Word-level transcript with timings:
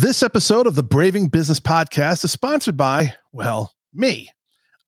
This 0.00 0.22
episode 0.22 0.68
of 0.68 0.76
the 0.76 0.84
Braving 0.84 1.26
Business 1.26 1.58
Podcast 1.58 2.22
is 2.22 2.30
sponsored 2.30 2.76
by, 2.76 3.16
well, 3.32 3.74
me. 3.92 4.30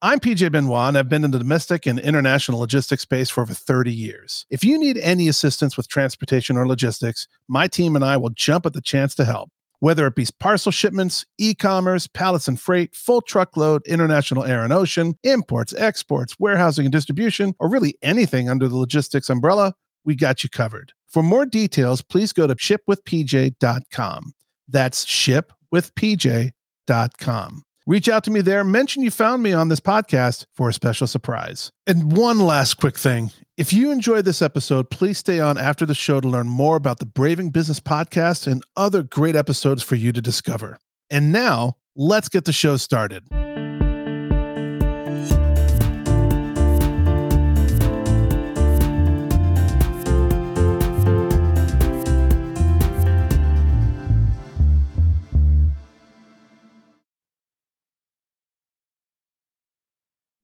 I'm 0.00 0.21
PJ 0.21 0.52
Benoit, 0.52 0.86
and 0.86 0.96
I've 0.96 1.08
been 1.08 1.25
in 1.25 1.33
the 1.33 1.38
domestic 1.40 1.84
and 1.84 1.98
international 1.98 2.60
logistics 2.60 3.02
space 3.02 3.28
for 3.28 3.41
over 3.41 3.52
30 3.52 3.92
years. 3.92 4.46
If 4.50 4.62
you 4.62 4.78
need 4.78 4.99
any 4.99 5.26
assistance 5.26 5.76
with 5.76 5.88
transportation 5.88 6.57
or 6.57 6.65
logistics, 6.65 7.26
my 7.49 7.67
team 7.67 7.96
and 7.96 8.04
I 8.04 8.18
will 8.18 8.30
jump 8.30 8.66
at 8.66 8.73
the 8.73 8.80
chance 8.80 9.16
to 9.16 9.25
help. 9.25 9.50
Whether 9.80 10.07
it 10.07 10.14
be 10.14 10.29
parcel 10.38 10.70
shipments, 10.70 11.27
e 11.39 11.57
commerce, 11.57 12.07
pallets 12.07 12.47
and 12.47 12.61
freight, 12.61 12.95
full 12.95 13.21
truckload, 13.21 13.85
international 13.89 14.45
air 14.45 14.63
and 14.63 14.73
ocean, 14.73 15.19
imports, 15.25 15.75
exports, 15.75 16.37
warehousing 16.39 16.87
and 16.87 16.93
distribution, 16.93 17.57
or 17.59 17.69
really 17.69 17.97
anything 18.01 18.49
under 18.49 18.69
the 18.69 18.77
logistics 18.77 19.29
umbrella, 19.29 19.75
we 20.05 20.15
got 20.15 20.45
you 20.45 20.49
covered. 20.49 20.93
For 21.09 21.25
more 21.25 21.47
details, 21.47 22.01
please 22.01 22.33
go 22.33 22.47
to 22.47 22.55
shipwithpj.com. 22.55 24.35
That's 24.71 25.05
shipwithpj.com. 25.05 27.63
Reach 27.86 28.08
out 28.08 28.25
to 28.25 28.31
me 28.31 28.40
there. 28.40 28.63
Mention 28.63 29.03
you 29.03 29.11
found 29.11 29.43
me 29.43 29.53
on 29.53 29.68
this 29.68 29.81
podcast 29.81 30.46
for 30.54 30.68
a 30.68 30.72
special 30.72 31.07
surprise. 31.07 31.72
And 31.86 32.16
one 32.16 32.38
last 32.38 32.74
quick 32.74 32.96
thing. 32.96 33.32
If 33.56 33.72
you 33.72 33.90
enjoyed 33.90 34.24
this 34.24 34.42
episode, 34.42 34.90
please 34.90 35.18
stay 35.18 35.40
on 35.40 35.59
after 35.59 35.84
the 35.84 35.95
show 35.95 36.20
to 36.20 36.28
learn 36.28 36.48
more 36.48 36.76
about 36.76 36.98
the 36.98 37.06
Braving 37.06 37.50
Business 37.50 37.80
podcast 37.80 38.46
and 38.46 38.62
other 38.76 39.02
great 39.02 39.34
episodes 39.34 39.82
for 39.82 39.96
you 39.96 40.12
to 40.12 40.22
discover. 40.22 40.78
And 41.10 41.32
now, 41.32 41.76
let's 41.96 42.28
get 42.28 42.45
the 42.45 42.52
show 42.52 42.76
started. 42.76 43.24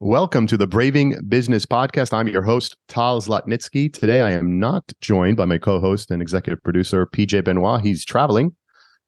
Welcome 0.00 0.46
to 0.48 0.58
the 0.58 0.66
Braving 0.66 1.16
Business 1.26 1.64
Podcast. 1.64 2.12
I'm 2.12 2.28
your 2.28 2.42
host, 2.42 2.76
Tal 2.86 3.18
Zlatnitsky. 3.22 3.90
Today, 3.90 4.20
I 4.20 4.32
am 4.32 4.60
not 4.60 4.92
joined 5.00 5.38
by 5.38 5.46
my 5.46 5.56
co 5.56 5.80
host 5.80 6.10
and 6.10 6.20
executive 6.20 6.62
producer, 6.62 7.06
PJ 7.06 7.42
Benoit. 7.44 7.80
He's 7.80 8.04
traveling, 8.04 8.54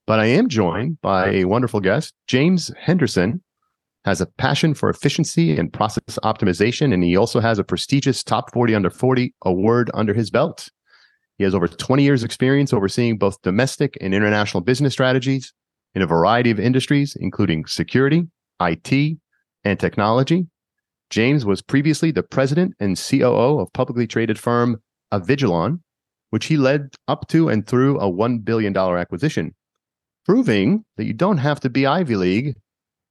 but 0.06 0.18
I 0.18 0.24
am 0.24 0.48
joined 0.48 0.98
by 1.02 1.28
a 1.28 1.44
wonderful 1.44 1.80
guest, 1.80 2.14
James 2.26 2.72
Henderson. 2.80 3.42
Has 4.06 4.22
a 4.22 4.26
passion 4.38 4.72
for 4.72 4.88
efficiency 4.88 5.58
and 5.58 5.70
process 5.70 6.18
optimization, 6.24 6.94
and 6.94 7.04
he 7.04 7.18
also 7.18 7.38
has 7.38 7.58
a 7.58 7.64
prestigious 7.64 8.24
Top 8.24 8.50
40 8.54 8.74
Under 8.74 8.88
40 8.88 9.34
award 9.42 9.90
under 9.92 10.14
his 10.14 10.30
belt. 10.30 10.70
He 11.36 11.44
has 11.44 11.54
over 11.54 11.68
20 11.68 12.02
years' 12.02 12.24
experience 12.24 12.72
overseeing 12.72 13.18
both 13.18 13.42
domestic 13.42 13.98
and 14.00 14.14
international 14.14 14.62
business 14.62 14.94
strategies 14.94 15.52
in 15.94 16.00
a 16.00 16.06
variety 16.06 16.50
of 16.50 16.58
industries, 16.58 17.14
including 17.20 17.66
security, 17.66 18.26
IT, 18.58 19.18
and 19.64 19.78
technology. 19.78 20.46
James 21.10 21.44
was 21.44 21.62
previously 21.62 22.10
the 22.10 22.22
president 22.22 22.74
and 22.80 22.98
COO 22.98 23.60
of 23.60 23.72
publicly 23.72 24.06
traded 24.06 24.38
firm 24.38 24.80
Avigilon, 25.12 25.80
which 26.30 26.46
he 26.46 26.56
led 26.56 26.94
up 27.06 27.28
to 27.28 27.48
and 27.48 27.66
through 27.66 27.98
a 27.98 28.10
$1 28.10 28.44
billion 28.44 28.76
acquisition, 28.76 29.54
proving 30.26 30.84
that 30.96 31.04
you 31.04 31.14
don't 31.14 31.38
have 31.38 31.60
to 31.60 31.70
be 31.70 31.86
Ivy 31.86 32.16
League 32.16 32.56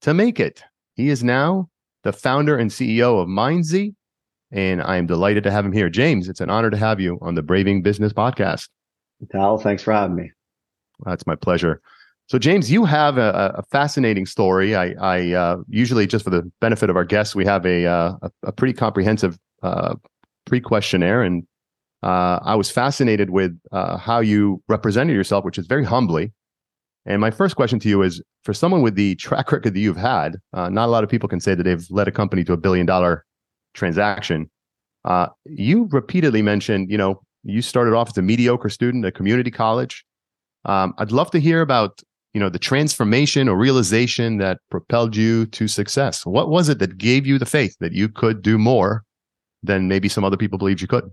to 0.02 0.14
make 0.14 0.40
it. 0.40 0.64
He 0.96 1.10
is 1.10 1.24
now 1.24 1.70
the 2.04 2.14
founder 2.14 2.58
and 2.58 2.70
CEO 2.70 3.22
of 3.22 3.28
Mindzie, 3.28 3.96
and 4.52 4.82
I 4.82 4.98
am 4.98 5.08
delighted 5.08 5.44
to 5.44 5.52
have 5.52 5.66
him 5.66 5.74
here. 5.74 5.90
James, 5.90 6.30
it's 6.30 6.42
an 6.42 6.50
honor 6.50 6.70
to 6.70 6.78
have 6.78 7.00
you 7.00 7.18
on 7.22 7.36
the 7.36 7.42
Braving 7.42 7.82
Business 7.82 8.14
Podcast. 8.14 8.70
Tal, 9.32 9.58
thanks 9.58 9.82
for 9.82 9.94
having 9.94 10.16
me. 10.16 10.32
That's 11.04 11.26
my 11.26 11.36
pleasure. 11.36 11.82
So, 12.28 12.38
James, 12.38 12.70
you 12.70 12.84
have 12.84 13.18
a, 13.18 13.54
a 13.58 13.64
fascinating 13.72 14.26
story. 14.26 14.76
I, 14.76 14.94
I 15.00 15.32
uh, 15.32 15.58
usually, 15.70 16.06
just 16.06 16.26
for 16.26 16.30
the 16.30 16.50
benefit 16.60 16.90
of 16.90 16.98
our 16.98 17.06
guests, 17.06 17.34
we 17.34 17.46
have 17.46 17.66
a 17.66 17.86
uh, 17.86 18.14
a, 18.44 18.52
pretty 18.52 18.74
comprehensive 18.74 19.40
uh, 19.64 19.96
pre 20.46 20.60
questionnaire, 20.60 21.24
and 21.24 21.48
uh, 22.04 22.40
I 22.44 22.56
was 22.56 22.70
fascinated 22.70 23.30
with 23.30 23.58
uh, 23.72 23.96
how 23.96 24.20
you 24.20 24.62
represented 24.68 25.16
yourself, 25.16 25.46
which 25.46 25.58
is 25.58 25.68
very 25.68 25.86
humbly. 25.86 26.34
And 27.06 27.22
my 27.22 27.32
first 27.32 27.56
question 27.56 27.80
to 27.80 27.88
you 27.88 28.02
is: 28.02 28.22
for 28.44 28.54
someone 28.54 28.82
with 28.82 28.96
the 28.96 29.16
track 29.16 29.50
record 29.50 29.74
that 29.74 29.80
you've 29.80 29.96
had, 29.96 30.36
uh, 30.52 30.68
not 30.68 30.88
a 30.88 30.92
lot 30.92 31.06
of 31.06 31.10
people 31.10 31.30
can 31.30 31.40
say 31.40 31.56
that 31.56 31.64
they've 31.64 31.88
led 31.90 32.10
a 32.10 32.12
company 32.12 32.44
to 32.44 32.52
a 32.52 32.58
billion 32.58 32.86
dollar 32.86 33.26
transaction. 33.74 34.50
you 35.46 35.88
repeatedly 35.92 36.42
mentioned, 36.42 36.92
you 36.92 36.98
know, 36.98 37.22
you 37.44 37.62
started 37.62 37.94
off 37.94 38.10
as 38.10 38.18
a 38.18 38.22
mediocre 38.22 38.70
student 38.70 39.06
at 39.06 39.16
community 39.16 39.52
college. 39.52 40.04
Um, 40.66 40.94
I'd 40.98 41.14
love 41.14 41.32
to 41.32 41.40
hear 41.40 41.62
about 41.62 42.02
you 42.38 42.44
know 42.44 42.50
the 42.50 42.60
transformation 42.60 43.50
or 43.50 43.58
realization 43.58 44.38
that 44.38 44.60
propelled 44.70 45.16
you 45.16 45.48
to 45.48 45.68
success? 45.68 46.24
What 46.24 46.50
was 46.50 46.70
it 46.70 46.78
that 46.78 47.00
gave 47.00 47.26
you 47.26 47.40
the 47.40 47.48
faith 47.48 47.76
that 47.80 47.94
you 47.94 48.08
could 48.08 48.44
do 48.44 48.60
more 48.60 49.04
than 49.64 49.88
maybe 49.88 50.08
some 50.08 50.24
other 50.24 50.38
people 50.38 50.60
believed 50.60 50.80
you 50.80 50.88
could? 50.88 51.10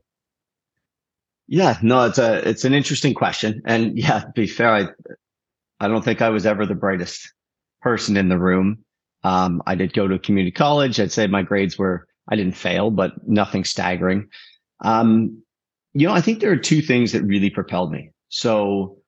Yeah 1.48 1.78
no 1.80 2.04
it's 2.04 2.18
a 2.18 2.46
it's 2.46 2.66
an 2.66 2.74
interesting 2.74 3.14
question. 3.14 3.62
And 3.64 3.96
yeah 4.06 4.20
to 4.20 4.32
be 4.34 4.46
fair 4.46 4.74
i 4.74 4.86
i 5.80 5.88
don't 5.88 6.04
think 6.04 6.20
i 6.20 6.28
was 6.28 6.44
ever 6.44 6.66
the 6.66 6.74
brightest 6.74 7.32
person 7.80 8.18
in 8.18 8.28
the 8.28 8.38
room. 8.38 8.84
Um, 9.22 9.62
i 9.66 9.74
did 9.74 9.94
go 9.94 10.06
to 10.06 10.18
community 10.18 10.52
college. 10.52 11.00
I'd 11.00 11.10
say 11.10 11.26
my 11.26 11.40
grades 11.40 11.78
were 11.78 12.06
i 12.28 12.36
didn't 12.36 12.54
fail 12.54 12.90
but 12.90 13.12
nothing 13.26 13.64
staggering. 13.64 14.28
Um, 14.84 15.42
you 15.94 16.06
know 16.06 16.12
i 16.12 16.20
think 16.20 16.40
there 16.40 16.52
are 16.52 16.68
two 16.70 16.82
things 16.82 17.12
that 17.12 17.22
really 17.22 17.48
propelled 17.48 17.92
me. 17.92 18.10
So 18.28 18.98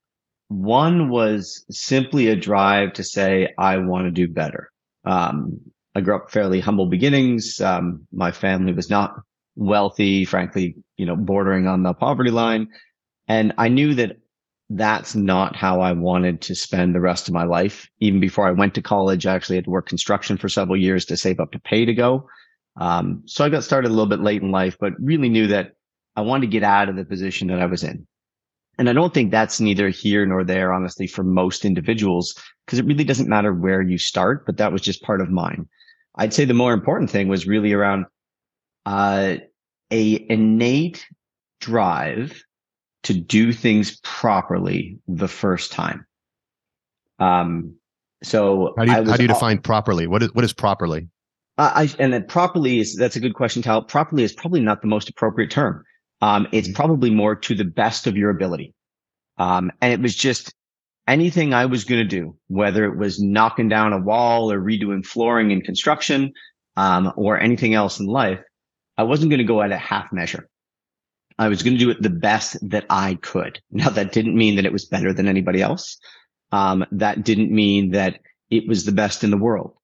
one 0.48 1.08
was 1.08 1.64
simply 1.70 2.28
a 2.28 2.36
drive 2.36 2.92
to 2.94 3.04
say, 3.04 3.52
I 3.58 3.78
want 3.78 4.06
to 4.06 4.10
do 4.10 4.32
better. 4.32 4.70
Um, 5.04 5.60
I 5.94 6.00
grew 6.00 6.16
up 6.16 6.30
fairly 6.30 6.60
humble 6.60 6.86
beginnings. 6.86 7.60
Um, 7.60 8.06
my 8.12 8.30
family 8.30 8.72
was 8.72 8.90
not 8.90 9.14
wealthy, 9.56 10.24
frankly, 10.24 10.76
you 10.96 11.06
know, 11.06 11.16
bordering 11.16 11.66
on 11.66 11.82
the 11.82 11.94
poverty 11.94 12.30
line. 12.30 12.68
And 13.28 13.54
I 13.58 13.68
knew 13.68 13.94
that 13.94 14.18
that's 14.68 15.14
not 15.14 15.56
how 15.56 15.80
I 15.80 15.92
wanted 15.92 16.42
to 16.42 16.54
spend 16.54 16.94
the 16.94 17.00
rest 17.00 17.28
of 17.28 17.34
my 17.34 17.44
life. 17.44 17.88
Even 18.00 18.20
before 18.20 18.46
I 18.46 18.52
went 18.52 18.74
to 18.74 18.82
college, 18.82 19.26
I 19.26 19.34
actually 19.34 19.56
had 19.56 19.64
to 19.64 19.70
work 19.70 19.88
construction 19.88 20.36
for 20.36 20.48
several 20.48 20.76
years 20.76 21.04
to 21.06 21.16
save 21.16 21.40
up 21.40 21.52
to 21.52 21.60
pay 21.60 21.84
to 21.84 21.94
go. 21.94 22.28
Um, 22.78 23.22
so 23.26 23.44
I 23.44 23.48
got 23.48 23.64
started 23.64 23.88
a 23.88 23.94
little 23.94 24.06
bit 24.06 24.20
late 24.20 24.42
in 24.42 24.50
life, 24.50 24.76
but 24.78 24.92
really 25.00 25.28
knew 25.28 25.46
that 25.48 25.72
I 26.14 26.20
wanted 26.22 26.42
to 26.42 26.52
get 26.52 26.62
out 26.62 26.88
of 26.88 26.96
the 26.96 27.04
position 27.04 27.48
that 27.48 27.60
I 27.60 27.66
was 27.66 27.84
in. 27.84 28.06
And 28.78 28.90
I 28.90 28.92
don't 28.92 29.14
think 29.14 29.30
that's 29.30 29.60
neither 29.60 29.88
here 29.88 30.26
nor 30.26 30.44
there, 30.44 30.72
honestly, 30.72 31.06
for 31.06 31.24
most 31.24 31.64
individuals, 31.64 32.34
because 32.64 32.78
it 32.78 32.84
really 32.84 33.04
doesn't 33.04 33.28
matter 33.28 33.52
where 33.52 33.80
you 33.80 33.96
start, 33.96 34.44
but 34.44 34.58
that 34.58 34.72
was 34.72 34.82
just 34.82 35.02
part 35.02 35.20
of 35.20 35.30
mine. 35.30 35.66
I'd 36.16 36.34
say 36.34 36.44
the 36.44 36.54
more 36.54 36.74
important 36.74 37.10
thing 37.10 37.28
was 37.28 37.46
really 37.46 37.72
around 37.72 38.06
uh, 38.84 39.36
a 39.90 40.26
innate 40.30 41.06
drive 41.60 42.42
to 43.04 43.14
do 43.14 43.52
things 43.52 43.98
properly 44.02 44.98
the 45.08 45.28
first 45.28 45.72
time. 45.72 46.06
Um, 47.18 47.74
so 48.22 48.74
how 48.76 48.84
do 48.84 48.90
you, 48.90 49.10
how 49.10 49.16
do 49.16 49.22
you 49.22 49.28
define 49.28 49.58
properly? 49.58 50.06
What 50.06 50.22
is 50.22 50.34
what 50.34 50.44
is 50.44 50.52
properly? 50.52 51.08
I 51.58 51.90
and 51.98 52.12
then 52.12 52.26
properly 52.26 52.80
is 52.80 52.96
that's 52.96 53.16
a 53.16 53.20
good 53.20 53.34
question, 53.34 53.62
Tal. 53.62 53.82
Properly 53.82 54.24
is 54.24 54.32
probably 54.32 54.60
not 54.60 54.82
the 54.82 54.88
most 54.88 55.08
appropriate 55.08 55.50
term. 55.50 55.84
Um, 56.26 56.48
it's 56.50 56.66
mm-hmm. 56.66 56.74
probably 56.74 57.10
more 57.10 57.36
to 57.36 57.54
the 57.54 57.64
best 57.64 58.08
of 58.08 58.16
your 58.16 58.30
ability. 58.30 58.74
Um, 59.38 59.70
and 59.80 59.92
it 59.92 60.00
was 60.00 60.16
just 60.16 60.52
anything 61.06 61.54
I 61.54 61.66
was 61.66 61.84
going 61.84 62.00
to 62.00 62.08
do, 62.08 62.36
whether 62.48 62.84
it 62.84 62.98
was 62.98 63.22
knocking 63.22 63.68
down 63.68 63.92
a 63.92 64.00
wall 64.00 64.50
or 64.50 64.60
redoing 64.60 65.06
flooring 65.06 65.52
in 65.52 65.60
construction, 65.60 66.32
um, 66.76 67.12
or 67.16 67.38
anything 67.38 67.74
else 67.74 68.00
in 68.00 68.06
life, 68.06 68.40
I 68.98 69.04
wasn't 69.04 69.30
going 69.30 69.38
to 69.38 69.44
go 69.44 69.62
at 69.62 69.70
a 69.70 69.78
half 69.78 70.12
measure. 70.12 70.48
I 71.38 71.46
was 71.46 71.62
going 71.62 71.74
to 71.74 71.84
do 71.84 71.90
it 71.90 72.02
the 72.02 72.10
best 72.10 72.56
that 72.70 72.86
I 72.90 73.18
could. 73.22 73.60
Now 73.70 73.90
that 73.90 74.10
didn't 74.12 74.36
mean 74.36 74.56
that 74.56 74.66
it 74.66 74.72
was 74.72 74.84
better 74.84 75.12
than 75.12 75.28
anybody 75.28 75.62
else. 75.62 75.96
Um, 76.50 76.84
that 76.90 77.24
didn't 77.24 77.52
mean 77.52 77.92
that 77.92 78.18
it 78.50 78.66
was 78.66 78.84
the 78.84 78.92
best 78.92 79.22
in 79.22 79.30
the 79.30 79.36
world 79.36 79.74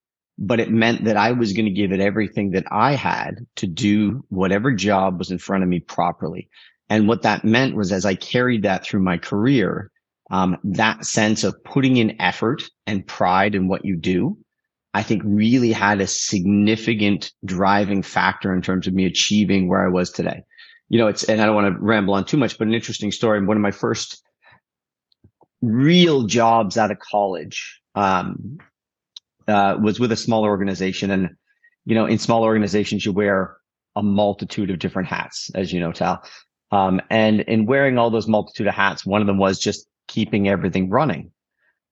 but 0.43 0.59
it 0.59 0.73
meant 0.73 1.05
that 1.05 1.17
I 1.17 1.31
was 1.31 1.53
going 1.53 1.67
to 1.67 1.71
give 1.71 1.93
it 1.93 2.01
everything 2.01 2.51
that 2.51 2.65
I 2.69 2.97
had 2.97 3.47
to 3.57 3.67
do 3.69 4.25
whatever 4.29 4.73
job 4.73 5.21
was 5.21 5.31
in 5.31 5.39
front 5.39 5.63
of 5.63 5.69
me 5.69 5.79
properly. 5.79 6.49
And 6.91 7.07
what 7.07 7.23
that 7.23 7.45
meant 7.45 7.77
was 7.77 7.93
as 7.93 8.05
I 8.05 8.17
carried 8.17 8.65
that 8.65 8.85
through 8.85 9.05
my 9.05 9.19
career, 9.19 9.93
um, 10.33 10.59
that 10.65 11.05
sense 11.07 11.45
of 11.45 11.63
putting 11.63 11.97
in 11.97 12.21
effort 12.21 12.65
and 12.89 13.07
pride 13.07 13.55
in 13.55 13.69
what 13.69 13.85
you 13.85 13.97
do, 13.97 14.37
I 14.93 15.05
think 15.05 15.23
really 15.25 15.71
had 15.71 16.01
a 16.01 16.09
significant 16.09 17.33
driving 17.45 18.03
factor 18.03 18.53
in 18.53 18.63
terms 18.63 18.89
of 18.89 18.95
me 18.95 19.07
achieving 19.07 19.69
where 19.69 19.87
I 19.87 19.91
was 19.91 20.11
today. 20.11 20.43
You 20.89 20.99
know, 20.99 21.07
it's, 21.07 21.23
and 21.23 21.41
I 21.41 21.47
don't 21.47 21.55
want 21.55 21.73
to 21.73 21.81
ramble 21.81 22.15
on 22.15 22.25
too 22.25 22.37
much, 22.37 22.59
but 22.59 22.67
an 22.67 22.75
interesting 22.75 23.13
story. 23.13 23.43
One 23.45 23.57
of 23.57 23.63
my 23.63 23.71
first 23.71 24.21
real 25.63 26.25
jobs 26.25 26.77
out 26.77 26.91
of 26.91 26.99
college, 26.99 27.81
um, 27.95 28.59
uh, 29.49 29.77
was 29.81 30.01
with 30.01 30.13
a 30.13 30.17
smaller 30.17 30.49
organization. 30.49 31.11
And, 31.11 31.31
you 31.85 31.95
know, 31.95 32.07
in 32.07 32.19
small 32.19 32.43
organizations, 32.43 33.05
you 33.05 33.13
wear 33.13 33.57
a 33.97 34.03
multitude 34.03 34.71
of 34.71 34.79
different 34.79 35.09
hats, 35.09 35.51
as 35.55 35.73
you 35.73 35.81
know, 35.81 35.93
Tal. 35.93 36.23
Um, 36.71 37.01
and 37.11 37.41
in 37.43 37.67
wearing 37.67 37.99
all 37.99 38.11
those 38.11 38.29
multitude 38.29 38.67
of 38.67 38.75
hats, 38.75 39.05
one 39.05 39.21
of 39.21 39.27
them 39.27 39.39
was 39.39 39.59
just 39.59 39.87
keeping 40.09 40.49
everything 40.49 40.89
running. 40.89 41.31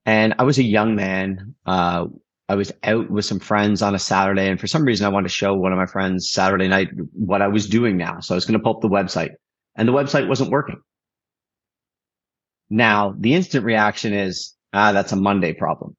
And 0.06 0.34
I 0.38 0.44
was 0.44 0.58
a 0.58 0.62
young 0.62 0.96
man. 0.96 1.54
Uh, 1.66 2.06
I 2.48 2.54
was 2.54 2.72
out 2.82 3.10
with 3.10 3.24
some 3.24 3.38
friends 3.38 3.82
on 3.82 3.94
a 3.94 3.98
Saturday, 3.98 4.48
and 4.48 4.58
for 4.58 4.66
some 4.66 4.84
reason, 4.84 5.06
I 5.06 5.10
wanted 5.10 5.28
to 5.28 5.34
show 5.34 5.54
one 5.54 5.72
of 5.72 5.78
my 5.78 5.86
friends 5.86 6.32
Saturday 6.32 6.66
night 6.66 6.88
what 7.12 7.42
I 7.42 7.48
was 7.48 7.68
doing 7.68 7.96
now. 7.96 8.18
So 8.20 8.34
I 8.34 8.36
was 8.36 8.44
going 8.44 8.58
to 8.58 8.62
pull 8.62 8.74
up 8.74 8.80
the 8.80 8.88
website, 8.88 9.30
and 9.76 9.86
the 9.86 9.92
website 9.92 10.26
wasn't 10.26 10.50
working. 10.50 10.80
Now, 12.70 13.14
the 13.18 13.34
instant 13.34 13.64
reaction 13.64 14.14
is, 14.14 14.56
ah, 14.72 14.92
that's 14.92 15.12
a 15.12 15.16
Monday 15.16 15.52
problem. 15.52 15.96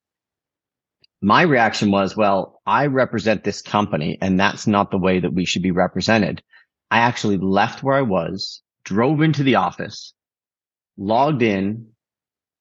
My 1.21 1.43
reaction 1.43 1.91
was, 1.91 2.17
well, 2.17 2.61
I 2.65 2.87
represent 2.87 3.43
this 3.43 3.61
company, 3.61 4.17
and 4.21 4.39
that's 4.39 4.65
not 4.65 4.89
the 4.89 4.97
way 4.97 5.19
that 5.19 5.33
we 5.33 5.45
should 5.45 5.61
be 5.61 5.71
represented. 5.71 6.41
I 6.89 6.99
actually 6.99 7.37
left 7.37 7.83
where 7.83 7.95
I 7.95 8.01
was, 8.01 8.61
drove 8.83 9.21
into 9.21 9.43
the 9.43 9.55
office, 9.55 10.13
logged 10.97 11.43
in, 11.43 11.87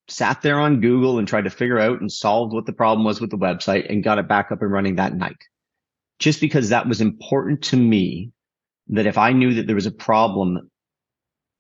sat 0.09 0.43
there 0.43 0.61
on 0.61 0.81
Google 0.81 1.19
and 1.19 1.27
tried 1.27 1.45
to 1.45 1.51
figure 1.51 1.79
out 1.79 2.01
and 2.01 2.13
solved 2.13 2.53
what 2.53 2.67
the 2.67 2.73
problem 2.73 3.05
was 3.05 3.21
with 3.21 3.31
the 3.31 3.39
website 3.39 3.89
and 3.89 4.05
got 4.05 4.19
it 4.19 4.29
back 4.29 4.53
up 4.53 4.61
and 4.61 4.71
running 4.71 4.97
that 4.97 5.15
night. 5.15 5.43
Just 6.19 6.41
because 6.41 6.69
that 6.69 6.87
was 6.87 7.01
important 7.01 7.63
to 7.63 7.77
me 7.77 8.33
that 8.89 9.07
if 9.07 9.17
I 9.17 9.33
knew 9.33 9.55
that 9.55 9.67
there 9.67 9.77
was 9.77 9.87
a 9.87 9.93
problem 9.93 10.71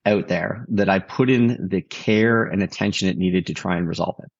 out 0.04 0.28
there 0.28 0.66
that 0.68 0.88
I 0.88 0.98
put 0.98 1.30
in 1.30 1.68
the 1.68 1.80
care 1.80 2.44
and 2.44 2.62
attention 2.62 3.08
it 3.08 3.16
needed 3.16 3.46
to 3.46 3.54
try 3.54 3.76
and 3.76 3.88
resolve 3.88 4.16
it. 4.22 4.30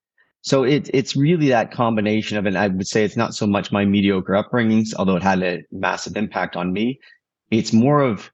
So 0.43 0.65
it, 0.65 0.89
it's 0.95 1.17
really 1.17 1.49
that 1.49 1.71
combination 1.71 2.39
of, 2.39 2.47
and 2.47 2.57
I 2.57 2.69
would 2.69 2.87
say 2.87 3.05
it's 3.05 3.17
not 3.17 3.35
so 3.35 3.47
much 3.47 3.73
my 3.73 3.85
mediocre 3.85 4.33
upbringings, 4.33 4.95
although 4.97 5.17
it 5.17 5.23
had 5.23 5.43
a 5.43 5.63
massive 5.71 6.17
impact 6.17 6.57
on 6.57 6.73
me. 6.73 6.99
It's 7.51 7.73
more 7.73 8.01
of 8.01 8.31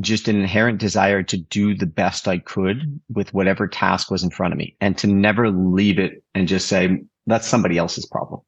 just 0.00 0.26
an 0.26 0.34
inherent 0.34 0.78
desire 0.78 1.22
to 1.22 1.36
do 1.36 1.74
the 1.74 1.86
best 1.86 2.26
I 2.26 2.38
could 2.38 3.00
with 3.08 3.32
whatever 3.32 3.68
task 3.68 4.10
was 4.10 4.24
in 4.24 4.30
front 4.30 4.52
of 4.52 4.58
me 4.58 4.76
and 4.80 4.98
to 4.98 5.06
never 5.06 5.50
leave 5.50 6.00
it 6.00 6.24
and 6.34 6.48
just 6.48 6.66
say, 6.66 6.98
that's 7.26 7.46
somebody 7.46 7.78
else's 7.78 8.06
problem. 8.06 8.40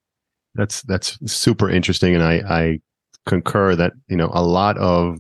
That's, 0.56 0.82
that's 0.82 1.18
super 1.32 1.70
interesting. 1.70 2.14
And 2.14 2.24
I, 2.24 2.42
I 2.48 2.80
concur 3.26 3.76
that, 3.76 3.92
you 4.08 4.16
know, 4.16 4.30
a 4.32 4.42
lot 4.42 4.76
of 4.78 5.18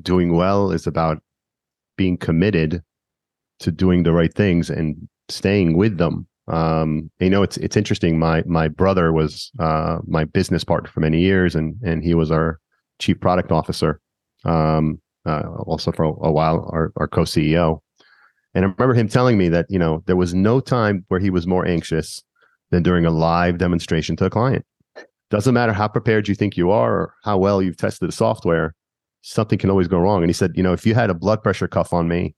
doing 0.00 0.34
well 0.34 0.70
is 0.70 0.86
about 0.86 1.22
being 1.98 2.16
committed 2.16 2.82
to 3.60 3.70
doing 3.70 4.04
the 4.04 4.12
right 4.12 4.32
things 4.32 4.70
and 4.70 5.08
staying 5.28 5.76
with 5.76 5.98
them. 5.98 6.26
Um, 6.52 7.10
you 7.18 7.30
know, 7.30 7.42
it's, 7.42 7.56
it's 7.56 7.76
interesting. 7.76 8.18
My, 8.18 8.42
my 8.46 8.68
brother 8.68 9.12
was, 9.12 9.50
uh, 9.58 9.98
my 10.06 10.24
business 10.24 10.64
partner 10.64 10.90
for 10.90 11.00
many 11.00 11.20
years 11.20 11.54
and, 11.54 11.74
and 11.82 12.04
he 12.04 12.14
was 12.14 12.30
our 12.30 12.60
chief 12.98 13.18
product 13.20 13.50
officer. 13.50 14.00
Um, 14.44 15.00
uh, 15.24 15.42
also 15.66 15.92
for 15.92 16.04
a 16.04 16.32
while 16.32 16.68
our, 16.72 16.92
our 16.96 17.08
co-CEO. 17.08 17.80
And 18.54 18.64
I 18.64 18.68
remember 18.68 18.94
him 18.94 19.08
telling 19.08 19.38
me 19.38 19.48
that, 19.48 19.66
you 19.68 19.78
know, 19.78 20.02
there 20.06 20.16
was 20.16 20.34
no 20.34 20.60
time 20.60 21.04
where 21.08 21.20
he 21.20 21.30
was 21.30 21.46
more 21.46 21.66
anxious 21.66 22.22
than 22.70 22.82
during 22.82 23.06
a 23.06 23.10
live 23.10 23.58
demonstration 23.58 24.16
to 24.16 24.26
a 24.26 24.30
client. 24.30 24.64
Doesn't 25.30 25.54
matter 25.54 25.72
how 25.72 25.88
prepared 25.88 26.28
you 26.28 26.34
think 26.34 26.56
you 26.56 26.70
are 26.70 26.92
or 26.92 27.14
how 27.24 27.38
well 27.38 27.62
you've 27.62 27.76
tested 27.76 28.08
the 28.08 28.12
software, 28.12 28.74
something 29.22 29.58
can 29.58 29.70
always 29.70 29.88
go 29.88 29.98
wrong. 29.98 30.22
And 30.22 30.28
he 30.28 30.34
said, 30.34 30.52
you 30.54 30.62
know, 30.62 30.72
if 30.72 30.84
you 30.84 30.94
had 30.94 31.08
a 31.08 31.14
blood 31.14 31.42
pressure 31.42 31.68
cuff 31.68 31.92
on 31.92 32.08
me 32.08 32.34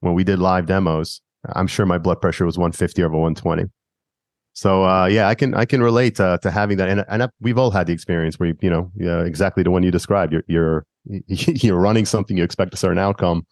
when 0.00 0.14
we 0.14 0.22
did 0.22 0.38
live 0.38 0.66
demos, 0.66 1.20
I'm 1.54 1.66
sure 1.66 1.86
my 1.86 1.98
blood 1.98 2.20
pressure 2.20 2.44
was 2.44 2.58
150 2.58 3.02
over 3.02 3.14
120. 3.14 3.70
So 4.56 4.84
uh, 4.84 5.04
yeah, 5.06 5.28
I 5.28 5.34
can 5.34 5.52
I 5.54 5.66
can 5.66 5.82
relate 5.82 6.18
uh, 6.18 6.38
to 6.38 6.50
having 6.50 6.78
that, 6.78 6.88
and 6.88 7.04
and 7.08 7.24
I, 7.24 7.28
we've 7.40 7.58
all 7.58 7.70
had 7.70 7.86
the 7.86 7.92
experience 7.92 8.38
where 8.38 8.48
you 8.48 8.56
you 8.62 8.70
know 8.70 8.90
yeah, 8.96 9.22
exactly 9.22 9.62
the 9.62 9.70
one 9.70 9.82
you 9.82 9.90
described. 9.90 10.32
You're 10.32 10.44
you're 10.46 10.86
you're 11.06 11.78
running 11.78 12.06
something 12.06 12.38
you 12.38 12.44
expect 12.44 12.72
a 12.72 12.78
certain 12.78 12.98
outcome, 12.98 13.46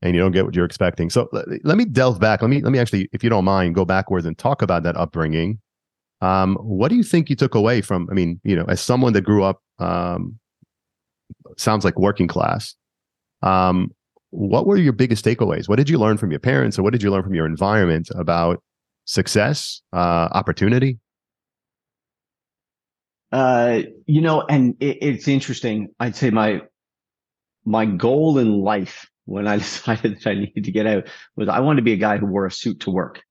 and 0.00 0.14
you 0.14 0.20
don't 0.20 0.32
get 0.32 0.46
what 0.46 0.54
you're 0.54 0.64
expecting. 0.64 1.10
So 1.10 1.28
let, 1.32 1.46
let 1.64 1.76
me 1.76 1.84
delve 1.84 2.20
back. 2.20 2.40
Let 2.40 2.48
me 2.48 2.62
let 2.62 2.72
me 2.72 2.78
actually, 2.78 3.10
if 3.12 3.22
you 3.22 3.28
don't 3.28 3.44
mind, 3.44 3.74
go 3.74 3.84
backwards 3.84 4.24
and 4.24 4.36
talk 4.38 4.62
about 4.62 4.82
that 4.84 4.96
upbringing. 4.96 5.60
Um, 6.22 6.56
what 6.56 6.88
do 6.88 6.96
you 6.96 7.02
think 7.02 7.28
you 7.28 7.36
took 7.36 7.54
away 7.54 7.82
from? 7.82 8.08
I 8.10 8.14
mean, 8.14 8.40
you 8.42 8.56
know, 8.56 8.64
as 8.66 8.80
someone 8.80 9.12
that 9.12 9.22
grew 9.22 9.44
up, 9.44 9.62
um, 9.78 10.38
sounds 11.58 11.84
like 11.84 11.98
working 11.98 12.28
class. 12.28 12.74
Um, 13.42 13.92
what 14.30 14.66
were 14.66 14.76
your 14.76 14.92
biggest 14.92 15.24
takeaways? 15.24 15.68
What 15.68 15.76
did 15.76 15.90
you 15.90 15.98
learn 15.98 16.16
from 16.16 16.30
your 16.30 16.40
parents, 16.40 16.78
or 16.78 16.82
what 16.82 16.92
did 16.92 17.02
you 17.02 17.10
learn 17.10 17.22
from 17.22 17.34
your 17.34 17.46
environment 17.46 18.10
about 18.14 18.62
success, 19.04 19.82
uh, 19.92 20.28
opportunity? 20.32 20.98
Uh, 23.32 23.82
you 24.06 24.20
know, 24.20 24.42
and 24.42 24.76
it, 24.80 24.98
it's 25.00 25.28
interesting. 25.28 25.88
I'd 25.98 26.16
say 26.16 26.30
my 26.30 26.62
my 27.64 27.84
goal 27.84 28.38
in 28.38 28.60
life 28.60 29.08
when 29.26 29.46
I 29.46 29.56
decided 29.58 30.16
that 30.16 30.30
I 30.30 30.34
needed 30.34 30.64
to 30.64 30.72
get 30.72 30.86
out 30.86 31.08
was 31.36 31.48
I 31.48 31.60
wanted 31.60 31.78
to 31.80 31.84
be 31.84 31.92
a 31.92 31.96
guy 31.96 32.18
who 32.18 32.26
wore 32.26 32.46
a 32.46 32.52
suit 32.52 32.80
to 32.80 32.90
work, 32.90 33.22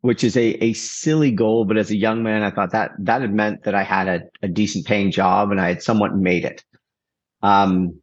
which 0.00 0.24
is 0.24 0.36
a 0.36 0.64
a 0.64 0.72
silly 0.74 1.30
goal. 1.32 1.64
But 1.64 1.76
as 1.76 1.90
a 1.90 1.96
young 1.96 2.22
man, 2.22 2.42
I 2.42 2.50
thought 2.50 2.72
that 2.72 2.92
that 3.00 3.20
had 3.20 3.34
meant 3.34 3.64
that 3.64 3.74
I 3.74 3.82
had 3.82 4.08
a, 4.08 4.20
a 4.42 4.48
decent 4.48 4.86
paying 4.86 5.10
job 5.10 5.50
and 5.50 5.60
I 5.60 5.68
had 5.68 5.82
somewhat 5.82 6.14
made 6.14 6.44
it. 6.44 6.64
Um, 7.42 8.01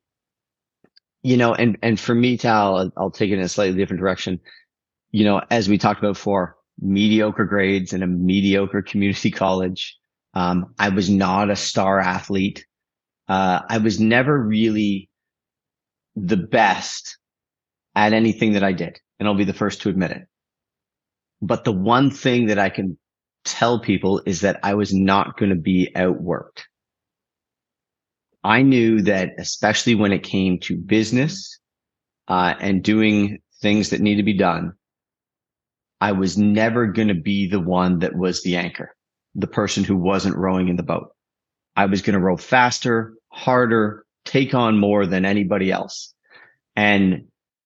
you 1.21 1.38
know, 1.38 1.54
and 1.54 1.77
and 1.81 2.00
for 2.00 2.16
me, 2.16 2.38
Tal, 2.38 2.92
I'll 2.98 3.12
take 3.12 3.31
it 3.31 3.36
in 3.36 3.42
a 3.42 3.50
slightly 3.50 3.77
different 3.77 4.00
direction 4.01 4.39
you 5.12 5.25
know, 5.25 5.42
as 5.50 5.68
we 5.68 5.77
talked 5.77 6.00
about 6.00 6.13
before, 6.16 6.56
mediocre 6.80 7.45
grades 7.45 7.94
in 7.94 8.04
a 8.04 8.07
mediocre 8.07 8.81
community 8.81 9.31
college. 9.31 9.98
Um, 10.33 10.74
I 10.77 10.89
was 10.89 11.10
not 11.10 11.50
a 11.50 11.56
star 11.56 12.00
athlete. 12.00 12.66
Uh, 13.27 13.62
I 13.68 13.80
was 13.80 14.00
never 14.00 14.38
really 14.38 15.10
the 16.16 16.38
best 16.38 17.18
at 17.95 18.13
anything 18.13 18.54
that 18.54 18.63
I 18.63 18.74
did. 18.74 19.00
And 19.19 19.27
I'll 19.27 19.36
be 19.36 19.44
the 19.44 19.54
first 19.54 19.81
to 19.81 19.89
admit 19.89 20.12
it. 20.12 20.27
But 21.42 21.63
the 21.63 21.72
one 21.72 22.12
thing 22.12 22.48
that 22.48 22.60
I 22.60 22.69
can 22.69 22.98
tell 23.44 23.80
people 23.80 24.22
is 24.25 24.42
that 24.42 24.60
I 24.63 24.75
was 24.75 24.94
not 24.94 25.38
going 25.38 25.50
to 25.50 25.56
be 25.56 25.92
outworked. 25.95 26.62
I 28.44 28.62
knew 28.62 29.01
that 29.03 29.31
especially 29.38 29.95
when 29.95 30.13
it 30.13 30.24
came 30.24 30.59
to 30.62 30.77
business, 30.77 31.59
uh, 32.30 32.53
and 32.59 32.83
doing 32.83 33.39
things 33.62 33.89
that 33.89 34.00
need 34.00 34.15
to 34.15 34.24
be 34.24 34.38
done, 34.38 34.74
I 36.00 36.13
was 36.13 36.38
never 36.38 36.88
going 36.88 37.09
to 37.09 37.15
be 37.15 37.50
the 37.50 37.59
one 37.59 38.00
that 38.00 38.15
was 38.15 38.44
the 38.44 38.56
anchor, 38.56 38.95
the 39.36 39.47
person 39.47 39.83
who 39.83 39.97
wasn't 39.97 40.38
rowing 40.38 40.69
in 40.69 40.77
the 40.77 40.83
boat. 40.83 41.09
I 41.75 41.88
was 41.88 42.01
going 42.01 42.13
to 42.13 42.19
row 42.19 42.38
faster, 42.38 43.15
harder, 43.30 44.06
take 44.25 44.53
on 44.53 44.80
more 44.80 45.06
than 45.06 45.25
anybody 45.25 45.71
else. 45.71 46.13
And, 46.75 47.25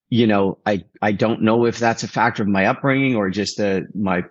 you 0.10 0.26
know, 0.26 0.60
I, 0.66 0.86
I 1.02 1.12
don't 1.12 1.42
know 1.42 1.66
if 1.66 1.78
that's 1.78 2.04
a 2.04 2.08
factor 2.08 2.42
of 2.42 2.50
my 2.50 2.66
upbringing 2.66 3.16
or 3.16 3.30
just 3.30 3.60
uh, 3.60 3.82
my, 3.94 4.24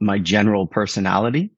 my 0.00 0.18
general 0.18 0.66
personality, 0.66 1.53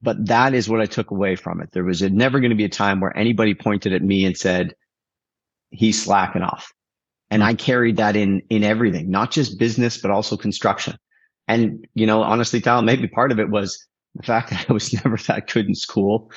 but 0.00 0.26
that 0.26 0.54
is 0.54 0.68
what 0.68 0.80
I 0.80 0.86
took 0.86 1.10
away 1.10 1.36
from 1.36 1.60
it. 1.60 1.72
There 1.72 1.84
was 1.84 2.02
a, 2.02 2.10
never 2.10 2.40
going 2.40 2.50
to 2.50 2.56
be 2.56 2.64
a 2.64 2.68
time 2.68 3.00
where 3.00 3.16
anybody 3.16 3.54
pointed 3.54 3.92
at 3.92 4.02
me 4.02 4.24
and 4.24 4.36
said, 4.36 4.74
he's 5.70 6.02
slacking 6.02 6.42
off. 6.42 6.72
And 7.30 7.44
I 7.44 7.54
carried 7.54 7.96
that 7.98 8.16
in, 8.16 8.42
in 8.48 8.64
everything, 8.64 9.10
not 9.10 9.30
just 9.30 9.58
business, 9.58 9.98
but 9.98 10.10
also 10.10 10.36
construction. 10.36 10.96
And, 11.46 11.86
you 11.94 12.06
know, 12.06 12.22
honestly, 12.22 12.60
Tal, 12.60 12.82
maybe 12.82 13.08
part 13.08 13.32
of 13.32 13.38
it 13.38 13.50
was 13.50 13.86
the 14.14 14.22
fact 14.22 14.50
that 14.50 14.66
I 14.68 14.72
was 14.72 14.92
never 15.04 15.16
that 15.26 15.50
good 15.50 15.66
in 15.66 15.74
school. 15.74 16.30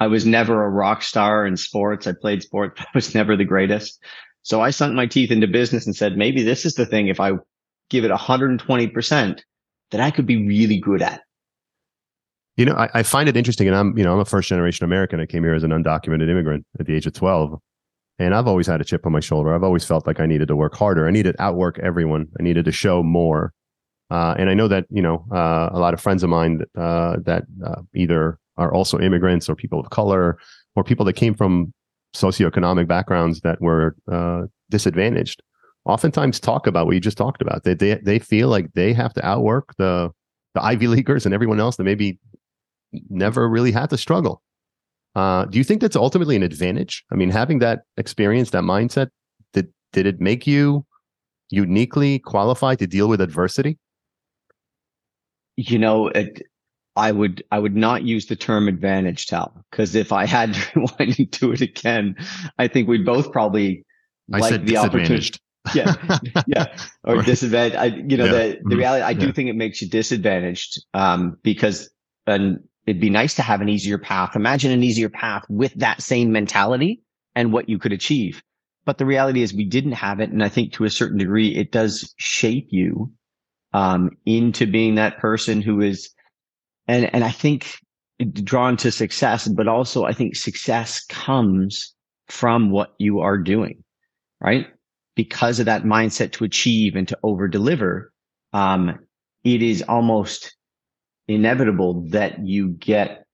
I 0.00 0.06
was 0.06 0.24
never 0.24 0.64
a 0.64 0.70
rock 0.70 1.02
star 1.02 1.44
in 1.44 1.56
sports. 1.56 2.06
I 2.06 2.12
played 2.12 2.42
sports, 2.42 2.74
but 2.78 2.86
I 2.86 2.90
was 2.94 3.14
never 3.14 3.36
the 3.36 3.44
greatest. 3.44 4.02
So 4.42 4.60
I 4.60 4.70
sunk 4.70 4.94
my 4.94 5.06
teeth 5.06 5.30
into 5.30 5.46
business 5.46 5.86
and 5.86 5.94
said, 5.94 6.16
maybe 6.16 6.42
this 6.42 6.64
is 6.64 6.74
the 6.74 6.86
thing. 6.86 7.08
If 7.08 7.20
I 7.20 7.32
give 7.90 8.04
it 8.04 8.10
120%, 8.10 9.40
that 9.90 10.00
I 10.00 10.10
could 10.10 10.26
be 10.26 10.46
really 10.46 10.78
good 10.78 11.02
at. 11.02 11.22
You 12.58 12.64
know, 12.64 12.74
I, 12.74 12.90
I, 12.92 13.02
find 13.04 13.28
it 13.28 13.36
interesting, 13.36 13.68
and 13.68 13.76
I'm, 13.76 13.96
you 13.96 14.02
know, 14.02 14.12
I'm 14.12 14.18
a 14.18 14.24
first 14.24 14.48
generation 14.48 14.84
American. 14.84 15.20
I 15.20 15.26
came 15.26 15.44
here 15.44 15.54
as 15.54 15.62
an 15.62 15.70
undocumented 15.70 16.28
immigrant 16.28 16.66
at 16.80 16.86
the 16.86 16.94
age 16.96 17.06
of 17.06 17.12
12. 17.12 17.56
And 18.18 18.34
I've 18.34 18.48
always 18.48 18.66
had 18.66 18.80
a 18.80 18.84
chip 18.84 19.06
on 19.06 19.12
my 19.12 19.20
shoulder. 19.20 19.54
I've 19.54 19.62
always 19.62 19.84
felt 19.84 20.08
like 20.08 20.18
I 20.18 20.26
needed 20.26 20.48
to 20.48 20.56
work 20.56 20.74
harder. 20.74 21.06
I 21.06 21.12
needed 21.12 21.36
to 21.36 21.42
outwork 21.42 21.78
everyone. 21.78 22.26
I 22.38 22.42
needed 22.42 22.64
to 22.64 22.72
show 22.72 23.04
more. 23.04 23.52
Uh, 24.10 24.34
and 24.36 24.50
I 24.50 24.54
know 24.54 24.66
that 24.66 24.86
you 24.90 25.00
know 25.00 25.24
uh, 25.30 25.68
a 25.70 25.78
lot 25.78 25.94
of 25.94 26.00
friends 26.00 26.24
of 26.24 26.30
mine 26.30 26.58
that, 26.58 26.80
uh, 26.80 27.18
that 27.26 27.44
uh, 27.64 27.82
either 27.94 28.40
are 28.56 28.74
also 28.74 28.98
immigrants 28.98 29.48
or 29.48 29.54
people 29.54 29.78
of 29.78 29.90
color 29.90 30.36
or 30.74 30.82
people 30.82 31.06
that 31.06 31.12
came 31.12 31.34
from 31.34 31.72
socioeconomic 32.16 32.88
backgrounds 32.88 33.40
that 33.42 33.60
were 33.60 33.94
uh, 34.10 34.46
disadvantaged. 34.68 35.42
Oftentimes, 35.84 36.40
talk 36.40 36.66
about 36.66 36.86
what 36.86 36.96
you 36.96 37.00
just 37.00 37.18
talked 37.18 37.40
about. 37.40 37.62
They 37.62 37.74
they 37.74 37.94
they 37.96 38.18
feel 38.18 38.48
like 38.48 38.72
they 38.72 38.92
have 38.94 39.14
to 39.14 39.24
outwork 39.24 39.76
the 39.76 40.10
the 40.54 40.64
Ivy 40.64 40.88
Leaguers 40.88 41.24
and 41.24 41.32
everyone 41.32 41.60
else 41.60 41.76
that 41.76 41.84
maybe 41.84 42.18
never 43.08 43.48
really 43.48 43.72
had 43.72 43.90
to 43.90 43.98
struggle. 43.98 44.42
Uh, 45.14 45.46
do 45.46 45.58
you 45.58 45.64
think 45.64 45.80
that's 45.80 45.96
ultimately 45.96 46.36
an 46.36 46.42
advantage? 46.42 47.04
I 47.12 47.16
mean, 47.16 47.30
having 47.30 47.58
that 47.60 47.80
experience, 47.96 48.50
that 48.50 48.62
mindset, 48.62 49.08
did 49.52 49.68
did 49.92 50.06
it 50.06 50.20
make 50.20 50.46
you 50.46 50.86
uniquely 51.50 52.18
qualified 52.18 52.78
to 52.78 52.86
deal 52.86 53.08
with 53.08 53.20
adversity? 53.20 53.78
You 55.56 55.78
know, 55.78 56.08
it, 56.08 56.42
I 56.94 57.12
would 57.12 57.42
I 57.50 57.58
would 57.58 57.74
not 57.74 58.04
use 58.04 58.26
the 58.26 58.36
term 58.36 58.68
advantage, 58.68 59.26
Tal, 59.26 59.64
because 59.70 59.94
if 59.94 60.12
I 60.12 60.26
had 60.26 60.54
to 60.54 60.68
rewind 60.76 61.18
and 61.18 61.30
do 61.30 61.52
it 61.52 61.60
again, 61.60 62.16
I 62.58 62.68
think 62.68 62.88
we'd 62.88 63.06
both 63.06 63.32
probably 63.32 63.84
I 64.32 64.38
like 64.38 64.64
the 64.64 64.76
opportunity. 64.76 65.38
yeah, 65.74 65.94
yeah, 66.46 66.76
or 67.04 67.22
disadvantage. 67.22 67.76
I, 67.76 67.86
you 67.86 68.16
know, 68.16 68.26
yeah. 68.26 68.32
the 68.32 68.38
the 68.38 68.56
mm-hmm. 68.56 68.78
reality. 68.78 69.02
I 69.02 69.14
do 69.14 69.26
yeah. 69.26 69.32
think 69.32 69.48
it 69.48 69.56
makes 69.56 69.80
you 69.80 69.88
disadvantaged 69.88 70.84
um, 70.94 71.38
because 71.42 71.90
and 72.26 72.60
it'd 72.88 73.00
be 73.00 73.10
nice 73.10 73.34
to 73.34 73.42
have 73.42 73.60
an 73.60 73.68
easier 73.68 73.98
path. 73.98 74.34
Imagine 74.34 74.70
an 74.70 74.82
easier 74.82 75.10
path 75.10 75.44
with 75.50 75.74
that 75.74 76.00
same 76.00 76.32
mentality 76.32 77.02
and 77.34 77.52
what 77.52 77.68
you 77.68 77.78
could 77.78 77.92
achieve. 77.92 78.42
But 78.86 78.96
the 78.96 79.04
reality 79.04 79.42
is 79.42 79.52
we 79.52 79.66
didn't 79.66 79.92
have 79.92 80.20
it. 80.20 80.30
And 80.30 80.42
I 80.42 80.48
think 80.48 80.72
to 80.72 80.84
a 80.84 80.90
certain 80.90 81.18
degree, 81.18 81.54
it 81.54 81.70
does 81.70 82.14
shape 82.16 82.68
you 82.70 83.12
um, 83.74 84.12
into 84.24 84.66
being 84.66 84.94
that 84.94 85.18
person 85.18 85.60
who 85.60 85.82
is, 85.82 86.08
and, 86.86 87.14
and 87.14 87.24
I 87.24 87.30
think 87.30 87.76
drawn 88.42 88.78
to 88.78 88.90
success, 88.90 89.46
but 89.46 89.68
also 89.68 90.04
I 90.04 90.14
think 90.14 90.34
success 90.34 91.04
comes 91.04 91.94
from 92.28 92.70
what 92.70 92.94
you 92.98 93.20
are 93.20 93.36
doing, 93.36 93.84
right? 94.40 94.66
Because 95.14 95.60
of 95.60 95.66
that 95.66 95.84
mindset 95.84 96.32
to 96.32 96.44
achieve 96.44 96.96
and 96.96 97.06
to 97.08 97.18
over 97.22 97.48
deliver, 97.48 98.14
um, 98.54 98.98
it 99.44 99.60
is 99.60 99.82
almost 99.82 100.56
inevitable 101.28 102.00
that 102.08 102.44
you 102.44 102.70
get 102.70 103.24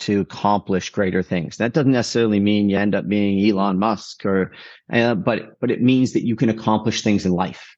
to 0.00 0.20
accomplish 0.20 0.90
greater 0.90 1.22
things. 1.22 1.58
That 1.58 1.74
doesn't 1.74 1.92
necessarily 1.92 2.40
mean 2.40 2.68
you 2.68 2.76
end 2.76 2.94
up 2.94 3.06
being 3.06 3.48
Elon 3.48 3.78
Musk 3.78 4.26
or, 4.26 4.52
uh, 4.92 5.14
but 5.14 5.60
but 5.60 5.70
it 5.70 5.80
means 5.80 6.12
that 6.14 6.26
you 6.26 6.34
can 6.34 6.48
accomplish 6.48 7.02
things 7.02 7.24
in 7.24 7.32
life. 7.32 7.76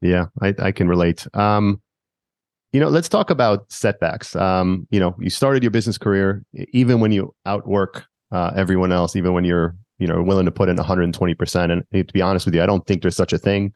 Yeah, 0.00 0.26
I, 0.40 0.54
I 0.58 0.72
can 0.72 0.86
relate. 0.86 1.26
Um, 1.34 1.82
you 2.72 2.78
know, 2.78 2.88
let's 2.88 3.08
talk 3.08 3.30
about 3.30 3.70
setbacks. 3.72 4.36
Um, 4.36 4.86
you 4.90 5.00
know, 5.00 5.16
you 5.18 5.30
started 5.30 5.64
your 5.64 5.70
business 5.70 5.98
career, 5.98 6.44
even 6.72 7.00
when 7.00 7.10
you 7.10 7.34
outwork 7.44 8.04
uh, 8.30 8.52
everyone 8.54 8.92
else, 8.92 9.16
even 9.16 9.32
when 9.32 9.44
you're 9.44 9.74
you 9.98 10.06
know 10.06 10.22
willing 10.22 10.44
to 10.44 10.52
put 10.52 10.68
in 10.68 10.76
120 10.76 11.34
percent. 11.34 11.72
And 11.72 11.84
to 11.92 12.12
be 12.12 12.22
honest 12.22 12.46
with 12.46 12.54
you, 12.54 12.62
I 12.62 12.66
don't 12.66 12.86
think 12.86 13.02
there's 13.02 13.16
such 13.16 13.32
a 13.32 13.38
thing. 13.38 13.74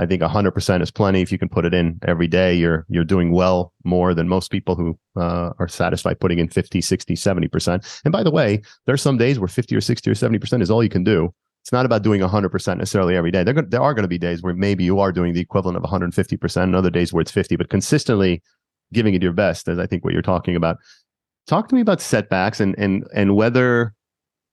I 0.00 0.06
think 0.06 0.22
100% 0.22 0.82
is 0.82 0.90
plenty. 0.90 1.20
If 1.20 1.30
you 1.30 1.36
can 1.36 1.50
put 1.50 1.66
it 1.66 1.74
in 1.74 1.98
every 2.06 2.26
day, 2.26 2.54
you're 2.54 2.86
you're 2.88 3.04
doing 3.04 3.32
well 3.32 3.74
more 3.84 4.14
than 4.14 4.28
most 4.28 4.50
people 4.50 4.74
who 4.74 4.98
uh, 5.16 5.50
are 5.58 5.68
satisfied 5.68 6.18
putting 6.20 6.38
in 6.38 6.48
50, 6.48 6.80
60, 6.80 7.14
70%. 7.14 8.00
And 8.04 8.10
by 8.10 8.22
the 8.22 8.30
way, 8.30 8.62
there's 8.86 9.02
some 9.02 9.18
days 9.18 9.38
where 9.38 9.46
50 9.46 9.76
or 9.76 9.82
60 9.82 10.10
or 10.10 10.14
70% 10.14 10.62
is 10.62 10.70
all 10.70 10.82
you 10.82 10.88
can 10.88 11.04
do. 11.04 11.34
It's 11.62 11.72
not 11.72 11.84
about 11.84 12.02
doing 12.02 12.22
100% 12.22 12.78
necessarily 12.78 13.14
every 13.14 13.30
day. 13.30 13.44
There, 13.44 13.52
there 13.52 13.82
are 13.82 13.92
going 13.92 14.04
to 14.04 14.08
be 14.08 14.16
days 14.16 14.42
where 14.42 14.54
maybe 14.54 14.84
you 14.84 15.00
are 15.00 15.12
doing 15.12 15.34
the 15.34 15.40
equivalent 15.40 15.76
of 15.76 15.82
150%, 15.82 16.62
and 16.62 16.74
other 16.74 16.88
days 16.88 17.12
where 17.12 17.20
it's 17.20 17.30
50, 17.30 17.56
but 17.56 17.68
consistently 17.68 18.42
giving 18.94 19.12
it 19.12 19.22
your 19.22 19.34
best, 19.34 19.68
as 19.68 19.78
I 19.78 19.86
think 19.86 20.02
what 20.02 20.14
you're 20.14 20.22
talking 20.22 20.56
about. 20.56 20.78
Talk 21.46 21.68
to 21.68 21.74
me 21.74 21.82
about 21.82 22.00
setbacks 22.00 22.60
and 22.60 22.74
and 22.78 23.06
and 23.14 23.36
whether 23.36 23.92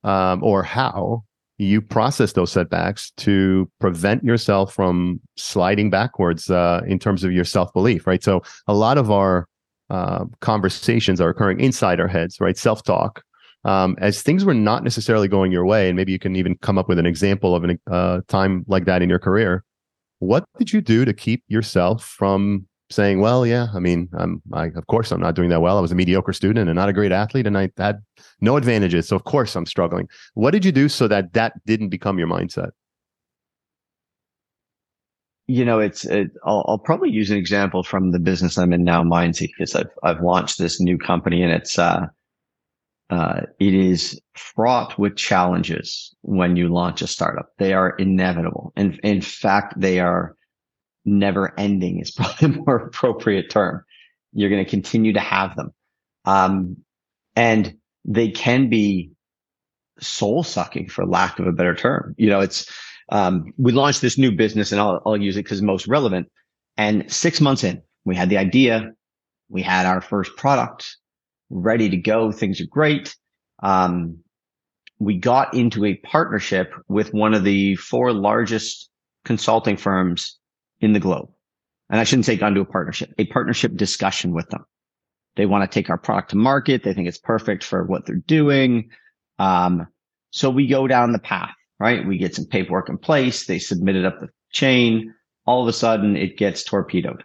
um, 0.03 0.43
or 0.43 0.63
how 0.63 1.23
you 1.57 1.81
process 1.81 2.33
those 2.33 2.51
setbacks 2.51 3.11
to 3.17 3.69
prevent 3.79 4.23
yourself 4.23 4.73
from 4.73 5.19
sliding 5.37 5.89
backwards 5.89 6.51
uh, 6.51 6.81
in 6.87 6.99
terms 6.99 7.23
of 7.23 7.31
your 7.31 7.43
self 7.43 7.73
belief, 7.73 8.05
right? 8.05 8.23
So 8.23 8.43
a 8.67 8.73
lot 8.73 8.97
of 8.97 9.09
our 9.09 9.47
uh, 9.89 10.25
conversations 10.41 11.19
are 11.19 11.29
occurring 11.29 11.59
inside 11.59 11.99
our 11.99 12.07
heads, 12.07 12.39
right? 12.39 12.57
Self 12.57 12.83
talk. 12.83 13.23
Um, 13.63 13.97
as 13.99 14.21
things 14.21 14.45
were 14.45 14.53
not 14.53 14.83
necessarily 14.83 15.27
going 15.27 15.51
your 15.51 15.65
way, 15.65 15.89
and 15.89 15.97
maybe 15.97 16.11
you 16.11 16.19
can 16.19 16.35
even 16.35 16.55
come 16.57 16.77
up 16.77 16.87
with 16.87 16.99
an 16.99 17.05
example 17.05 17.55
of 17.55 17.65
a 17.65 17.77
uh, 17.91 18.21
time 18.27 18.63
like 18.67 18.85
that 18.85 19.01
in 19.01 19.09
your 19.09 19.19
career. 19.19 19.63
What 20.19 20.45
did 20.57 20.73
you 20.73 20.81
do 20.81 21.05
to 21.05 21.13
keep 21.13 21.43
yourself 21.47 22.03
from 22.03 22.67
saying, 22.89 23.19
well, 23.19 23.45
yeah, 23.45 23.67
I 23.73 23.79
mean, 23.79 24.09
I'm, 24.17 24.41
I, 24.53 24.67
of 24.67 24.87
course, 24.87 25.11
I'm 25.11 25.19
not 25.19 25.35
doing 25.35 25.49
that 25.49 25.61
well. 25.61 25.77
I 25.77 25.81
was 25.81 25.91
a 25.91 25.95
mediocre 25.95 26.33
student 26.33 26.69
and 26.69 26.75
not 26.75 26.89
a 26.89 26.93
great 26.93 27.11
athlete, 27.11 27.47
and 27.47 27.57
I 27.57 27.69
had 27.77 28.01
no 28.39 28.55
advantages. 28.55 29.07
So, 29.07 29.15
of 29.15 29.25
course, 29.25 29.55
I'm 29.55 29.65
struggling. 29.65 30.07
What 30.35 30.51
did 30.51 30.63
you 30.63 30.71
do 30.71 30.87
so 30.87 31.07
that 31.07 31.33
that 31.33 31.53
didn't 31.65 31.89
become 31.89 32.17
your 32.17 32.27
mindset? 32.27 32.71
You 35.47 35.63
know, 35.63 35.79
it's, 35.79 36.05
it, 36.05 36.31
I'll, 36.45 36.65
I'll, 36.67 36.77
probably 36.77 37.09
use 37.09 37.31
an 37.31 37.37
example 37.37 37.81
from 37.81 38.11
the 38.11 38.19
business 38.19 38.57
I'm 38.57 38.73
in 38.73 38.83
now, 38.83 39.01
Mindzie, 39.01 39.47
because 39.47 39.75
I've, 39.75 39.89
I've 40.03 40.21
launched 40.21 40.57
this 40.57 40.81
new 40.81 40.97
company 40.97 41.41
and 41.41 41.53
it's, 41.53 41.79
uh, 41.79 42.07
uh, 43.09 43.41
it 43.57 43.73
is 43.73 44.19
fraught 44.33 44.99
with 44.99 45.15
challenges 45.15 46.13
when 46.23 46.57
you 46.57 46.67
launch 46.67 47.01
a 47.01 47.07
startup. 47.07 47.53
They 47.59 47.71
are 47.71 47.91
inevitable. 47.91 48.73
And 48.75 48.99
in 49.03 49.21
fact, 49.21 49.79
they 49.79 50.01
are 50.01 50.35
never 51.07 51.57
ending 51.57 51.99
is 51.99 52.11
probably 52.15 52.47
a 52.47 52.61
more 52.61 52.75
appropriate 52.75 53.49
term. 53.49 53.83
You're 54.33 54.49
going 54.49 54.63
to 54.63 54.69
continue 54.69 55.13
to 55.13 55.19
have 55.19 55.55
them. 55.55 55.71
Um, 56.25 56.77
and 57.35 57.75
they 58.05 58.29
can 58.29 58.69
be 58.69 59.11
soul 59.99 60.43
sucking 60.43 60.89
for 60.89 61.05
lack 61.05 61.39
of 61.39 61.47
a 61.47 61.51
better 61.51 61.73
term. 61.73 62.13
You 62.17 62.29
know, 62.29 62.41
it's, 62.41 62.71
um, 63.09 63.53
we 63.57 63.71
launched 63.71 64.01
this 64.01 64.17
new 64.17 64.31
business 64.31 64.71
and 64.71 64.81
I'll, 64.81 65.01
I'll 65.05 65.17
use 65.17 65.37
it 65.37 65.43
because 65.43 65.61
most 65.61 65.87
relevant. 65.87 66.29
And 66.75 67.11
six 67.11 67.41
months 67.41 67.63
in, 67.63 67.81
we 68.05 68.15
had 68.15 68.29
the 68.29 68.37
idea. 68.37 68.91
We 69.49 69.61
had 69.61 69.85
our 69.85 70.01
first 70.01 70.35
product 70.35 70.97
ready 71.49 71.89
to 71.89 71.97
go. 71.97 72.31
Things 72.31 72.59
are 72.61 72.67
great. 72.69 73.15
Um, 73.63 74.19
we 74.99 75.17
got 75.17 75.53
into 75.53 75.85
a 75.85 75.95
partnership 75.95 76.73
with 76.87 77.13
one 77.13 77.33
of 77.33 77.43
the 77.43 77.75
four 77.75 78.11
largest 78.13 78.89
consulting 79.25 79.77
firms 79.77 80.36
in 80.79 80.93
the 80.93 80.99
globe. 80.99 81.29
And 81.89 81.99
I 81.99 82.03
shouldn't 82.03 82.25
say 82.25 82.35
gone 82.35 82.53
to 82.55 82.61
a 82.61 82.65
partnership, 82.65 83.13
a 83.17 83.25
partnership 83.25 83.75
discussion 83.75 84.33
with 84.33 84.49
them. 84.49 84.65
They 85.35 85.45
want 85.45 85.69
to 85.69 85.73
take 85.73 85.89
our 85.89 85.97
product 85.97 86.31
to 86.31 86.35
market. 86.35 86.83
They 86.83 86.93
think 86.93 87.07
it's 87.07 87.17
perfect 87.17 87.63
for 87.63 87.83
what 87.83 88.05
they're 88.05 88.15
doing. 88.15 88.89
Um, 89.39 89.87
so 90.31 90.49
we 90.49 90.67
go 90.67 90.87
down 90.87 91.11
the 91.11 91.19
path, 91.19 91.53
right? 91.79 92.05
We 92.05 92.17
get 92.17 92.35
some 92.35 92.45
paperwork 92.45 92.89
in 92.89 92.97
place. 92.97 93.45
They 93.45 93.59
submit 93.59 93.95
it 93.95 94.05
up 94.05 94.19
the 94.19 94.29
chain. 94.51 95.13
All 95.45 95.61
of 95.61 95.67
a 95.67 95.73
sudden 95.73 96.17
it 96.17 96.37
gets 96.37 96.63
torpedoed. 96.63 97.23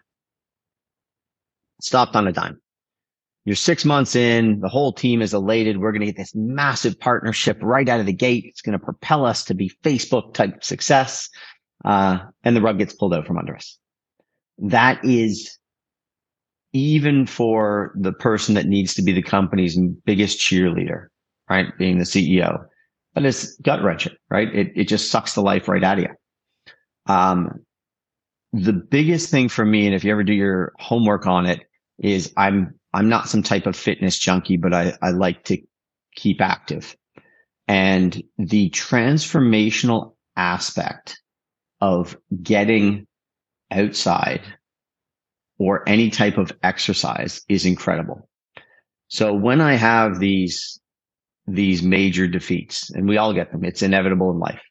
Stopped 1.81 2.15
on 2.15 2.29
a 2.29 2.33
dime. 2.33 2.61
You're 3.45 3.57
six 3.57 3.85
months 3.85 4.15
in. 4.15 4.61
The 4.61 4.69
whole 4.69 4.93
team 4.93 5.21
is 5.21 5.35
elated. 5.35 5.79
We're 5.79 5.91
going 5.91 6.01
to 6.01 6.07
get 6.07 6.17
this 6.17 6.35
massive 6.35 7.01
partnership 7.01 7.59
right 7.61 7.89
out 7.89 7.99
of 7.99 8.07
the 8.07 8.13
gate. 8.13 8.45
It's 8.47 8.63
going 8.63 8.79
to 8.79 8.85
propel 8.85 9.27
us 9.27 9.45
to 9.47 9.55
be 9.55 9.73
Facebook 9.83 10.35
type 10.35 10.63
success 10.63 11.29
uh, 11.85 12.19
and 12.45 12.57
the 12.57 12.63
rug 12.63 12.79
gets 12.79 12.95
pulled 12.95 13.15
out 13.15 13.27
from 13.27 13.39
under 13.39 13.57
us. 13.57 13.79
That 14.59 15.05
is 15.05 15.59
even 16.73 17.27
for 17.27 17.93
the 17.97 18.13
person 18.13 18.55
that 18.55 18.67
needs 18.67 18.95
to 18.95 19.03
be 19.03 19.13
the 19.13 19.23
company's 19.23 19.79
biggest 20.05 20.39
cheerleader, 20.39 21.09
right? 21.51 21.67
Being 21.79 21.99
the 21.99 22.05
CEO, 22.05 22.65
but 23.15 23.25
it's 23.25 23.57
gut 23.59 23.83
wrenching, 23.83 24.15
right? 24.31 24.49
It, 24.55 24.73
it 24.75 24.89
just 24.89 25.11
sucks 25.11 25.35
the 25.35 25.43
life 25.43 25.69
right 25.69 25.85
out 25.85 25.99
of 25.99 26.05
you. 26.05 26.11
Um, 27.07 27.65
the 28.53 28.73
biggest 28.73 29.31
thing 29.31 29.49
for 29.49 29.65
me, 29.65 29.87
and 29.87 29.95
if 29.95 30.05
you 30.05 30.13
ever 30.13 30.25
do 30.25 30.33
your 30.33 30.73
homework 30.79 31.27
on 31.27 31.47
it, 31.47 31.61
is 31.99 32.33
I'm, 32.37 32.75
I'm 32.95 33.09
not 33.09 33.29
some 33.29 33.43
type 33.43 33.67
of 33.67 33.77
fitness 33.77 34.19
junkie, 34.19 34.57
but 34.57 34.73
I, 34.73 34.95
I 35.03 35.11
like 35.11 35.45
to 35.45 35.59
keep 36.15 36.41
active. 36.41 36.97
And 37.69 38.23
the 38.39 38.71
transformational 38.71 40.15
aspect 40.37 41.22
of 41.83 42.17
getting 42.41 43.09
outside 43.73 44.41
or 45.59 45.87
any 45.89 46.11
type 46.11 46.39
of 46.39 46.53
exercise 46.63 47.43
is 47.49 47.67
incredible. 47.67 48.29
So 49.09 49.35
when 49.35 49.61
I 49.61 49.75
have 49.75 50.21
these, 50.21 50.81
these 51.49 51.83
major 51.83 52.29
defeats 52.29 52.91
and 52.91 53.09
we 53.09 53.17
all 53.17 53.35
get 53.35 53.51
them, 53.51 53.65
it's 53.65 53.83
inevitable 53.83 54.31
in 54.31 54.39
life. 54.39 54.63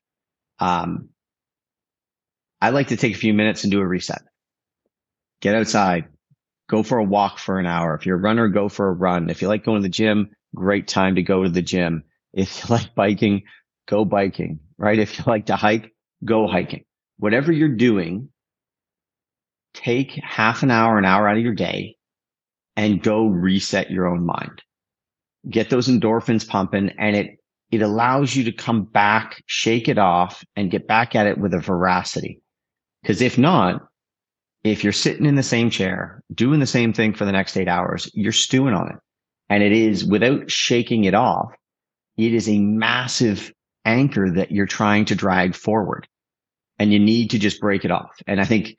Um, 0.59 1.09
I 2.61 2.69
like 2.69 2.87
to 2.87 2.97
take 2.97 3.13
a 3.13 3.19
few 3.19 3.33
minutes 3.33 3.65
and 3.65 3.71
do 3.71 3.81
a 3.81 3.85
reset. 3.85 4.21
Get 5.41 5.53
outside, 5.53 6.05
go 6.69 6.81
for 6.81 6.97
a 6.97 7.03
walk 7.03 7.39
for 7.39 7.59
an 7.59 7.65
hour. 7.65 7.93
If 7.93 8.05
you're 8.05 8.15
a 8.15 8.21
runner, 8.21 8.47
go 8.47 8.69
for 8.69 8.87
a 8.87 8.93
run. 8.93 9.29
If 9.29 9.41
you 9.41 9.49
like 9.49 9.65
going 9.65 9.81
to 9.81 9.83
the 9.83 9.89
gym, 9.89 10.29
great 10.55 10.87
time 10.87 11.15
to 11.15 11.23
go 11.23 11.43
to 11.43 11.49
the 11.49 11.61
gym. 11.61 12.05
If 12.31 12.63
you 12.63 12.69
like 12.73 12.95
biking, 12.95 13.43
go 13.85 14.05
biking, 14.05 14.61
right? 14.77 14.97
If 14.97 15.17
you 15.17 15.25
like 15.27 15.47
to 15.47 15.57
hike, 15.57 15.91
go 16.23 16.47
hiking 16.47 16.85
whatever 17.21 17.51
you're 17.51 17.69
doing, 17.69 18.27
take 19.75 20.19
half 20.23 20.63
an 20.63 20.71
hour, 20.71 20.97
an 20.97 21.05
hour 21.05 21.29
out 21.29 21.37
of 21.37 21.43
your 21.43 21.53
day 21.53 21.95
and 22.75 23.03
go 23.03 23.27
reset 23.27 23.91
your 23.91 24.07
own 24.07 24.25
mind. 24.25 24.63
Get 25.47 25.69
those 25.69 25.87
endorphins 25.87 26.47
pumping 26.47 26.89
and 26.97 27.15
it, 27.15 27.37
it 27.69 27.83
allows 27.83 28.35
you 28.35 28.43
to 28.45 28.51
come 28.51 28.85
back, 28.85 29.43
shake 29.45 29.87
it 29.87 29.99
off 29.99 30.43
and 30.55 30.71
get 30.71 30.87
back 30.87 31.15
at 31.15 31.27
it 31.27 31.37
with 31.37 31.53
a 31.53 31.59
veracity. 31.59 32.41
Cause 33.05 33.21
if 33.21 33.37
not, 33.37 33.83
if 34.63 34.83
you're 34.83 34.91
sitting 34.91 35.27
in 35.27 35.35
the 35.35 35.43
same 35.43 35.69
chair, 35.69 36.23
doing 36.33 36.59
the 36.59 36.65
same 36.65 36.91
thing 36.91 37.13
for 37.13 37.25
the 37.25 37.31
next 37.31 37.55
eight 37.55 37.67
hours, 37.67 38.09
you're 38.15 38.31
stewing 38.31 38.73
on 38.73 38.89
it. 38.89 38.97
And 39.47 39.61
it 39.61 39.73
is 39.73 40.03
without 40.03 40.49
shaking 40.49 41.03
it 41.03 41.13
off, 41.13 41.51
it 42.17 42.33
is 42.33 42.49
a 42.49 42.59
massive 42.59 43.53
anchor 43.85 44.31
that 44.31 44.51
you're 44.51 44.65
trying 44.65 45.05
to 45.05 45.15
drag 45.15 45.53
forward 45.53 46.07
and 46.81 46.91
you 46.91 46.97
need 46.97 47.29
to 47.29 47.37
just 47.37 47.61
break 47.61 47.85
it 47.85 47.91
off. 47.91 48.09
And 48.25 48.41
I 48.41 48.43
think 48.43 48.75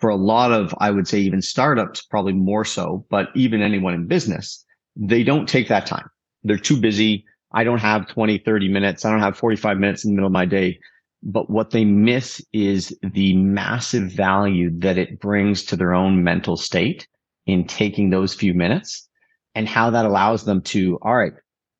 for 0.00 0.10
a 0.10 0.16
lot 0.16 0.50
of, 0.50 0.74
I 0.80 0.90
would 0.90 1.06
say 1.06 1.20
even 1.20 1.40
startups, 1.40 2.02
probably 2.02 2.32
more 2.32 2.64
so, 2.64 3.06
but 3.10 3.28
even 3.36 3.62
anyone 3.62 3.94
in 3.94 4.08
business, 4.08 4.64
they 4.96 5.22
don't 5.22 5.48
take 5.48 5.68
that 5.68 5.86
time. 5.86 6.10
They're 6.42 6.58
too 6.58 6.80
busy. 6.80 7.24
I 7.52 7.62
don't 7.62 7.78
have 7.78 8.08
20, 8.08 8.38
30 8.38 8.68
minutes. 8.68 9.04
I 9.04 9.12
don't 9.12 9.20
have 9.20 9.38
45 9.38 9.78
minutes 9.78 10.04
in 10.04 10.10
the 10.10 10.16
middle 10.16 10.26
of 10.26 10.32
my 10.32 10.46
day. 10.46 10.80
but 11.24 11.48
what 11.48 11.70
they 11.70 11.84
miss 11.84 12.44
is 12.52 12.96
the 13.02 13.34
massive 13.34 14.12
value 14.12 14.70
that 14.80 14.98
it 14.98 15.20
brings 15.20 15.64
to 15.64 15.76
their 15.76 15.94
own 15.94 16.22
mental 16.22 16.56
state 16.56 17.08
in 17.46 17.66
taking 17.66 18.10
those 18.10 18.34
few 18.34 18.52
minutes 18.52 19.08
and 19.54 19.66
how 19.68 19.90
that 19.90 20.04
allows 20.04 20.44
them 20.44 20.60
to, 20.60 20.98
all 21.02 21.16
right, 21.16 21.32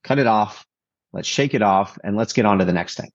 cut 0.02 0.19
it 0.19 0.26
off. 0.26 0.64
Let's 1.12 1.28
shake 1.28 1.52
it 1.52 1.62
off 1.62 1.99
and 2.02 2.16
let's 2.16 2.33
get 2.33 2.47
on 2.47 2.59
to 2.59 2.64
the 2.64 2.73
next 2.73 2.97
thing. 2.97 3.11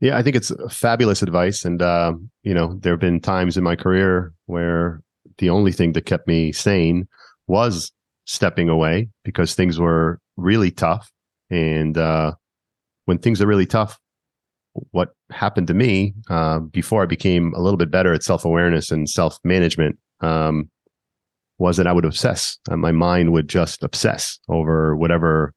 Yeah, 0.00 0.16
I 0.16 0.22
think 0.22 0.36
it's 0.36 0.52
fabulous 0.70 1.22
advice. 1.22 1.64
And, 1.64 1.82
uh, 1.82 2.14
you 2.44 2.54
know, 2.54 2.78
there 2.80 2.92
have 2.92 3.00
been 3.00 3.20
times 3.20 3.56
in 3.56 3.64
my 3.64 3.74
career 3.74 4.32
where 4.46 5.02
the 5.38 5.50
only 5.50 5.72
thing 5.72 5.92
that 5.92 6.06
kept 6.06 6.28
me 6.28 6.52
sane 6.52 7.08
was 7.48 7.90
stepping 8.26 8.68
away 8.68 9.08
because 9.24 9.54
things 9.54 9.78
were 9.78 10.20
really 10.36 10.70
tough. 10.70 11.10
And 11.50 11.98
uh, 11.98 12.34
when 13.06 13.18
things 13.18 13.42
are 13.42 13.46
really 13.46 13.66
tough, 13.66 13.98
what 14.90 15.14
happened 15.30 15.66
to 15.68 15.74
me 15.74 16.14
uh, 16.30 16.60
before 16.60 17.02
I 17.02 17.06
became 17.06 17.52
a 17.54 17.60
little 17.60 17.78
bit 17.78 17.90
better 17.90 18.12
at 18.12 18.22
self 18.22 18.44
awareness 18.44 18.90
and 18.92 19.08
self 19.08 19.38
management 19.42 19.98
um, 20.20 20.70
was 21.58 21.76
that 21.76 21.86
I 21.86 21.92
would 21.92 22.04
obsess. 22.04 22.58
Uh, 22.70 22.76
my 22.76 22.92
mind 22.92 23.32
would 23.32 23.48
just 23.48 23.82
obsess 23.82 24.38
over 24.48 24.94
whatever 24.94 25.54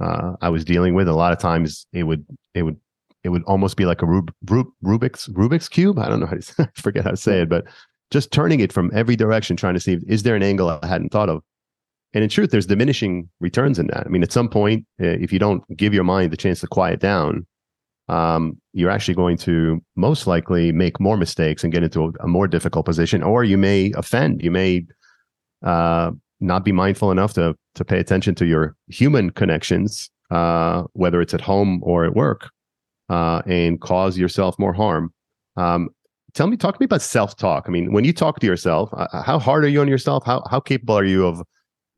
uh, 0.00 0.36
I 0.40 0.48
was 0.48 0.64
dealing 0.64 0.94
with. 0.94 1.08
A 1.08 1.12
lot 1.12 1.32
of 1.32 1.38
times, 1.38 1.86
it 1.92 2.04
would 2.04 2.24
it 2.54 2.62
would 2.62 2.78
it 3.24 3.28
would 3.28 3.42
almost 3.44 3.76
be 3.76 3.84
like 3.84 4.02
a 4.02 4.06
Rub, 4.06 4.32
Rub, 4.48 4.66
Rubik's 4.84 5.28
Rubik's 5.28 5.68
cube. 5.68 5.98
I 5.98 6.08
don't 6.08 6.20
know 6.20 6.26
how 6.26 6.36
to 6.36 6.54
I 6.76 6.80
forget 6.80 7.04
how 7.04 7.10
to 7.10 7.16
say 7.16 7.42
it, 7.42 7.48
but 7.48 7.64
just 8.10 8.32
turning 8.32 8.60
it 8.60 8.72
from 8.72 8.90
every 8.94 9.16
direction, 9.16 9.56
trying 9.56 9.74
to 9.74 9.80
see 9.80 9.98
is 10.08 10.22
there 10.22 10.36
an 10.36 10.42
angle 10.42 10.68
I 10.68 10.86
hadn't 10.86 11.10
thought 11.10 11.28
of. 11.28 11.42
And 12.12 12.24
in 12.24 12.30
truth, 12.30 12.50
there's 12.50 12.66
diminishing 12.66 13.28
returns 13.38 13.78
in 13.78 13.86
that. 13.88 14.04
I 14.04 14.08
mean, 14.08 14.24
at 14.24 14.32
some 14.32 14.48
point, 14.48 14.84
if 14.98 15.32
you 15.32 15.38
don't 15.38 15.62
give 15.76 15.94
your 15.94 16.02
mind 16.02 16.32
the 16.32 16.36
chance 16.36 16.60
to 16.60 16.66
quiet 16.66 16.98
down, 16.98 17.46
um, 18.08 18.60
you're 18.72 18.90
actually 18.90 19.14
going 19.14 19.36
to 19.38 19.80
most 19.94 20.26
likely 20.26 20.72
make 20.72 20.98
more 20.98 21.16
mistakes 21.16 21.62
and 21.62 21.72
get 21.72 21.84
into 21.84 22.06
a, 22.06 22.10
a 22.24 22.26
more 22.26 22.48
difficult 22.48 22.84
position, 22.84 23.22
or 23.22 23.44
you 23.44 23.56
may 23.56 23.92
offend. 23.96 24.42
You 24.42 24.50
may 24.50 24.86
uh, 25.64 26.10
not 26.40 26.64
be 26.64 26.72
mindful 26.72 27.12
enough 27.12 27.34
to 27.34 27.54
to 27.76 27.84
pay 27.84 28.00
attention 28.00 28.34
to 28.34 28.46
your 28.46 28.74
human 28.88 29.30
connections, 29.30 30.10
uh, 30.32 30.84
whether 30.94 31.20
it's 31.20 31.34
at 31.34 31.40
home 31.40 31.78
or 31.84 32.04
at 32.04 32.16
work, 32.16 32.50
uh, 33.10 33.42
and 33.46 33.80
cause 33.80 34.16
yourself 34.16 34.58
more 34.58 34.72
harm. 34.72 35.12
Um, 35.56 35.90
tell 36.32 36.46
me, 36.46 36.56
talk 36.56 36.76
to 36.76 36.80
me 36.80 36.84
about 36.84 37.02
self 37.02 37.36
talk. 37.36 37.64
I 37.66 37.70
mean, 37.70 37.92
when 37.92 38.04
you 38.04 38.12
talk 38.12 38.38
to 38.40 38.46
yourself, 38.46 38.88
uh, 38.94 39.08
uh, 39.12 39.22
how 39.22 39.38
hard 39.38 39.64
are 39.64 39.68
you 39.68 39.80
on 39.80 39.88
yourself? 39.88 40.24
How 40.24 40.42
how 40.50 40.60
capable 40.60 40.96
are 40.96 41.04
you 41.04 41.26
of 41.26 41.42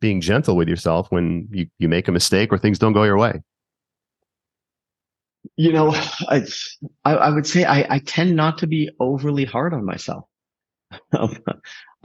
being 0.00 0.20
gentle 0.20 0.56
with 0.56 0.68
yourself 0.68 1.06
when 1.10 1.46
you, 1.52 1.66
you 1.78 1.88
make 1.88 2.08
a 2.08 2.12
mistake 2.12 2.52
or 2.52 2.58
things 2.58 2.78
don't 2.78 2.94
go 2.94 3.04
your 3.04 3.18
way? 3.18 3.40
You 5.56 5.72
know, 5.72 5.90
I 6.28 6.44
I, 7.04 7.14
I 7.14 7.30
would 7.30 7.46
say 7.46 7.64
I, 7.64 7.86
I 7.88 7.98
tend 8.00 8.34
not 8.34 8.58
to 8.58 8.66
be 8.66 8.90
overly 8.98 9.44
hard 9.44 9.74
on 9.74 9.84
myself. 9.84 10.24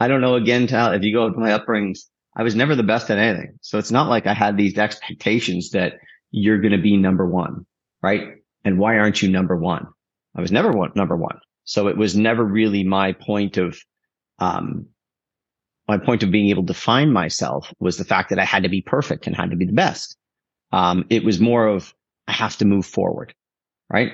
I 0.00 0.06
don't 0.06 0.20
know 0.20 0.34
again, 0.34 0.66
Tal, 0.66 0.92
if 0.92 1.02
you 1.02 1.12
go 1.12 1.30
to 1.30 1.38
my 1.38 1.50
upbringings, 1.50 2.00
I 2.36 2.42
was 2.42 2.54
never 2.54 2.76
the 2.76 2.82
best 2.82 3.10
at 3.10 3.18
anything. 3.18 3.58
So 3.62 3.78
it's 3.78 3.90
not 3.90 4.08
like 4.08 4.26
I 4.26 4.34
had 4.34 4.56
these 4.56 4.78
expectations 4.78 5.70
that 5.70 5.94
you're 6.30 6.60
going 6.60 6.72
to 6.72 6.78
be 6.80 6.96
number 6.96 7.26
one, 7.26 7.66
right? 8.02 8.34
And 8.64 8.78
why 8.78 8.98
aren't 8.98 9.22
you 9.22 9.30
number 9.30 9.56
one? 9.56 9.86
I 10.36 10.40
was 10.40 10.52
never 10.52 10.70
one, 10.70 10.92
number 10.94 11.16
one. 11.16 11.38
So 11.64 11.88
it 11.88 11.96
was 11.96 12.16
never 12.16 12.44
really 12.44 12.84
my 12.84 13.12
point 13.12 13.56
of, 13.56 13.78
um, 14.38 14.86
my 15.86 15.98
point 15.98 16.22
of 16.22 16.30
being 16.30 16.50
able 16.50 16.66
to 16.66 16.74
find 16.74 17.12
myself 17.12 17.72
was 17.80 17.96
the 17.96 18.04
fact 18.04 18.30
that 18.30 18.38
I 18.38 18.44
had 18.44 18.62
to 18.62 18.68
be 18.68 18.82
perfect 18.82 19.26
and 19.26 19.34
had 19.34 19.50
to 19.50 19.56
be 19.56 19.64
the 19.64 19.72
best. 19.72 20.16
Um, 20.72 21.06
it 21.08 21.24
was 21.24 21.40
more 21.40 21.66
of, 21.66 21.94
I 22.26 22.32
have 22.32 22.56
to 22.58 22.66
move 22.66 22.84
forward, 22.84 23.34
right? 23.90 24.12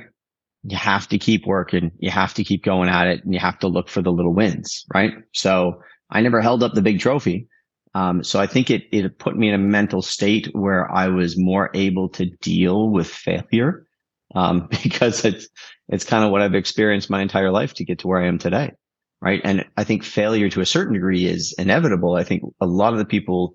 You 0.63 0.77
have 0.77 1.09
to 1.09 1.19
keep 1.19 1.47
working. 1.47 1.91
You 1.99 2.11
have 2.11 2.33
to 2.35 2.45
keep 2.45 2.65
going 2.65 2.89
at 2.89 3.09
it 3.09 3.25
and 3.25 3.35
you 3.35 3.41
have 3.41 3.59
to 3.59 3.69
look 3.69 3.89
for 3.89 4.03
the 4.03 4.13
little 4.13 4.33
wins, 4.33 4.85
right? 4.95 5.13
So 5.33 5.83
I 6.11 6.21
never 6.21 6.41
held 6.41 6.63
up 6.63 6.75
the 6.75 6.83
big 6.83 7.01
trophy. 7.01 7.49
Um, 7.95 8.25
so 8.25 8.41
I 8.41 8.47
think 8.47 8.71
it, 8.71 8.85
it 8.93 9.19
put 9.19 9.37
me 9.37 9.49
in 9.49 9.55
a 9.55 9.59
mental 9.59 10.03
state 10.03 10.49
where 10.53 10.91
I 10.91 11.09
was 11.09 11.39
more 11.39 11.71
able 11.75 12.09
to 12.11 12.27
deal 12.41 12.91
with 12.91 13.09
failure. 13.09 13.87
Um, 14.35 14.69
because 14.83 15.25
it's, 15.25 15.49
it's 15.89 16.05
kind 16.05 16.25
of 16.25 16.31
what 16.31 16.43
I've 16.43 16.55
experienced 16.55 17.11
my 17.11 17.23
entire 17.23 17.51
life 17.51 17.75
to 17.75 17.85
get 17.85 18.01
to 18.01 18.09
where 18.09 18.23
I 18.23 18.27
am 18.27 18.39
today. 18.39 18.73
Right. 19.21 19.41
And 19.43 19.65
I 19.77 19.85
think 19.85 20.05
failure 20.05 20.51
to 20.51 20.61
a 20.61 20.67
certain 20.67 20.93
degree 20.93 21.25
is 21.25 21.55
inevitable. 21.57 22.15
I 22.15 22.25
think 22.25 22.43
a 22.61 22.67
lot 22.67 22.93
of 22.93 22.99
the 22.99 23.07
people 23.07 23.55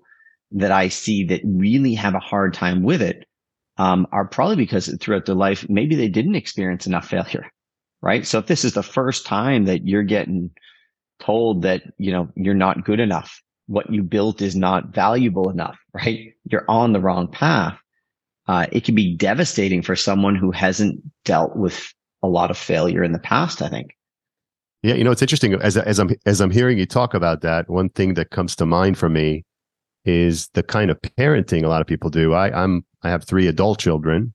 that 0.52 0.72
I 0.72 0.88
see 0.88 1.24
that 1.26 1.42
really 1.44 1.94
have 1.94 2.14
a 2.14 2.20
hard 2.20 2.54
time 2.54 2.82
with 2.82 3.02
it 3.02 3.24
um, 3.80 4.06
are 4.12 4.26
probably 4.26 4.56
because 4.56 4.94
throughout 5.00 5.26
their 5.26 5.34
life, 5.34 5.66
maybe 5.68 5.94
they 5.94 6.08
didn't 6.08 6.34
experience 6.34 6.86
enough 6.86 7.08
failure, 7.08 7.46
right? 8.02 8.26
So 8.26 8.38
if 8.38 8.46
this 8.46 8.64
is 8.64 8.74
the 8.74 8.82
first 8.82 9.26
time 9.26 9.64
that 9.66 9.86
you're 9.86 10.02
getting 10.02 10.50
told 11.20 11.62
that, 11.62 11.82
you 11.98 12.12
know, 12.12 12.28
you're 12.34 12.54
not 12.54 12.84
good 12.84 13.00
enough, 13.00 13.40
what 13.66 13.92
you 13.92 14.02
built 14.02 14.42
is 14.42 14.56
not 14.56 14.94
valuable 14.94 15.48
enough, 15.50 15.78
right? 15.94 16.34
You're 16.44 16.64
on 16.68 16.92
the 16.92 17.00
wrong 17.00 17.28
path. 17.28 17.78
Uh, 18.50 18.66
it 18.72 18.82
can 18.82 18.96
be 18.96 19.14
devastating 19.14 19.80
for 19.80 19.94
someone 19.94 20.34
who 20.34 20.50
hasn't 20.50 21.00
dealt 21.24 21.54
with 21.54 21.94
a 22.24 22.26
lot 22.26 22.50
of 22.50 22.58
failure 22.58 23.04
in 23.04 23.12
the 23.12 23.18
past, 23.20 23.62
I 23.62 23.68
think. 23.68 23.96
Yeah, 24.82 24.94
you 24.94 25.04
know, 25.04 25.12
it's 25.12 25.22
interesting 25.22 25.54
as 25.54 25.76
as 25.76 26.00
I'm 26.00 26.10
as 26.26 26.40
I'm 26.40 26.50
hearing 26.50 26.76
you 26.76 26.84
talk 26.84 27.14
about 27.14 27.42
that. 27.42 27.70
One 27.70 27.90
thing 27.90 28.14
that 28.14 28.30
comes 28.30 28.56
to 28.56 28.66
mind 28.66 28.98
for 28.98 29.08
me 29.08 29.44
is 30.04 30.48
the 30.54 30.64
kind 30.64 30.90
of 30.90 31.00
parenting 31.00 31.62
a 31.62 31.68
lot 31.68 31.80
of 31.80 31.86
people 31.86 32.10
do. 32.10 32.34
I, 32.34 32.50
I'm 32.64 32.84
I 33.04 33.10
have 33.10 33.22
three 33.22 33.46
adult 33.46 33.78
children, 33.78 34.34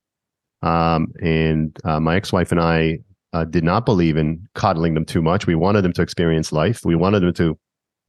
um, 0.62 1.12
and 1.22 1.78
uh, 1.84 2.00
my 2.00 2.16
ex-wife 2.16 2.54
and 2.54 2.62
I 2.62 3.00
uh, 3.34 3.44
did 3.44 3.66
not 3.66 3.86
believe 3.86 4.16
in 4.16 4.48
coddling 4.54 4.94
them 4.94 5.04
too 5.04 5.22
much. 5.22 5.46
We 5.46 5.56
wanted 5.56 5.82
them 5.82 5.92
to 5.92 6.02
experience 6.02 6.54
life. 6.54 6.86
We 6.86 6.96
wanted 6.96 7.20
them 7.22 7.34
to 7.34 7.60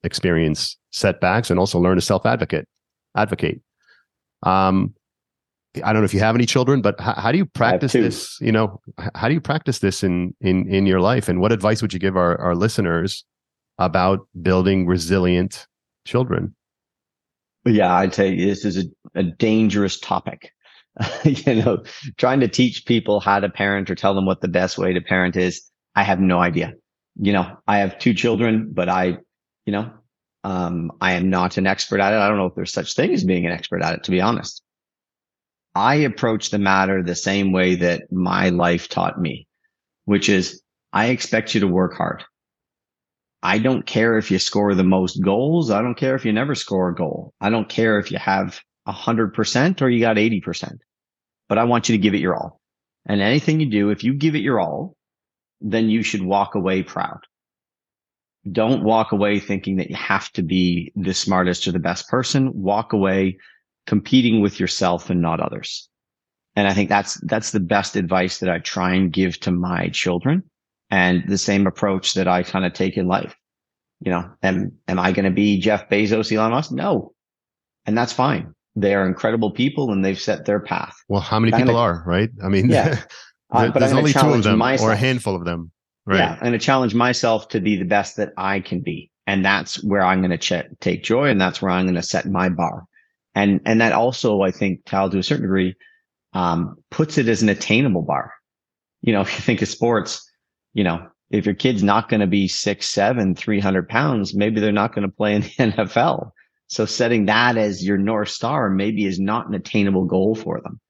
experience 0.05 0.77
setbacks 0.93 1.51
and 1.51 1.59
also 1.59 1.81
learn 1.81 1.97
to 1.97 2.01
self-advocate. 2.01 2.69
Advocate. 3.17 3.61
Um, 4.45 4.95
I 5.85 5.93
don't 5.93 6.03
know 6.03 6.07
if 6.07 6.15
you 6.15 6.21
have 6.21 6.35
any 6.35 6.47
children, 6.47 6.83
but 6.83 7.01
how, 7.01 7.15
how 7.15 7.33
do 7.33 7.39
you 7.39 7.47
practice 7.47 7.93
this? 7.93 8.39
You 8.41 8.53
know, 8.53 8.81
how 9.15 9.29
do 9.29 9.35
you 9.35 9.41
practice 9.41 9.79
this 9.81 10.03
in 10.03 10.35
in 10.41 10.69
in 10.69 10.87
your 10.87 11.01
life? 11.01 11.29
And 11.29 11.41
what 11.41 11.53
advice 11.53 11.83
would 11.83 11.93
you 11.93 11.99
give 11.99 12.17
our 12.17 12.41
our 12.41 12.55
listeners 12.55 13.25
about 13.79 14.27
building 14.43 14.87
resilient 14.87 15.67
children? 16.07 16.55
Yeah, 17.65 17.95
I'd 17.95 18.15
say 18.15 18.37
this 18.37 18.65
is 18.65 18.79
a, 18.79 18.85
a 19.15 19.23
dangerous 19.23 19.99
topic. 19.99 20.53
you 21.25 21.57
know, 21.57 21.83
trying 22.17 22.41
to 22.41 22.49
teach 22.49 22.87
people 22.87 23.21
how 23.21 23.41
to 23.41 23.49
parent 23.49 23.91
or 23.91 23.95
tell 23.95 24.15
them 24.15 24.25
what 24.25 24.41
the 24.41 24.49
best 24.49 24.79
way 24.79 24.93
to 24.93 25.01
parent 25.01 25.37
is. 25.37 25.71
I 25.95 26.03
have 26.03 26.21
no 26.21 26.39
idea. 26.39 26.75
You 27.21 27.33
know, 27.33 27.57
I 27.67 27.79
have 27.79 27.99
two 27.99 28.15
children, 28.15 28.71
but 28.73 28.89
I, 28.89 29.19
you 29.67 29.73
know, 29.73 29.91
um, 30.45 30.93
I 31.01 31.13
am 31.13 31.29
not 31.29 31.57
an 31.57 31.67
expert 31.67 32.01
at 32.01 32.13
it. 32.13 32.17
I 32.17 32.29
don't 32.29 32.39
know 32.39 32.47
if 32.47 32.55
there's 32.55 32.73
such 32.73 32.95
thing 32.95 33.13
as 33.13 33.25
being 33.25 33.47
an 33.47 33.53
expert 33.53 33.83
at 33.83 33.95
it, 33.95 34.05
to 34.05 34.11
be 34.11 34.21
honest. 34.21 34.63
I 35.77 35.97
approach 35.97 36.49
the 36.49 36.59
matter 36.59 37.03
the 37.03 37.15
same 37.15 37.53
way 37.53 37.75
that 37.75 38.11
my 38.11 38.49
life 38.49 38.89
taught 38.89 39.21
me, 39.21 39.47
which 40.07 40.31
is 40.31 40.63
I 40.91 41.09
expect 41.09 41.55
you 41.55 41.61
to 41.61 41.67
work 41.69 41.95
hard. 41.95 42.25
I 43.43 43.59
don't 43.59 43.85
care 43.85 44.17
if 44.17 44.31
you 44.31 44.39
score 44.39 44.75
the 44.75 44.83
most 44.83 45.23
goals. 45.23 45.71
I 45.71 45.83
don't 45.83 45.95
care 45.95 46.15
if 46.15 46.25
you 46.25 46.33
never 46.33 46.55
score 46.55 46.89
a 46.89 46.95
goal. 46.95 47.35
I 47.43 47.51
don't 47.51 47.69
care 47.69 47.99
if 47.99 48.11
you 48.11 48.17
have 48.17 48.59
a 48.87 48.93
hundred 48.93 49.35
percent 49.35 49.83
or 49.83 49.91
you 49.91 50.01
got 50.01 50.17
80%, 50.17 50.79
but 51.47 51.59
I 51.59 51.65
want 51.65 51.91
you 51.91 51.95
to 51.95 52.03
give 52.03 52.15
it 52.15 52.21
your 52.21 52.35
all. 52.35 52.59
And 53.05 53.21
anything 53.21 53.61
you 53.61 53.67
do, 53.71 53.91
if 53.91 54.03
you 54.03 54.15
give 54.15 54.35
it 54.35 54.41
your 54.41 54.59
all, 54.59 54.97
then 55.61 55.91
you 55.91 56.03
should 56.03 56.23
walk 56.23 56.55
away 56.55 56.85
proud. 56.85 57.21
Don't 58.51 58.83
walk 58.83 59.13
away 59.13 59.41
thinking 59.41 59.77
that 59.77 59.91
you 59.91 59.97
have 59.97 60.33
to 60.33 60.43
be 60.43 60.91
the 60.97 61.13
smartest 61.13 61.69
or 61.69 61.73
the 61.73 61.79
best 61.79 62.09
person. 62.09 62.51
Walk 62.55 62.95
away 62.95 63.37
competing 63.87 64.41
with 64.41 64.61
yourself 64.61 65.11
and 65.11 65.21
not 65.21 65.41
others. 65.41 65.89
And 66.55 66.67
I 66.67 66.75
think 66.75 66.89
that's, 66.89 67.21
that's 67.25 67.53
the 67.53 67.61
best 67.61 67.97
advice 67.97 68.39
that 68.39 68.51
I 68.51 68.59
try 68.59 68.95
and 68.95 69.13
give 69.13 69.39
to 69.41 69.51
my 69.51 69.89
children 69.91 70.43
and 70.91 71.23
the 71.29 71.39
same 71.39 71.67
approach 71.67 72.15
that 72.15 72.29
I 72.29 72.43
kind 72.43 72.65
of 72.65 72.73
take 72.73 72.97
in 72.97 73.07
life. 73.07 73.37
You 74.01 74.11
know, 74.11 74.31
am, 74.43 74.73
am 74.89 74.99
I 74.99 75.13
going 75.13 75.25
to 75.25 75.31
be 75.31 75.59
Jeff 75.59 75.89
Bezos, 75.89 76.33
Elon 76.33 76.51
Musk? 76.51 76.73
No. 76.73 77.13
And 77.87 77.97
that's 77.97 78.13
fine. 78.13 78.55
They 78.75 78.95
are 78.95 79.07
incredible 79.07 79.51
people 79.51 79.91
and 79.91 80.05
they've 80.05 80.21
set 80.21 80.45
their 80.45 80.61
path. 80.61 80.97
Well, 81.09 81.21
how 81.21 81.39
many 81.39 81.57
people 81.57 81.77
are, 81.77 82.03
right? 82.07 82.29
I 82.45 82.49
mean, 82.49 82.69
yeah. 82.69 83.03
uh, 83.51 83.71
but 83.71 83.81
there's 83.81 83.93
only 83.93 84.13
two 84.13 84.29
of 84.29 84.43
them 84.43 84.59
myself. 84.59 84.89
or 84.89 84.93
a 84.93 84.97
handful 84.97 85.35
of 85.35 85.45
them. 85.45 85.71
Right. 86.05 86.19
Yeah. 86.19 86.39
And 86.41 86.53
to 86.53 86.59
challenge 86.59 86.95
myself 86.95 87.49
to 87.49 87.61
be 87.61 87.77
the 87.77 87.85
best 87.85 88.17
that 88.17 88.33
I 88.37 88.61
can 88.61 88.81
be. 88.81 89.11
And 89.27 89.45
that's 89.45 89.83
where 89.83 90.03
I'm 90.03 90.21
going 90.21 90.39
to 90.39 90.39
ch- 90.39 90.67
take 90.81 91.03
joy. 91.03 91.29
And 91.29 91.41
that's 91.41 91.61
where 91.61 91.71
I'm 91.71 91.87
going 91.87 91.97
to 91.97 92.03
set 92.03 92.27
my 92.27 92.49
bar. 92.49 92.85
And, 93.37 93.61
and 93.67 93.81
that 93.81 93.93
also, 93.93 94.41
I 94.41 94.51
think, 94.51 94.81
Tal, 94.87 95.11
to 95.11 95.19
a 95.19 95.23
certain 95.23 95.43
degree, 95.43 95.77
um, 96.33 96.77
puts 96.91 97.19
it 97.19 97.29
as 97.29 97.43
an 97.43 97.49
attainable 97.49 98.03
bar. 98.03 98.33
You 99.03 99.13
know, 99.13 99.21
if 99.27 99.33
you 99.35 99.43
think 99.43 99.63
of 99.63 99.69
sports, 99.69 100.29
you 100.75 100.83
know, 100.83 101.07
if 101.31 101.47
your 101.47 101.55
kid's 101.55 101.83
not 101.83 102.09
going 102.09 102.21
to 102.21 102.27
be 102.27 102.49
six, 102.49 102.89
seven, 102.89 103.35
300 103.35 103.89
pounds, 103.89 104.35
maybe 104.35 104.61
they're 104.61 104.73
not 104.73 104.95
going 104.95 105.07
to 105.07 105.15
play 105.15 105.35
in 105.35 105.43
the 105.43 105.49
NFL. 105.59 106.31
So 106.69 106.87
setting 106.87 107.27
that 107.27 107.57
as 107.57 107.87
your 107.87 107.99
North 107.99 108.29
Star 108.31 108.71
maybe 108.71 109.05
is 109.05 109.21
not 109.21 109.49
an 109.49 109.55
attainable 109.55 110.07
goal 110.07 110.35
for 110.35 110.61
them. 110.61 110.81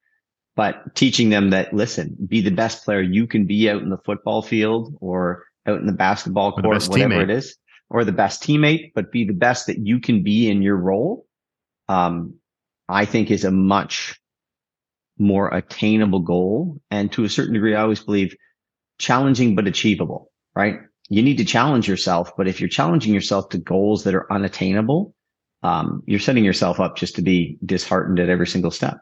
but 0.54 0.94
teaching 0.94 1.28
them 1.28 1.50
that, 1.50 1.74
listen, 1.74 2.16
be 2.26 2.40
the 2.40 2.50
best 2.50 2.85
player 2.85 3.02
you 3.02 3.26
can 3.26 3.44
be 3.44 3.68
out 3.68 3.82
in 3.82 3.90
the 3.90 3.98
football 4.06 4.40
field 4.40 4.96
or 5.00 5.44
out 5.66 5.80
in 5.80 5.87
the 5.87 5.92
basketball 5.92 6.52
court, 6.52 6.64
whatever 6.64 7.14
teammate. 7.14 7.24
it 7.24 7.30
is, 7.30 7.56
or 7.90 8.04
the 8.04 8.12
best 8.12 8.42
teammate, 8.42 8.92
but 8.94 9.12
be 9.12 9.24
the 9.24 9.35
best 9.35 9.66
that 9.66 9.78
you 9.78 10.00
can 10.00 10.22
be 10.22 10.48
in 10.48 10.62
your 10.62 10.76
role. 10.76 11.26
Um, 11.88 12.35
I 12.88 13.05
think 13.05 13.31
is 13.31 13.44
a 13.44 13.51
much 13.51 14.20
more 15.18 15.53
attainable 15.53 16.20
goal. 16.20 16.81
And 16.90 17.11
to 17.12 17.25
a 17.25 17.29
certain 17.29 17.55
degree, 17.55 17.75
I 17.75 17.83
always 17.83 18.01
believe 18.01 18.35
challenging, 18.99 19.55
but 19.55 19.66
achievable, 19.66 20.31
right? 20.55 20.79
You 21.09 21.22
need 21.22 21.38
to 21.38 21.44
challenge 21.44 21.88
yourself, 21.88 22.33
but 22.37 22.49
if 22.49 22.61
you're 22.61 22.68
challenging 22.68 23.14
yourself 23.14 23.49
to 23.51 23.59
goals 23.59 24.05
that 24.05 24.14
are 24.14 24.31
unattainable, 24.33 25.14
um, 25.62 26.03
you're 26.07 26.20
setting 26.20 26.44
yourself 26.44 26.81
up 26.81 26.96
just 26.96 27.16
to 27.16 27.22
be 27.22 27.59
disheartened 27.64 28.20
at 28.20 28.29
every 28.29 28.46
single 28.46 28.70
step. 28.70 28.99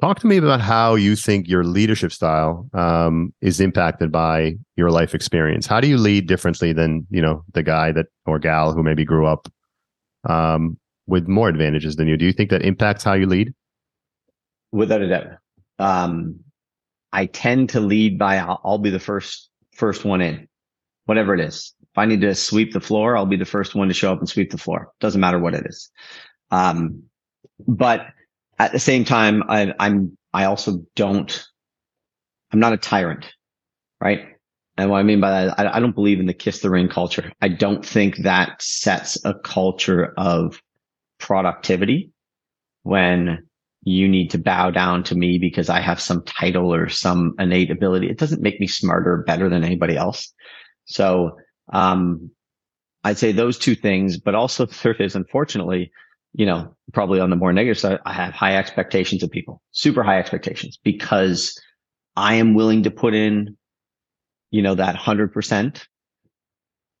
Talk 0.00 0.18
to 0.20 0.26
me 0.26 0.36
about 0.36 0.60
how 0.60 0.96
you 0.96 1.14
think 1.14 1.46
your 1.46 1.62
leadership 1.62 2.10
style 2.10 2.68
um, 2.74 3.32
is 3.40 3.60
impacted 3.60 4.10
by 4.10 4.56
your 4.76 4.90
life 4.90 5.14
experience. 5.14 5.64
How 5.66 5.80
do 5.80 5.86
you 5.86 5.96
lead 5.96 6.26
differently 6.26 6.72
than 6.72 7.06
you 7.08 7.22
know 7.22 7.44
the 7.52 7.62
guy 7.62 7.92
that 7.92 8.06
or 8.26 8.40
gal 8.40 8.72
who 8.72 8.82
maybe 8.82 9.04
grew 9.04 9.26
up 9.26 9.48
um, 10.28 10.76
with 11.06 11.28
more 11.28 11.48
advantages 11.48 11.96
than 11.96 12.08
you? 12.08 12.16
Do 12.16 12.24
you 12.24 12.32
think 12.32 12.50
that 12.50 12.62
impacts 12.62 13.04
how 13.04 13.14
you 13.14 13.26
lead? 13.26 13.52
Without 14.70 15.02
a 15.02 15.08
doubt, 15.08 15.26
um, 15.78 16.40
I 17.12 17.26
tend 17.26 17.70
to 17.70 17.80
lead 17.80 18.18
by 18.18 18.36
I'll, 18.38 18.78
be 18.78 18.90
the 18.90 18.98
first 18.98 19.50
first 19.72 20.04
one 20.04 20.22
in, 20.22 20.48
whatever 21.04 21.34
it 21.34 21.40
is. 21.40 21.74
If 21.82 21.98
I 21.98 22.06
need 22.06 22.22
to 22.22 22.34
sweep 22.34 22.72
the 22.72 22.80
floor, 22.80 23.16
I'll 23.16 23.26
be 23.26 23.36
the 23.36 23.44
first 23.44 23.74
one 23.74 23.88
to 23.88 23.94
show 23.94 24.12
up 24.12 24.18
and 24.18 24.28
sweep 24.28 24.50
the 24.50 24.58
floor. 24.58 24.92
Doesn't 25.00 25.20
matter 25.20 25.38
what 25.38 25.54
it 25.54 25.66
is. 25.66 25.90
Um, 26.50 27.02
but 27.66 28.06
at 28.58 28.72
the 28.72 28.78
same 28.78 29.04
time, 29.04 29.42
I, 29.48 29.74
I'm, 29.78 30.16
I 30.32 30.44
also 30.44 30.84
don't, 30.96 31.46
I'm 32.50 32.60
not 32.60 32.72
a 32.72 32.78
tyrant, 32.78 33.26
right? 34.00 34.26
And 34.78 34.90
what 34.90 34.98
I 34.98 35.02
mean 35.02 35.20
by 35.20 35.30
that, 35.30 35.58
I, 35.58 35.76
I 35.76 35.80
don't 35.80 35.94
believe 35.94 36.18
in 36.18 36.26
the 36.26 36.34
kiss 36.34 36.60
the 36.60 36.70
ring 36.70 36.88
culture. 36.88 37.30
I 37.42 37.48
don't 37.48 37.84
think 37.84 38.18
that 38.18 38.62
sets 38.62 39.22
a 39.24 39.34
culture 39.34 40.14
of 40.16 40.62
productivity 41.22 42.12
when 42.82 43.46
you 43.84 44.08
need 44.08 44.30
to 44.30 44.38
bow 44.38 44.70
down 44.70 45.02
to 45.04 45.14
me 45.14 45.38
because 45.38 45.68
I 45.68 45.80
have 45.80 46.00
some 46.00 46.22
title 46.24 46.72
or 46.72 46.88
some 46.88 47.34
innate 47.38 47.70
ability. 47.70 48.10
It 48.10 48.18
doesn't 48.18 48.42
make 48.42 48.60
me 48.60 48.66
smarter 48.66 49.24
better 49.26 49.48
than 49.48 49.64
anybody 49.64 49.96
else. 49.96 50.32
So, 50.84 51.36
um, 51.72 52.30
I'd 53.04 53.18
say 53.18 53.32
those 53.32 53.58
two 53.58 53.74
things, 53.74 54.18
but 54.18 54.34
also 54.34 54.66
third 54.66 55.00
is 55.00 55.16
unfortunately, 55.16 55.90
you 56.34 56.46
know, 56.46 56.76
probably 56.92 57.20
on 57.20 57.30
the 57.30 57.36
more 57.36 57.52
negative 57.52 57.78
side, 57.78 57.98
I 58.06 58.12
have 58.12 58.32
high 58.32 58.56
expectations 58.56 59.22
of 59.22 59.30
people, 59.30 59.60
super 59.72 60.02
high 60.02 60.18
expectations 60.18 60.78
because 60.82 61.60
I 62.16 62.34
am 62.34 62.54
willing 62.54 62.84
to 62.84 62.90
put 62.90 63.14
in, 63.14 63.56
you 64.50 64.62
know, 64.62 64.76
that 64.76 64.96
hundred 64.96 65.32
percent. 65.32 65.88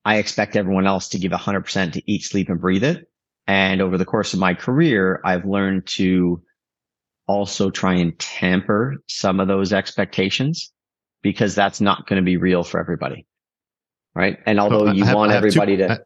I 0.04 0.16
expect 0.16 0.56
everyone 0.56 0.88
else 0.88 1.10
to 1.10 1.18
give 1.18 1.30
hundred 1.32 1.62
percent 1.62 1.94
to 1.94 2.02
eat, 2.10 2.24
sleep 2.24 2.48
and 2.48 2.60
breathe 2.60 2.84
it. 2.84 3.06
And 3.52 3.82
over 3.82 3.98
the 3.98 4.06
course 4.06 4.32
of 4.32 4.40
my 4.40 4.54
career, 4.54 5.20
I've 5.26 5.44
learned 5.44 5.86
to 5.98 6.42
also 7.26 7.68
try 7.68 7.96
and 7.96 8.18
tamper 8.18 8.96
some 9.08 9.40
of 9.40 9.46
those 9.46 9.74
expectations 9.74 10.72
because 11.20 11.54
that's 11.54 11.78
not 11.78 12.06
going 12.06 12.16
to 12.16 12.24
be 12.24 12.38
real 12.38 12.64
for 12.64 12.80
everybody. 12.80 13.26
Right. 14.14 14.38
And 14.46 14.58
although 14.58 14.90
you 14.90 15.04
have, 15.04 15.14
want 15.14 15.32
everybody 15.32 15.76
two, 15.76 15.86
to 15.86 15.96
go, 15.98 16.04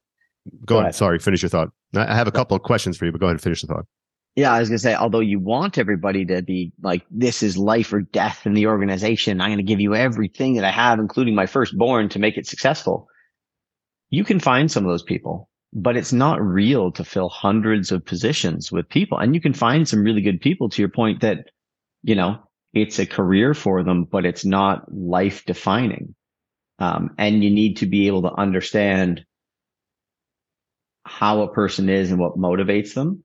go 0.67 0.79
ahead. 0.81 0.97
Sorry, 0.97 1.21
finish 1.21 1.41
your 1.41 1.49
thought. 1.49 1.69
I 1.95 2.17
have 2.17 2.27
a 2.27 2.33
couple 2.33 2.57
of 2.57 2.65
questions 2.65 2.97
for 2.97 3.05
you, 3.05 3.13
but 3.13 3.21
go 3.21 3.27
ahead 3.27 3.35
and 3.35 3.41
finish 3.41 3.61
the 3.61 3.69
thought. 3.69 3.87
Yeah, 4.35 4.53
I 4.53 4.59
was 4.59 4.69
going 4.69 4.79
to 4.79 4.83
say, 4.83 4.97
although 4.97 5.21
you 5.21 5.39
want 5.39 5.79
everybody 5.79 6.25
to 6.25 6.43
be 6.43 6.73
like, 6.83 7.07
this 7.13 7.45
is 7.45 7.57
life 7.57 7.93
or 7.93 8.01
death 8.01 8.45
in 8.45 8.55
the 8.55 8.67
organization, 8.67 9.41
I'm 9.41 9.51
going 9.51 9.59
to 9.59 9.63
give 9.63 9.79
you 9.79 9.95
everything 9.95 10.55
that 10.55 10.65
I 10.65 10.73
have, 10.73 10.99
including 10.99 11.37
my 11.37 11.47
firstborn 11.47 12.09
to 12.09 12.19
make 12.19 12.39
it 12.39 12.49
successful. 12.49 13.07
You 14.11 14.25
can 14.25 14.41
find 14.41 14.69
some 14.69 14.85
of 14.85 14.91
those 14.91 15.05
people 15.05 15.49
but 15.73 15.97
it's 15.97 16.13
not 16.13 16.41
real 16.41 16.91
to 16.93 17.05
fill 17.05 17.29
hundreds 17.29 17.93
of 17.93 18.05
positions 18.05 18.73
with 18.73 18.89
people. 18.89 19.19
And 19.19 19.35
you 19.35 19.41
can 19.41 19.53
find 19.53 19.89
some 19.89 20.03
really 20.03 20.23
good 20.23 20.41
people 20.41 20.69
to 20.71 20.83
your 20.83 20.89
point 20.89 21.21
that, 21.21 21.51
you 22.03 22.15
know, 22.15 22.39
it's 22.73 22.99
a 22.99 23.07
career 23.07 23.55
for 23.55 23.83
them, 23.83 24.05
but 24.05 24.25
it's 24.25 24.45
not 24.45 24.85
life 24.93 25.45
defining. 25.45 26.15
Um, 26.79 27.15
and 27.19 27.43
you 27.43 27.51
need 27.51 27.79
to 27.79 27.87
be 27.87 28.07
able 28.07 28.23
to 28.23 28.35
understand 28.35 29.25
how 31.05 31.43
a 31.43 31.53
person 31.53 31.89
is 31.89 32.11
and 32.11 32.21
what 32.21 32.37
motivates 32.37 32.95
them 32.95 33.25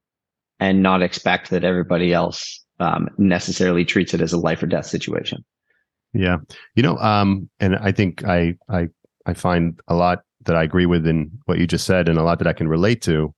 and 0.60 0.84
not 0.84 1.02
expect 1.02 1.50
that 1.50 1.64
everybody 1.64 2.14
else 2.14 2.64
um, 2.80 3.10
necessarily 3.18 3.84
treats 3.84 4.14
it 4.14 4.22
as 4.22 4.34
a 4.34 4.38
life 4.38 4.64
or 4.64 4.68
death 4.68 4.86
situation. 4.86 5.44
Yeah. 6.14 6.38
You 6.76 6.84
know, 6.84 6.98
um, 6.98 7.50
and 7.60 7.76
I 7.76 7.92
think 7.92 8.24
I, 8.26 8.56
I, 8.70 8.88
I 9.26 9.34
find 9.34 9.80
a 9.88 9.96
lot 9.96 10.20
that 10.46 10.56
I 10.56 10.64
agree 10.64 10.86
with 10.86 11.06
in 11.08 11.32
what 11.46 11.60
you 11.60 11.68
just 11.68 11.86
said, 11.86 12.10
and 12.10 12.18
a 12.18 12.24
lot 12.24 12.40
that 12.40 12.48
I 12.48 12.54
can 12.54 12.68
relate 12.68 13.02
to. 13.04 13.34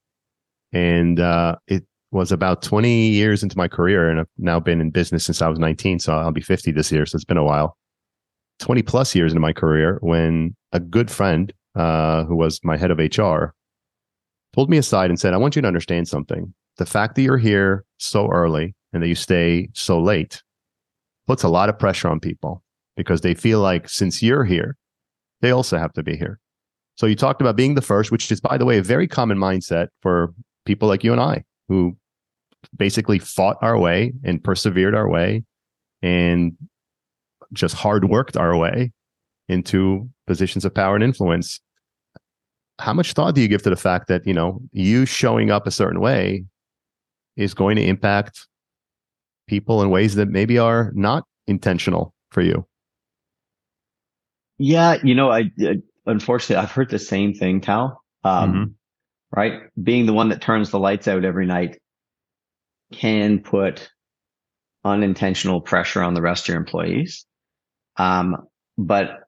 And 0.71 1.19
uh, 1.19 1.57
it 1.67 1.85
was 2.11 2.31
about 2.31 2.61
20 2.61 3.09
years 3.09 3.43
into 3.43 3.57
my 3.57 3.67
career, 3.67 4.09
and 4.09 4.19
I've 4.19 4.27
now 4.37 4.59
been 4.59 4.81
in 4.81 4.91
business 4.91 5.25
since 5.25 5.41
I 5.41 5.47
was 5.47 5.59
19. 5.59 5.99
So 5.99 6.13
I'll 6.13 6.31
be 6.31 6.41
50 6.41 6.71
this 6.71 6.91
year. 6.91 7.05
So 7.05 7.15
it's 7.15 7.25
been 7.25 7.37
a 7.37 7.43
while. 7.43 7.77
20 8.59 8.81
plus 8.83 9.15
years 9.15 9.31
into 9.31 9.41
my 9.41 9.53
career, 9.53 9.97
when 10.01 10.55
a 10.71 10.79
good 10.79 11.09
friend 11.09 11.51
uh, 11.75 12.23
who 12.25 12.35
was 12.35 12.59
my 12.63 12.77
head 12.77 12.91
of 12.91 12.99
HR 12.99 13.53
pulled 14.53 14.69
me 14.69 14.77
aside 14.77 15.09
and 15.09 15.19
said, 15.19 15.33
I 15.33 15.37
want 15.37 15.55
you 15.55 15.61
to 15.61 15.67
understand 15.67 16.07
something. 16.07 16.53
The 16.77 16.85
fact 16.85 17.15
that 17.15 17.23
you're 17.23 17.37
here 17.37 17.83
so 17.97 18.29
early 18.31 18.75
and 18.93 19.01
that 19.01 19.07
you 19.07 19.15
stay 19.15 19.69
so 19.73 19.99
late 19.99 20.41
puts 21.27 21.43
a 21.43 21.49
lot 21.49 21.69
of 21.69 21.79
pressure 21.79 22.07
on 22.07 22.19
people 22.19 22.63
because 22.95 23.21
they 23.21 23.33
feel 23.33 23.59
like 23.59 23.89
since 23.89 24.21
you're 24.21 24.45
here, 24.45 24.77
they 25.41 25.51
also 25.51 25.77
have 25.77 25.93
to 25.93 26.03
be 26.03 26.15
here. 26.15 26.39
So 26.95 27.05
you 27.05 27.15
talked 27.15 27.41
about 27.41 27.55
being 27.55 27.75
the 27.75 27.81
first, 27.81 28.11
which 28.11 28.31
is, 28.31 28.39
by 28.39 28.57
the 28.57 28.65
way, 28.65 28.77
a 28.77 28.83
very 28.83 29.07
common 29.07 29.37
mindset 29.37 29.87
for 30.01 30.33
people 30.65 30.87
like 30.87 31.03
you 31.03 31.11
and 31.11 31.21
I 31.21 31.43
who 31.67 31.97
basically 32.77 33.19
fought 33.19 33.57
our 33.61 33.77
way 33.77 34.13
and 34.23 34.43
persevered 34.43 34.95
our 34.95 35.09
way 35.09 35.43
and 36.01 36.55
just 37.51 37.75
hard 37.75 38.09
worked 38.09 38.37
our 38.37 38.55
way 38.55 38.91
into 39.49 40.09
positions 40.27 40.65
of 40.65 40.73
power 40.73 40.95
and 40.95 41.03
influence. 41.03 41.59
How 42.79 42.93
much 42.93 43.13
thought 43.13 43.35
do 43.35 43.41
you 43.41 43.47
give 43.47 43.63
to 43.63 43.69
the 43.69 43.75
fact 43.75 44.07
that, 44.07 44.25
you 44.25 44.33
know, 44.33 44.61
you 44.71 45.05
showing 45.05 45.51
up 45.51 45.67
a 45.67 45.71
certain 45.71 45.99
way 45.99 46.45
is 47.35 47.53
going 47.53 47.75
to 47.75 47.83
impact 47.83 48.47
people 49.47 49.81
in 49.81 49.89
ways 49.89 50.15
that 50.15 50.29
maybe 50.29 50.57
are 50.57 50.91
not 50.95 51.23
intentional 51.47 52.13
for 52.31 52.41
you? 52.41 52.65
Yeah, 54.57 54.97
you 55.03 55.15
know, 55.15 55.31
I, 55.31 55.51
I 55.61 55.77
unfortunately, 56.05 56.61
I've 56.61 56.71
heard 56.71 56.89
the 56.89 56.99
same 56.99 57.33
thing, 57.33 57.61
Tal. 57.61 58.01
Um, 58.23 58.53
mm-hmm. 58.53 58.71
Right. 59.35 59.61
Being 59.81 60.05
the 60.05 60.13
one 60.13 60.29
that 60.29 60.41
turns 60.41 60.69
the 60.69 60.79
lights 60.79 61.07
out 61.07 61.25
every 61.25 61.47
night 61.47 61.79
can 62.91 63.39
put 63.39 63.89
unintentional 64.83 65.61
pressure 65.61 66.03
on 66.03 66.13
the 66.13 66.21
rest 66.21 66.43
of 66.43 66.49
your 66.49 66.57
employees. 66.57 67.25
Um, 67.97 68.47
but 68.77 69.21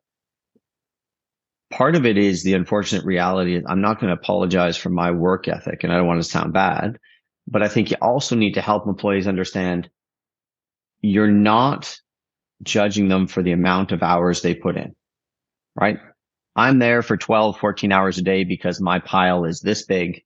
part 1.72 1.96
of 1.96 2.06
it 2.06 2.18
is 2.18 2.44
the 2.44 2.54
unfortunate 2.54 3.06
reality. 3.06 3.62
I'm 3.66 3.82
not 3.82 4.00
going 4.00 4.14
to 4.14 4.22
apologize 4.22 4.78
for 4.78 4.90
my 4.90 5.12
work 5.12 5.48
ethic 5.48 5.84
and 5.84 5.92
I 5.92 5.98
don't 5.98 6.08
want 6.08 6.22
to 6.22 6.30
sound 6.30 6.54
bad, 6.54 6.98
but 7.48 7.64
I 7.64 7.68
think 7.68 7.90
you 7.90 7.98
also 8.02 8.36
need 8.36 8.54
to 8.54 8.62
help 8.62 8.88
employees 8.88 9.28
understand 9.28 9.90
you're 11.02 11.28
not 11.28 11.98
judging 12.64 13.08
them 13.08 13.28
for 13.28 13.44
the 13.44 13.52
amount 13.52 13.92
of 13.92 14.04
hours 14.04 14.42
they 14.42 14.56
put 14.56 14.78
in, 14.78 14.96
right? 15.76 15.98
I'm 16.56 16.80
there 16.80 17.02
for 17.02 17.18
12, 17.18 17.60
14 17.60 17.92
hours 17.92 18.18
a 18.18 18.22
day 18.22 18.44
because 18.44 18.80
my 18.80 19.00
pile 19.00 19.44
is 19.46 19.60
this 19.60 19.86
big 19.86 20.24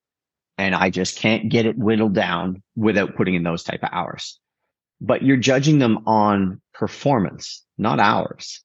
and 0.57 0.75
I 0.75 0.89
just 0.89 1.17
can't 1.17 1.49
get 1.49 1.65
it 1.65 1.77
whittled 1.77 2.13
down 2.13 2.61
without 2.75 3.15
putting 3.15 3.33
in 3.33 3.43
those 3.43 3.63
type 3.63 3.81
of 3.81 3.89
hours. 3.91 4.39
But 5.01 5.23
you're 5.23 5.37
judging 5.37 5.79
them 5.79 5.99
on 6.05 6.61
performance, 6.73 7.65
not 7.77 7.99
hours. 7.99 8.61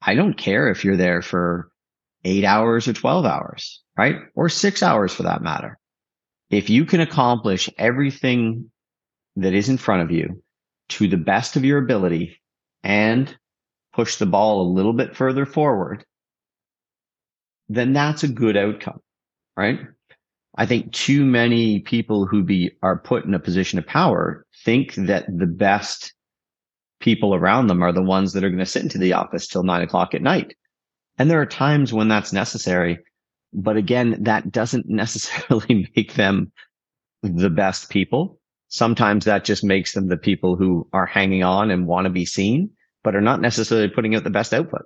I 0.00 0.14
don't 0.14 0.36
care 0.36 0.68
if 0.68 0.84
you're 0.84 0.96
there 0.96 1.22
for 1.22 1.70
eight 2.24 2.44
hours 2.44 2.88
or 2.88 2.94
12 2.94 3.24
hours, 3.26 3.82
right? 3.96 4.16
Or 4.34 4.48
six 4.48 4.82
hours 4.82 5.14
for 5.14 5.24
that 5.24 5.42
matter. 5.42 5.78
If 6.50 6.70
you 6.70 6.86
can 6.86 7.00
accomplish 7.00 7.68
everything 7.78 8.70
that 9.36 9.54
is 9.54 9.68
in 9.68 9.78
front 9.78 10.02
of 10.02 10.10
you 10.10 10.42
to 10.90 11.08
the 11.08 11.16
best 11.16 11.56
of 11.56 11.64
your 11.64 11.78
ability 11.78 12.40
and 12.82 13.34
push 13.92 14.16
the 14.16 14.26
ball 14.26 14.62
a 14.62 14.72
little 14.72 14.92
bit 14.92 15.16
further 15.16 15.46
forward, 15.46 16.04
then 17.68 17.92
that's 17.92 18.22
a 18.22 18.28
good 18.28 18.56
outcome, 18.56 19.00
right? 19.56 19.80
I 20.56 20.66
think 20.66 20.92
too 20.92 21.24
many 21.24 21.80
people 21.80 22.26
who 22.26 22.42
be 22.42 22.72
are 22.82 22.98
put 22.98 23.24
in 23.24 23.34
a 23.34 23.40
position 23.40 23.78
of 23.78 23.86
power 23.86 24.46
think 24.64 24.94
that 24.94 25.26
the 25.26 25.46
best 25.46 26.14
people 27.00 27.34
around 27.34 27.66
them 27.66 27.82
are 27.82 27.92
the 27.92 28.02
ones 28.02 28.32
that 28.32 28.44
are 28.44 28.48
going 28.48 28.58
to 28.60 28.66
sit 28.66 28.82
into 28.82 28.98
the 28.98 29.12
office 29.12 29.48
till 29.48 29.64
nine 29.64 29.82
o'clock 29.82 30.14
at 30.14 30.22
night. 30.22 30.54
And 31.18 31.30
there 31.30 31.40
are 31.40 31.46
times 31.46 31.92
when 31.92 32.08
that's 32.08 32.32
necessary. 32.32 32.98
But 33.52 33.76
again, 33.76 34.22
that 34.22 34.50
doesn't 34.50 34.86
necessarily 34.88 35.88
make 35.96 36.14
them 36.14 36.52
the 37.22 37.50
best 37.50 37.90
people. 37.90 38.38
Sometimes 38.68 39.24
that 39.24 39.44
just 39.44 39.64
makes 39.64 39.92
them 39.92 40.08
the 40.08 40.16
people 40.16 40.56
who 40.56 40.88
are 40.92 41.06
hanging 41.06 41.42
on 41.42 41.70
and 41.70 41.86
want 41.86 42.06
to 42.06 42.10
be 42.10 42.26
seen, 42.26 42.70
but 43.02 43.14
are 43.14 43.20
not 43.20 43.40
necessarily 43.40 43.88
putting 43.88 44.14
out 44.14 44.24
the 44.24 44.30
best 44.30 44.54
output. 44.54 44.82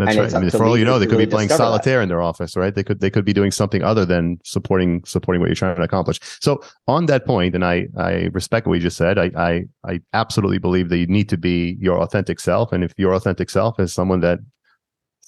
That's 0.00 0.16
And 0.16 0.24
right. 0.24 0.34
I 0.34 0.40
mean, 0.40 0.50
for 0.50 0.64
all 0.64 0.76
you 0.78 0.84
know, 0.84 0.98
they 0.98 1.06
could 1.06 1.18
be 1.18 1.26
playing 1.26 1.48
discover 1.48 1.70
that. 1.70 1.84
solitaire 1.84 2.02
in 2.02 2.08
their 2.08 2.22
office, 2.22 2.56
right? 2.56 2.74
They 2.74 2.82
could 2.82 3.00
they 3.00 3.10
could 3.10 3.24
be 3.24 3.32
doing 3.32 3.50
something 3.50 3.82
other 3.82 4.04
than 4.04 4.38
supporting 4.44 5.04
supporting 5.04 5.40
what 5.40 5.48
you're 5.48 5.54
trying 5.56 5.76
to 5.76 5.82
accomplish. 5.82 6.20
So 6.40 6.62
on 6.88 7.06
that 7.06 7.26
point, 7.26 7.54
and 7.54 7.64
I 7.64 7.86
I 7.96 8.28
respect 8.32 8.66
what 8.66 8.74
you 8.74 8.80
just 8.80 8.96
said. 8.96 9.18
I 9.18 9.30
I 9.36 9.64
I 9.84 10.00
absolutely 10.12 10.58
believe 10.58 10.88
that 10.88 10.98
you 10.98 11.06
need 11.06 11.28
to 11.30 11.36
be 11.36 11.76
your 11.80 11.98
authentic 12.00 12.40
self, 12.40 12.72
and 12.72 12.84
if 12.84 12.92
your 12.96 13.14
authentic 13.14 13.50
self 13.50 13.78
is 13.80 13.92
someone 13.92 14.20
that 14.20 14.40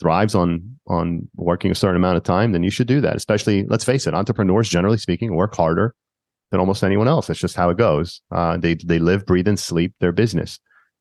thrives 0.01 0.35
on 0.35 0.77
on 0.89 1.29
working 1.37 1.71
a 1.71 1.75
certain 1.75 1.97
amount 1.97 2.17
of 2.17 2.23
time, 2.25 2.53
then 2.53 2.63
you 2.63 2.71
should 2.71 2.89
do 2.89 3.01
that. 3.01 3.17
Especially, 3.17 3.65
let's 3.67 3.85
face 3.85 4.07
it, 4.07 4.15
entrepreneurs 4.15 4.69
generally 4.69 4.99
speaking 4.99 5.35
work 5.35 5.55
harder 5.55 5.95
than 6.51 6.61
almost 6.61 6.85
anyone 6.85 7.09
else. 7.09 7.31
It's 7.31 7.41
just 7.41 7.57
how 7.57 7.71
it 7.71 7.77
goes. 7.79 8.21
Uh, 8.31 8.57
they 8.57 8.75
they 8.75 8.99
live, 8.99 9.27
breathe, 9.27 9.49
and 9.49 9.59
sleep 9.59 9.95
their 10.01 10.13
business. 10.13 10.59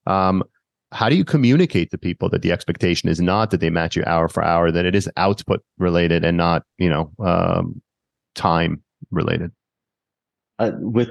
Um, 0.07 0.43
how 0.91 1.09
do 1.09 1.15
you 1.15 1.23
communicate 1.23 1.91
to 1.91 1.97
people 1.97 2.29
that 2.29 2.41
the 2.41 2.51
expectation 2.51 3.09
is 3.09 3.21
not 3.21 3.51
that 3.51 3.59
they 3.59 3.69
match 3.69 3.95
you 3.95 4.03
hour 4.05 4.27
for 4.27 4.43
hour, 4.43 4.71
that 4.71 4.85
it 4.85 4.95
is 4.95 5.09
output 5.17 5.61
related 5.77 6.25
and 6.25 6.37
not 6.37 6.63
you 6.77 6.89
know 6.89 7.11
um, 7.19 7.81
time 8.35 8.81
related? 9.09 9.51
uh, 10.61 10.71
with 10.77 11.09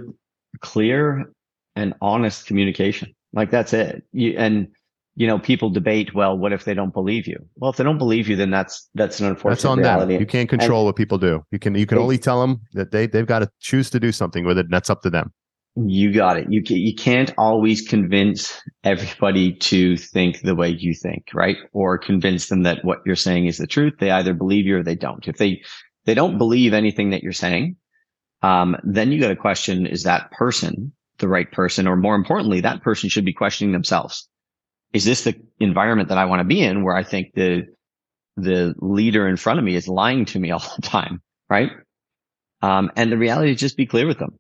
clear 0.61 1.33
and 1.77 1.95
honest 2.01 2.47
communication. 2.47 3.15
Like 3.33 3.51
that's 3.51 3.73
it. 3.73 4.03
You, 4.13 4.35
and 4.39 4.69
you 5.17 5.27
know, 5.27 5.39
people 5.39 5.71
debate, 5.71 6.15
well, 6.15 6.39
what 6.39 6.53
if 6.53 6.65
they 6.65 6.73
don't 6.73 6.95
believe 6.95 7.27
you? 7.27 7.37
Well, 7.57 7.71
if 7.71 7.77
they 7.77 7.85
don't 7.85 7.99
believe 7.99 8.29
you, 8.29 8.37
then 8.37 8.51
that's 8.51 8.89
that's 8.95 9.21
an 9.21 9.27
unfortunate 9.27 9.57
That's 9.57 9.65
on 9.65 9.79
reality. 9.79 10.15
them. 10.15 10.21
You 10.21 10.27
can't 10.27 10.49
control 10.49 10.85
what 10.85 10.97
people 10.97 11.19
do. 11.19 11.45
You 11.51 11.59
can 11.59 11.75
you 11.75 11.87
can 11.87 11.99
only 11.99 12.17
tell 12.17 12.41
them 12.41 12.61
that 12.73 12.93
they 12.93 13.07
they've 13.07 13.27
got 13.27 13.41
to 13.41 13.51
choose 13.61 13.91
to 13.91 14.01
do 14.01 14.13
something 14.13 14.45
with 14.45 14.57
it. 14.57 14.67
And 14.67 14.73
that's 14.73 14.89
up 14.89 15.03
to 15.03 15.11
them. 15.11 15.33
You 15.77 16.13
got 16.13 16.37
it. 16.37 16.47
You 16.51 16.63
you 16.67 16.95
can't 16.97 17.33
always 17.39 17.83
convince 17.83 18.61
everybody 18.83 19.55
to 19.55 19.97
think 19.97 20.41
the 20.41 20.57
way 20.57 20.71
you 20.77 20.95
think, 20.95 21.29
right? 21.33 21.57
Or 21.73 21.97
convince 21.97 22.49
them 22.49 22.65
that 22.65 22.85
what 22.85 22.99
you're 23.07 23.15
saying 23.15 23.47
is 23.47 23.59
the 23.59 23.69
truth. 23.69 23.95
They 24.01 24.11
either 24.11 24.35
believe 24.35 24.67
you 24.67 24.79
or 24.79 24.83
they 24.83 24.97
don't. 24.97 25.27
If 25.29 25.37
they 25.37 25.63
they 26.07 26.15
don't 26.15 26.39
believe 26.39 26.75
anything 26.75 27.11
that 27.11 27.23
you're 27.23 27.33
saying, 27.33 27.77
um, 28.43 28.77
then 28.83 29.13
you 29.13 29.21
got 29.21 29.29
to 29.29 29.37
question: 29.37 29.87
Is 29.87 30.03
that 30.03 30.33
person 30.33 30.93
the 31.19 31.29
right 31.29 31.51
person? 31.51 31.87
Or 31.87 31.97
more 31.97 32.17
importantly, 32.17 32.63
that 32.63 32.83
person 32.83 33.09
should 33.09 33.25
be 33.25 33.33
questioning 33.33 33.73
themselves. 33.73 34.29
Is 34.93 35.05
this 35.05 35.23
the 35.23 35.37
environment 35.61 36.09
that 36.09 36.19
I 36.19 36.25
want 36.25 36.41
to 36.41 36.45
be 36.45 36.63
in, 36.63 36.83
where 36.83 36.97
I 36.97 37.05
think 37.05 37.29
the 37.35 37.63
the 38.37 38.75
leader 38.79 39.29
in 39.29 39.37
front 39.37 39.61
of 39.61 39.65
me 39.65 39.77
is 39.77 39.87
lying 39.87 40.25
to 40.27 40.41
me 40.41 40.51
all 40.51 40.75
the 40.77 40.83
time, 40.83 41.23
right? 41.49 41.71
Um, 42.61 42.91
and 42.97 43.13
the 43.13 43.19
reality 43.19 43.53
is 43.53 43.61
just 43.61 43.77
be 43.77 43.87
clear 43.87 44.09
with 44.09 44.19
them 44.19 44.40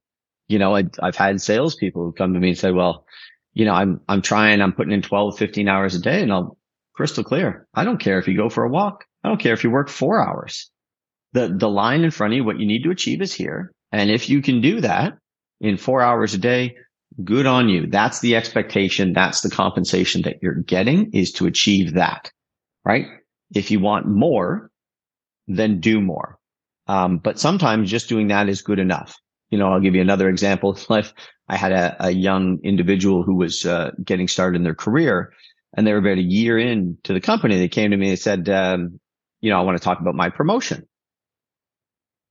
you 0.50 0.58
know, 0.58 0.74
I, 0.74 0.84
I've 1.00 1.14
had 1.14 1.40
salespeople 1.40 2.02
who 2.02 2.12
come 2.12 2.34
to 2.34 2.40
me 2.40 2.48
and 2.48 2.58
say, 2.58 2.72
well, 2.72 3.06
you 3.52 3.64
know, 3.64 3.72
I'm, 3.72 4.00
I'm 4.08 4.20
trying, 4.20 4.60
I'm 4.60 4.72
putting 4.72 4.92
in 4.92 5.00
12, 5.00 5.38
15 5.38 5.68
hours 5.68 5.94
a 5.94 6.00
day 6.00 6.22
and 6.22 6.32
I'll 6.32 6.58
crystal 6.92 7.22
clear. 7.22 7.68
I 7.72 7.84
don't 7.84 8.00
care 8.00 8.18
if 8.18 8.26
you 8.26 8.36
go 8.36 8.48
for 8.48 8.64
a 8.64 8.68
walk. 8.70 9.04
I 9.22 9.28
don't 9.28 9.40
care 9.40 9.54
if 9.54 9.62
you 9.62 9.70
work 9.70 9.88
four 9.88 10.20
hours. 10.20 10.68
The, 11.34 11.54
the 11.56 11.68
line 11.68 12.02
in 12.02 12.10
front 12.10 12.32
of 12.32 12.36
you, 12.36 12.44
what 12.44 12.58
you 12.58 12.66
need 12.66 12.82
to 12.82 12.90
achieve 12.90 13.22
is 13.22 13.32
here. 13.32 13.72
And 13.92 14.10
if 14.10 14.28
you 14.28 14.42
can 14.42 14.60
do 14.60 14.80
that 14.80 15.18
in 15.60 15.76
four 15.76 16.02
hours 16.02 16.34
a 16.34 16.38
day, 16.38 16.74
good 17.22 17.46
on 17.46 17.68
you. 17.68 17.86
That's 17.86 18.18
the 18.18 18.34
expectation. 18.34 19.12
That's 19.12 19.42
the 19.42 19.50
compensation 19.50 20.22
that 20.22 20.38
you're 20.42 20.54
getting 20.54 21.12
is 21.12 21.30
to 21.34 21.46
achieve 21.46 21.94
that, 21.94 22.32
right? 22.84 23.06
If 23.54 23.70
you 23.70 23.78
want 23.78 24.08
more, 24.08 24.70
then 25.46 25.78
do 25.78 26.00
more. 26.00 26.38
Um, 26.88 27.18
but 27.18 27.38
sometimes 27.38 27.88
just 27.88 28.08
doing 28.08 28.28
that 28.28 28.48
is 28.48 28.62
good 28.62 28.80
enough 28.80 29.16
you 29.50 29.58
know, 29.58 29.72
I'll 29.72 29.80
give 29.80 29.94
you 29.94 30.00
another 30.00 30.28
example. 30.28 30.78
Like 30.88 31.06
I 31.48 31.56
had 31.56 31.72
a, 31.72 31.96
a 32.06 32.10
young 32.10 32.58
individual 32.62 33.22
who 33.22 33.36
was 33.36 33.66
uh, 33.66 33.90
getting 34.04 34.28
started 34.28 34.56
in 34.56 34.64
their 34.64 34.74
career 34.74 35.32
and 35.74 35.86
they 35.86 35.92
were 35.92 35.98
about 35.98 36.18
a 36.18 36.22
year 36.22 36.58
in 36.58 36.98
to 37.04 37.12
the 37.12 37.20
company. 37.20 37.56
They 37.56 37.68
came 37.68 37.90
to 37.90 37.96
me 37.96 38.10
and 38.10 38.18
said, 38.18 38.48
um, 38.48 39.00
you 39.40 39.50
know, 39.50 39.58
I 39.58 39.62
want 39.62 39.78
to 39.78 39.84
talk 39.84 40.00
about 40.00 40.14
my 40.14 40.30
promotion. 40.30 40.86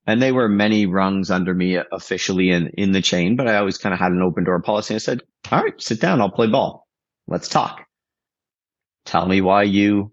And 0.05 0.21
they 0.21 0.31
were 0.31 0.49
many 0.49 0.85
rungs 0.85 1.29
under 1.29 1.53
me 1.53 1.77
officially 1.91 2.49
in, 2.49 2.69
in 2.77 2.91
the 2.91 3.01
chain, 3.01 3.35
but 3.35 3.47
I 3.47 3.57
always 3.57 3.77
kind 3.77 3.93
of 3.93 3.99
had 3.99 4.11
an 4.11 4.21
open 4.21 4.43
door 4.43 4.61
policy. 4.61 4.95
I 4.95 4.99
said, 4.99 5.21
all 5.51 5.61
right, 5.61 5.79
sit 5.79 6.01
down. 6.01 6.21
I'll 6.21 6.31
play 6.31 6.47
ball. 6.47 6.87
Let's 7.27 7.47
talk. 7.47 7.85
Tell 9.05 9.27
me 9.27 9.41
why 9.41 9.63
you 9.63 10.11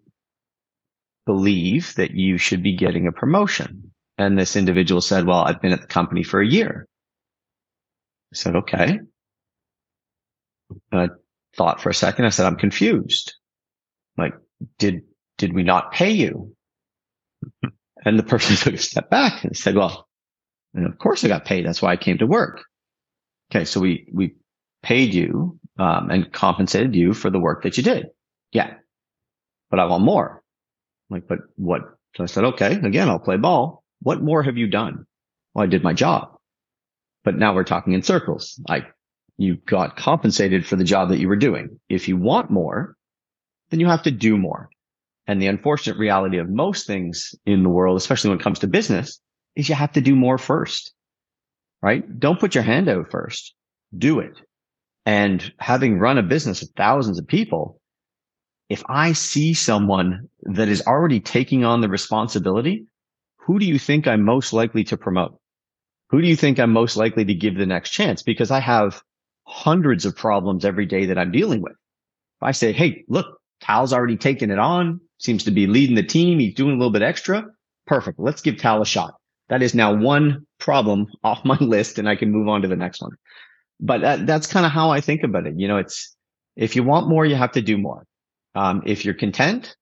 believe 1.24 1.94
that 1.96 2.12
you 2.12 2.38
should 2.38 2.62
be 2.62 2.76
getting 2.76 3.06
a 3.06 3.12
promotion. 3.12 3.92
And 4.18 4.38
this 4.38 4.56
individual 4.56 5.00
said, 5.00 5.26
well, 5.26 5.40
I've 5.40 5.60
been 5.60 5.72
at 5.72 5.80
the 5.80 5.86
company 5.86 6.22
for 6.22 6.40
a 6.40 6.46
year. 6.46 6.86
Said, 8.36 8.56
okay. 8.56 8.98
And 10.92 11.00
I 11.00 11.08
thought 11.56 11.80
for 11.80 11.88
a 11.88 11.94
second. 11.94 12.26
I 12.26 12.30
said, 12.30 12.46
I'm 12.46 12.56
confused. 12.56 13.34
Like, 14.18 14.34
did, 14.78 15.02
did 15.38 15.54
we 15.54 15.62
not 15.62 15.92
pay 15.92 16.10
you? 16.10 16.54
and 18.04 18.18
the 18.18 18.22
person 18.22 18.56
took 18.56 18.74
a 18.74 18.78
step 18.78 19.10
back 19.10 19.44
and 19.44 19.56
said, 19.56 19.74
well, 19.74 20.08
and 20.74 20.86
of 20.86 20.98
course 20.98 21.24
I 21.24 21.28
got 21.28 21.44
paid. 21.44 21.66
That's 21.66 21.80
why 21.80 21.92
I 21.92 21.96
came 21.96 22.18
to 22.18 22.26
work. 22.26 22.62
Okay. 23.50 23.64
So 23.64 23.80
we, 23.80 24.06
we 24.12 24.34
paid 24.82 25.14
you, 25.14 25.58
um, 25.78 26.10
and 26.10 26.32
compensated 26.32 26.94
you 26.94 27.14
for 27.14 27.30
the 27.30 27.40
work 27.40 27.62
that 27.62 27.76
you 27.76 27.82
did. 27.82 28.06
Yeah. 28.52 28.74
But 29.70 29.80
I 29.80 29.86
want 29.86 30.04
more. 30.04 30.42
I'm 31.10 31.16
like, 31.16 31.28
but 31.28 31.38
what? 31.56 31.82
So 32.16 32.22
I 32.22 32.26
said, 32.26 32.44
okay, 32.44 32.74
again, 32.74 33.08
I'll 33.08 33.18
play 33.18 33.36
ball. 33.36 33.82
What 34.00 34.22
more 34.22 34.42
have 34.42 34.56
you 34.56 34.68
done? 34.68 35.06
Well, 35.54 35.64
I 35.64 35.66
did 35.66 35.82
my 35.82 35.92
job 35.92 36.35
but 37.26 37.36
now 37.36 37.52
we're 37.52 37.64
talking 37.64 37.92
in 37.92 38.02
circles. 38.02 38.58
Like 38.68 38.86
you 39.36 39.56
got 39.66 39.96
compensated 39.96 40.64
for 40.64 40.76
the 40.76 40.84
job 40.84 41.08
that 41.08 41.18
you 41.18 41.26
were 41.26 41.36
doing. 41.36 41.80
If 41.88 42.06
you 42.06 42.16
want 42.16 42.52
more, 42.52 42.94
then 43.70 43.80
you 43.80 43.88
have 43.88 44.04
to 44.04 44.12
do 44.12 44.38
more. 44.38 44.70
And 45.26 45.42
the 45.42 45.48
unfortunate 45.48 45.98
reality 45.98 46.38
of 46.38 46.48
most 46.48 46.86
things 46.86 47.34
in 47.44 47.64
the 47.64 47.68
world, 47.68 47.96
especially 47.96 48.30
when 48.30 48.38
it 48.38 48.44
comes 48.44 48.60
to 48.60 48.68
business, 48.68 49.20
is 49.56 49.68
you 49.68 49.74
have 49.74 49.92
to 49.94 50.00
do 50.00 50.14
more 50.14 50.38
first, 50.38 50.94
right? 51.82 52.04
Don't 52.20 52.38
put 52.38 52.54
your 52.54 52.62
hand 52.62 52.88
out 52.88 53.10
first. 53.10 53.54
Do 53.98 54.20
it. 54.20 54.40
And 55.04 55.52
having 55.58 55.98
run 55.98 56.18
a 56.18 56.22
business 56.22 56.62
of 56.62 56.68
thousands 56.76 57.18
of 57.18 57.26
people, 57.26 57.80
if 58.68 58.84
I 58.88 59.14
see 59.14 59.52
someone 59.52 60.28
that 60.42 60.68
is 60.68 60.86
already 60.86 61.18
taking 61.18 61.64
on 61.64 61.80
the 61.80 61.88
responsibility, 61.88 62.86
who 63.38 63.58
do 63.58 63.66
you 63.66 63.80
think 63.80 64.06
I'm 64.06 64.24
most 64.24 64.52
likely 64.52 64.84
to 64.84 64.96
promote? 64.96 65.40
Who 66.10 66.20
do 66.20 66.28
you 66.28 66.36
think 66.36 66.58
I'm 66.58 66.72
most 66.72 66.96
likely 66.96 67.24
to 67.24 67.34
give 67.34 67.56
the 67.56 67.66
next 67.66 67.90
chance? 67.90 68.22
Because 68.22 68.50
I 68.50 68.60
have 68.60 69.02
hundreds 69.44 70.04
of 70.04 70.16
problems 70.16 70.64
every 70.64 70.86
day 70.86 71.06
that 71.06 71.18
I'm 71.18 71.32
dealing 71.32 71.62
with. 71.62 71.72
If 71.72 72.42
I 72.42 72.52
say, 72.52 72.72
Hey, 72.72 73.04
look, 73.08 73.26
Tal's 73.60 73.92
already 73.92 74.16
taken 74.16 74.50
it 74.50 74.58
on, 74.58 75.00
seems 75.18 75.44
to 75.44 75.50
be 75.50 75.66
leading 75.66 75.96
the 75.96 76.02
team. 76.02 76.38
He's 76.38 76.54
doing 76.54 76.74
a 76.74 76.78
little 76.78 76.92
bit 76.92 77.02
extra. 77.02 77.46
Perfect. 77.86 78.18
Let's 78.18 78.42
give 78.42 78.58
Tal 78.58 78.82
a 78.82 78.86
shot. 78.86 79.14
That 79.48 79.62
is 79.62 79.74
now 79.74 79.94
one 79.94 80.46
problem 80.58 81.06
off 81.24 81.44
my 81.44 81.58
list 81.58 81.98
and 81.98 82.08
I 82.08 82.16
can 82.16 82.30
move 82.30 82.48
on 82.48 82.62
to 82.62 82.68
the 82.68 82.76
next 82.76 83.00
one. 83.00 83.12
But 83.80 84.00
that, 84.02 84.26
that's 84.26 84.46
kind 84.46 84.64
of 84.64 84.72
how 84.72 84.90
I 84.90 85.00
think 85.00 85.22
about 85.22 85.46
it. 85.46 85.54
You 85.58 85.68
know, 85.68 85.78
it's, 85.78 86.16
if 86.56 86.76
you 86.76 86.82
want 86.82 87.08
more, 87.08 87.26
you 87.26 87.34
have 87.34 87.52
to 87.52 87.62
do 87.62 87.76
more. 87.76 88.06
Um, 88.54 88.82
if 88.86 89.04
you're 89.04 89.14
content, 89.14 89.76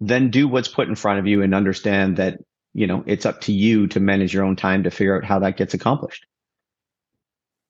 then 0.00 0.30
do 0.30 0.48
what's 0.48 0.68
put 0.68 0.88
in 0.88 0.96
front 0.96 1.20
of 1.20 1.26
you 1.26 1.42
and 1.42 1.54
understand 1.54 2.16
that 2.16 2.38
you 2.76 2.86
know, 2.86 3.02
it's 3.06 3.24
up 3.24 3.40
to 3.40 3.52
you 3.52 3.86
to 3.86 3.98
manage 3.98 4.34
your 4.34 4.44
own 4.44 4.54
time 4.54 4.82
to 4.82 4.90
figure 4.90 5.16
out 5.16 5.24
how 5.24 5.38
that 5.38 5.56
gets 5.56 5.72
accomplished. 5.72 6.26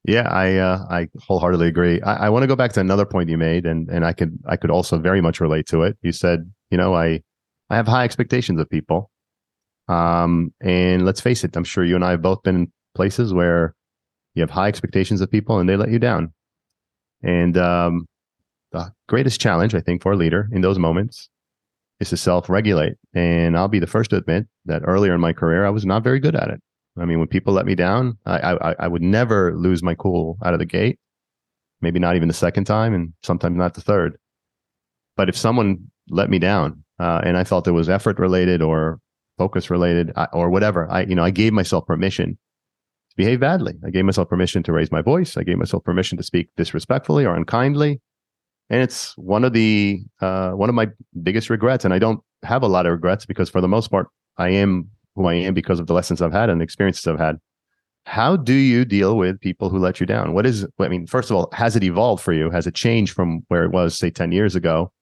Yeah, 0.04 0.28
I 0.28 0.56
uh, 0.56 0.84
I 0.90 1.08
wholeheartedly 1.20 1.68
agree. 1.68 2.02
I, 2.02 2.26
I 2.26 2.28
want 2.28 2.42
to 2.42 2.48
go 2.48 2.56
back 2.56 2.72
to 2.72 2.80
another 2.80 3.06
point 3.06 3.30
you 3.30 3.38
made, 3.38 3.66
and 3.66 3.88
and 3.88 4.04
I 4.04 4.12
could 4.12 4.36
I 4.46 4.56
could 4.56 4.70
also 4.70 4.98
very 4.98 5.20
much 5.20 5.40
relate 5.40 5.66
to 5.68 5.82
it. 5.82 5.96
You 6.02 6.10
said, 6.10 6.50
you 6.70 6.76
know, 6.76 6.94
I 6.94 7.22
I 7.70 7.76
have 7.76 7.86
high 7.86 8.02
expectations 8.02 8.60
of 8.60 8.68
people, 8.68 9.10
um, 9.86 10.52
and 10.60 11.04
let's 11.04 11.20
face 11.20 11.44
it, 11.44 11.56
I'm 11.56 11.64
sure 11.64 11.84
you 11.84 11.94
and 11.94 12.04
I 12.04 12.10
have 12.10 12.22
both 12.22 12.42
been 12.42 12.56
in 12.56 12.72
places 12.96 13.32
where 13.32 13.76
you 14.34 14.42
have 14.42 14.50
high 14.50 14.68
expectations 14.68 15.20
of 15.20 15.30
people 15.30 15.60
and 15.60 15.68
they 15.68 15.76
let 15.76 15.90
you 15.90 16.00
down. 16.00 16.32
And 17.22 17.56
um, 17.56 18.08
the 18.72 18.92
greatest 19.08 19.40
challenge 19.40 19.72
I 19.74 19.80
think 19.80 20.02
for 20.02 20.12
a 20.12 20.16
leader 20.16 20.48
in 20.52 20.62
those 20.62 20.78
moments 20.78 21.28
is 22.00 22.10
to 22.10 22.16
self-regulate. 22.16 22.94
And 23.14 23.56
I'll 23.56 23.68
be 23.68 23.78
the 23.78 23.86
first 23.86 24.10
to 24.10 24.16
admit 24.16 24.46
that 24.66 24.82
earlier 24.84 25.14
in 25.14 25.20
my 25.20 25.32
career, 25.32 25.64
I 25.64 25.70
was 25.70 25.86
not 25.86 26.04
very 26.04 26.20
good 26.20 26.36
at 26.36 26.48
it. 26.48 26.60
I 26.98 27.04
mean, 27.04 27.18
when 27.18 27.28
people 27.28 27.52
let 27.52 27.66
me 27.66 27.74
down, 27.74 28.18
I, 28.24 28.54
I, 28.54 28.74
I 28.80 28.88
would 28.88 29.02
never 29.02 29.54
lose 29.56 29.82
my 29.82 29.94
cool 29.94 30.38
out 30.44 30.54
of 30.54 30.58
the 30.58 30.66
gate. 30.66 30.98
Maybe 31.82 31.98
not 31.98 32.16
even 32.16 32.28
the 32.28 32.34
second 32.34 32.64
time, 32.64 32.94
and 32.94 33.12
sometimes 33.22 33.56
not 33.56 33.74
the 33.74 33.82
third. 33.82 34.16
But 35.16 35.28
if 35.28 35.36
someone 35.36 35.90
let 36.08 36.30
me 36.30 36.38
down, 36.38 36.84
uh, 36.98 37.20
and 37.22 37.36
I 37.36 37.44
felt 37.44 37.68
it 37.68 37.72
was 37.72 37.90
effort 37.90 38.18
related 38.18 38.62
or 38.62 38.98
focus 39.36 39.68
related 39.68 40.10
or 40.32 40.48
whatever, 40.48 40.90
I 40.90 41.02
you 41.02 41.14
know 41.14 41.22
I 41.22 41.30
gave 41.30 41.52
myself 41.52 41.86
permission 41.86 42.38
to 43.10 43.16
behave 43.16 43.40
badly. 43.40 43.74
I 43.84 43.90
gave 43.90 44.06
myself 44.06 44.30
permission 44.30 44.62
to 44.62 44.72
raise 44.72 44.90
my 44.90 45.02
voice. 45.02 45.36
I 45.36 45.42
gave 45.42 45.58
myself 45.58 45.84
permission 45.84 46.16
to 46.16 46.24
speak 46.24 46.48
disrespectfully 46.56 47.26
or 47.26 47.34
unkindly 47.34 48.00
and 48.70 48.82
it's 48.82 49.16
one 49.16 49.44
of 49.44 49.52
the 49.52 50.02
uh, 50.20 50.50
one 50.50 50.68
of 50.68 50.74
my 50.74 50.88
biggest 51.22 51.50
regrets 51.50 51.84
and 51.84 51.94
i 51.94 51.98
don't 51.98 52.20
have 52.42 52.62
a 52.62 52.68
lot 52.68 52.86
of 52.86 52.92
regrets 52.92 53.26
because 53.26 53.48
for 53.48 53.60
the 53.60 53.68
most 53.68 53.90
part 53.90 54.08
i 54.38 54.48
am 54.48 54.88
who 55.14 55.26
i 55.26 55.34
am 55.34 55.54
because 55.54 55.80
of 55.80 55.86
the 55.86 55.94
lessons 55.94 56.20
i've 56.22 56.32
had 56.32 56.50
and 56.50 56.60
the 56.60 56.64
experiences 56.64 57.06
i've 57.06 57.18
had 57.18 57.38
how 58.06 58.36
do 58.36 58.52
you 58.52 58.84
deal 58.84 59.16
with 59.16 59.40
people 59.40 59.68
who 59.68 59.78
let 59.78 59.98
you 59.98 60.06
down? 60.06 60.32
What 60.32 60.46
is, 60.46 60.64
I 60.78 60.86
mean, 60.86 61.08
first 61.08 61.28
of 61.28 61.36
all, 61.36 61.48
has 61.52 61.74
it 61.74 61.82
evolved 61.82 62.22
for 62.22 62.32
you? 62.32 62.50
Has 62.50 62.66
it 62.68 62.74
changed 62.74 63.12
from 63.12 63.44
where 63.48 63.64
it 63.64 63.72
was, 63.72 63.98
say, 63.98 64.10
10 64.10 64.30
years 64.30 64.54
ago? 64.54 64.92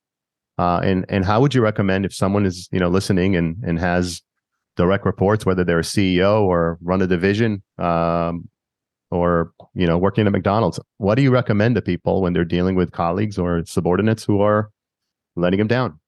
Uh, 0.57 0.81
and, 0.83 1.05
and 1.11 1.23
how 1.23 1.41
would 1.41 1.55
you 1.55 1.61
recommend 1.61 2.07
if 2.07 2.15
someone 2.15 2.47
is, 2.47 2.67
you 2.73 2.81
know, 2.81 2.89
listening 2.89 3.37
and, 3.37 3.63
and 3.63 3.79
has 3.79 4.23
direct 4.77 5.05
reports, 5.05 5.45
whether 5.45 5.65
they're 5.65 5.81
a 5.81 5.83
CEO 5.83 6.41
or 6.43 6.79
run 6.81 7.03
a 7.03 7.07
division, 7.07 7.63
um, 7.79 8.49
you 9.75 9.87
know, 9.87 9.99
working 9.99 10.27
at 10.27 10.33
McDonald's, 10.33 10.81
what 10.99 11.17
do 11.17 11.23
you 11.23 11.31
recommend 11.31 11.75
to 11.75 11.83
people 11.83 12.23
when 12.23 12.33
they're 12.33 12.45
dealing 12.45 12.75
with 12.75 12.93
colleagues 12.93 13.39
or 13.39 13.65
subordinates 13.67 14.25
who 14.25 14.41
are 14.41 14.71
letting 15.37 15.59
them 15.59 15.69
down? 15.69 15.99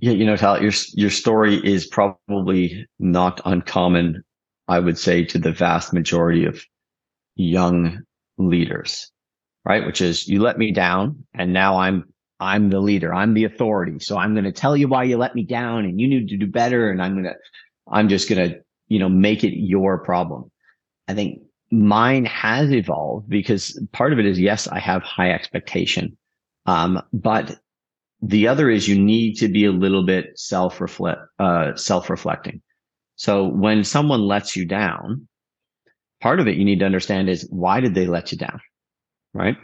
Yeah, 0.00 0.12
you 0.12 0.26
know, 0.26 0.36
Tal, 0.36 0.62
your 0.62 0.72
your 0.92 1.10
story 1.10 1.56
is 1.56 1.86
probably 1.86 2.86
not 2.98 3.40
uncommon 3.46 4.22
I 4.68 4.78
would 4.78 4.98
say, 4.98 5.24
to 5.24 5.38
the 5.38 5.52
vast 5.52 5.92
majority 5.92 6.44
of 6.44 6.62
young 7.36 8.02
leaders, 8.38 9.10
right? 9.64 9.86
Which 9.86 10.00
is 10.00 10.26
you 10.26 10.42
let 10.42 10.58
me 10.58 10.72
down 10.72 11.24
and 11.34 11.52
now 11.52 11.78
I'm, 11.78 12.04
I'm 12.40 12.68
the 12.68 12.80
leader. 12.80 13.14
I'm 13.14 13.34
the 13.34 13.44
authority. 13.44 13.98
So 14.00 14.18
I'm 14.18 14.34
going 14.34 14.44
to 14.44 14.52
tell 14.52 14.76
you 14.76 14.88
why 14.88 15.04
you 15.04 15.16
let 15.16 15.34
me 15.34 15.44
down 15.44 15.84
and 15.84 16.00
you 16.00 16.08
need 16.08 16.28
to 16.28 16.36
do 16.36 16.46
better. 16.46 16.90
And 16.90 17.00
I'm 17.00 17.22
to, 17.22 17.34
I'm 17.90 18.08
just 18.08 18.28
going 18.28 18.50
to, 18.50 18.60
you 18.88 18.98
know, 18.98 19.08
make 19.08 19.44
it 19.44 19.56
your 19.56 19.98
problem. 19.98 20.50
I 21.08 21.14
think 21.14 21.40
mine 21.70 22.24
has 22.24 22.72
evolved 22.72 23.28
because 23.28 23.80
part 23.92 24.12
of 24.12 24.18
it 24.18 24.26
is, 24.26 24.38
yes, 24.38 24.68
I 24.68 24.78
have 24.78 25.02
high 25.02 25.30
expectation. 25.30 26.16
Um, 26.66 27.02
but 27.12 27.58
the 28.22 28.48
other 28.48 28.70
is 28.70 28.88
you 28.88 29.00
need 29.00 29.34
to 29.36 29.48
be 29.48 29.64
a 29.64 29.72
little 29.72 30.04
bit 30.04 30.38
self 30.38 30.80
reflect, 30.80 31.20
uh, 31.38 31.74
self 31.76 32.10
reflecting. 32.10 32.62
So 33.16 33.46
when 33.46 33.84
someone 33.84 34.22
lets 34.22 34.56
you 34.56 34.66
down, 34.66 35.28
part 36.20 36.40
of 36.40 36.48
it 36.48 36.56
you 36.56 36.64
need 36.64 36.80
to 36.80 36.86
understand 36.86 37.28
is 37.28 37.46
why 37.50 37.80
did 37.80 37.94
they 37.94 38.06
let 38.06 38.32
you 38.32 38.38
down? 38.38 38.60
Right? 39.32 39.56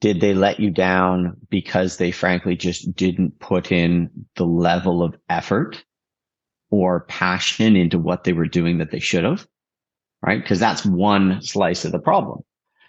Did 0.00 0.20
they 0.20 0.34
let 0.34 0.60
you 0.60 0.70
down 0.70 1.36
because 1.48 1.96
they 1.96 2.10
frankly 2.10 2.56
just 2.56 2.94
didn't 2.94 3.38
put 3.40 3.72
in 3.72 4.10
the 4.36 4.44
level 4.44 5.02
of 5.02 5.16
effort 5.28 5.82
or 6.70 7.00
passion 7.06 7.76
into 7.76 7.98
what 7.98 8.24
they 8.24 8.32
were 8.32 8.46
doing 8.46 8.78
that 8.78 8.90
they 8.90 9.00
should 9.00 9.24
have? 9.24 9.46
Right? 10.26 10.42
Because 10.42 10.58
that's 10.58 10.84
one 10.84 11.40
slice 11.40 11.84
of 11.84 11.92
the 11.92 12.00
problem. 12.00 12.40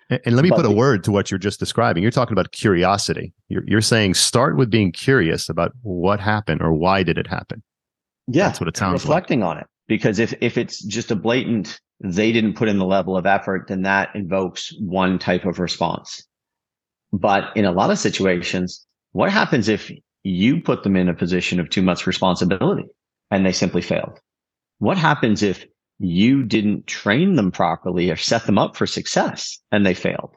And, 0.10 0.20
and 0.26 0.36
let 0.36 0.44
me 0.44 0.50
but 0.50 0.58
put 0.58 0.66
a 0.66 0.72
word 0.72 1.04
to 1.04 1.12
what 1.12 1.30
you're 1.30 1.38
just 1.38 1.60
describing. 1.60 2.02
You're 2.02 2.12
talking 2.12 2.34
about 2.34 2.52
curiosity. 2.52 3.34
You're, 3.50 3.64
you're 3.68 3.82
saying 3.82 4.16
start 4.16 4.58
with 4.58 4.70
being 4.70 4.92
curious 4.92 5.48
about 5.48 5.74
what 5.84 6.20
happened 6.20 6.62
or 6.62 6.74
why 6.74 7.04
did 7.04 7.18
it 7.18 7.28
happen. 7.28 7.62
Yeah, 8.28 8.48
that's 8.48 8.60
what 8.60 8.68
it 8.68 8.76
sounds 8.76 9.06
like. 9.06 9.10
reflecting 9.10 9.42
like. 9.42 9.50
on 9.50 9.58
it. 9.60 9.68
Because 9.88 10.20
if 10.20 10.34
if 10.42 10.58
it's 10.58 10.84
just 10.84 11.12
a 11.12 11.16
blatant, 11.16 11.80
they 12.02 12.32
didn't 12.32 12.56
put 12.56 12.68
in 12.68 12.78
the 12.78 12.86
level 12.86 13.16
of 13.16 13.26
effort, 13.26 13.68
then 13.70 13.84
that 13.84 14.10
invokes 14.16 14.74
one 14.80 15.18
type 15.18 15.46
of 15.46 15.60
response. 15.60 16.26
But 17.14 17.56
in 17.56 17.66
a 17.66 17.72
lot 17.72 17.90
of 17.90 17.98
situations, 17.98 18.86
what 19.14 19.32
happens 19.32 19.70
if 19.70 19.90
you 20.24 20.62
put 20.62 20.84
them 20.84 20.98
in 20.98 21.08
a 21.08 21.14
position 21.14 21.60
of 21.60 21.70
too 21.70 21.82
much 21.82 22.06
responsibility 22.06 22.84
and 23.32 23.46
they 23.46 23.54
simply 23.54 23.82
failed? 23.82 24.20
What 24.80 24.98
happens 24.98 25.42
if 25.42 25.66
you 26.00 26.44
didn't 26.44 26.88
train 26.88 27.36
them 27.36 27.52
properly 27.52 28.12
or 28.12 28.16
set 28.16 28.46
them 28.46 28.58
up 28.58 28.76
for 28.76 28.86
success 28.86 29.60
and 29.72 29.86
they 29.86 29.94
failed? 29.94 30.36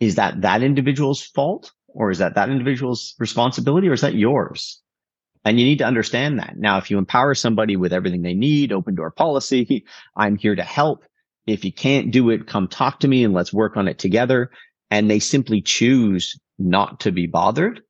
Is 0.00 0.14
that 0.14 0.42
that 0.42 0.62
individual's 0.62 1.22
fault 1.22 1.72
or 1.88 2.10
is 2.10 2.18
that 2.18 2.34
that 2.34 2.50
individual's 2.50 3.14
responsibility 3.18 3.88
or 3.88 3.92
is 3.92 4.00
that 4.02 4.14
yours? 4.14 4.80
And 5.44 5.58
you 5.58 5.64
need 5.64 5.78
to 5.78 5.86
understand 5.86 6.38
that. 6.38 6.54
Now, 6.56 6.78
if 6.78 6.90
you 6.90 6.98
empower 6.98 7.34
somebody 7.34 7.76
with 7.76 7.92
everything 7.92 8.22
they 8.22 8.34
need, 8.34 8.72
open 8.72 8.94
door 8.94 9.10
policy, 9.10 9.84
I'm 10.16 10.36
here 10.36 10.54
to 10.54 10.62
help. 10.62 11.04
If 11.46 11.64
you 11.64 11.72
can't 11.72 12.10
do 12.10 12.30
it, 12.30 12.46
come 12.46 12.68
talk 12.68 13.00
to 13.00 13.08
me 13.08 13.24
and 13.24 13.32
let's 13.32 13.52
work 13.52 13.76
on 13.76 13.88
it 13.88 13.98
together. 13.98 14.50
And 14.90 15.10
they 15.10 15.18
simply 15.18 15.62
choose 15.62 16.38
not 16.58 17.00
to 17.00 17.12
be 17.12 17.26
bothered, 17.26 17.82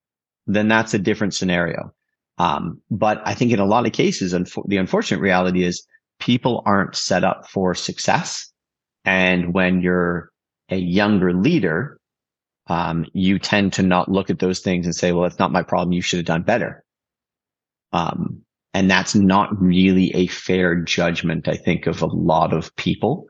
then 0.46 0.68
that's 0.68 0.94
a 0.94 0.98
different 0.98 1.34
scenario. 1.34 1.92
Um, 2.38 2.80
but 2.90 3.20
I 3.24 3.34
think 3.34 3.52
in 3.52 3.58
a 3.58 3.66
lot 3.66 3.86
of 3.86 3.92
cases, 3.92 4.32
and 4.32 4.48
the 4.66 4.76
unfortunate 4.76 5.20
reality 5.20 5.64
is 5.64 5.86
people 6.18 6.62
aren't 6.66 6.96
set 6.96 7.24
up 7.24 7.48
for 7.48 7.74
success. 7.74 8.50
And 9.04 9.54
when 9.54 9.80
you're 9.80 10.30
a 10.68 10.76
younger 10.76 11.32
leader, 11.32 11.98
um, 12.66 13.06
you 13.12 13.38
tend 13.38 13.72
to 13.74 13.82
not 13.82 14.10
look 14.10 14.30
at 14.30 14.38
those 14.38 14.60
things 14.60 14.84
and 14.84 14.94
say, 14.94 15.12
well, 15.12 15.24
it's 15.24 15.38
not 15.38 15.52
my 15.52 15.62
problem. 15.62 15.92
You 15.92 16.02
should 16.02 16.18
have 16.18 16.26
done 16.26 16.42
better. 16.42 16.84
Um, 17.92 18.42
and 18.74 18.90
that's 18.90 19.14
not 19.14 19.60
really 19.60 20.14
a 20.14 20.26
fair 20.26 20.76
judgment, 20.76 21.48
I 21.48 21.56
think, 21.56 21.86
of 21.86 22.02
a 22.02 22.06
lot 22.06 22.52
of 22.52 22.74
people 22.76 23.26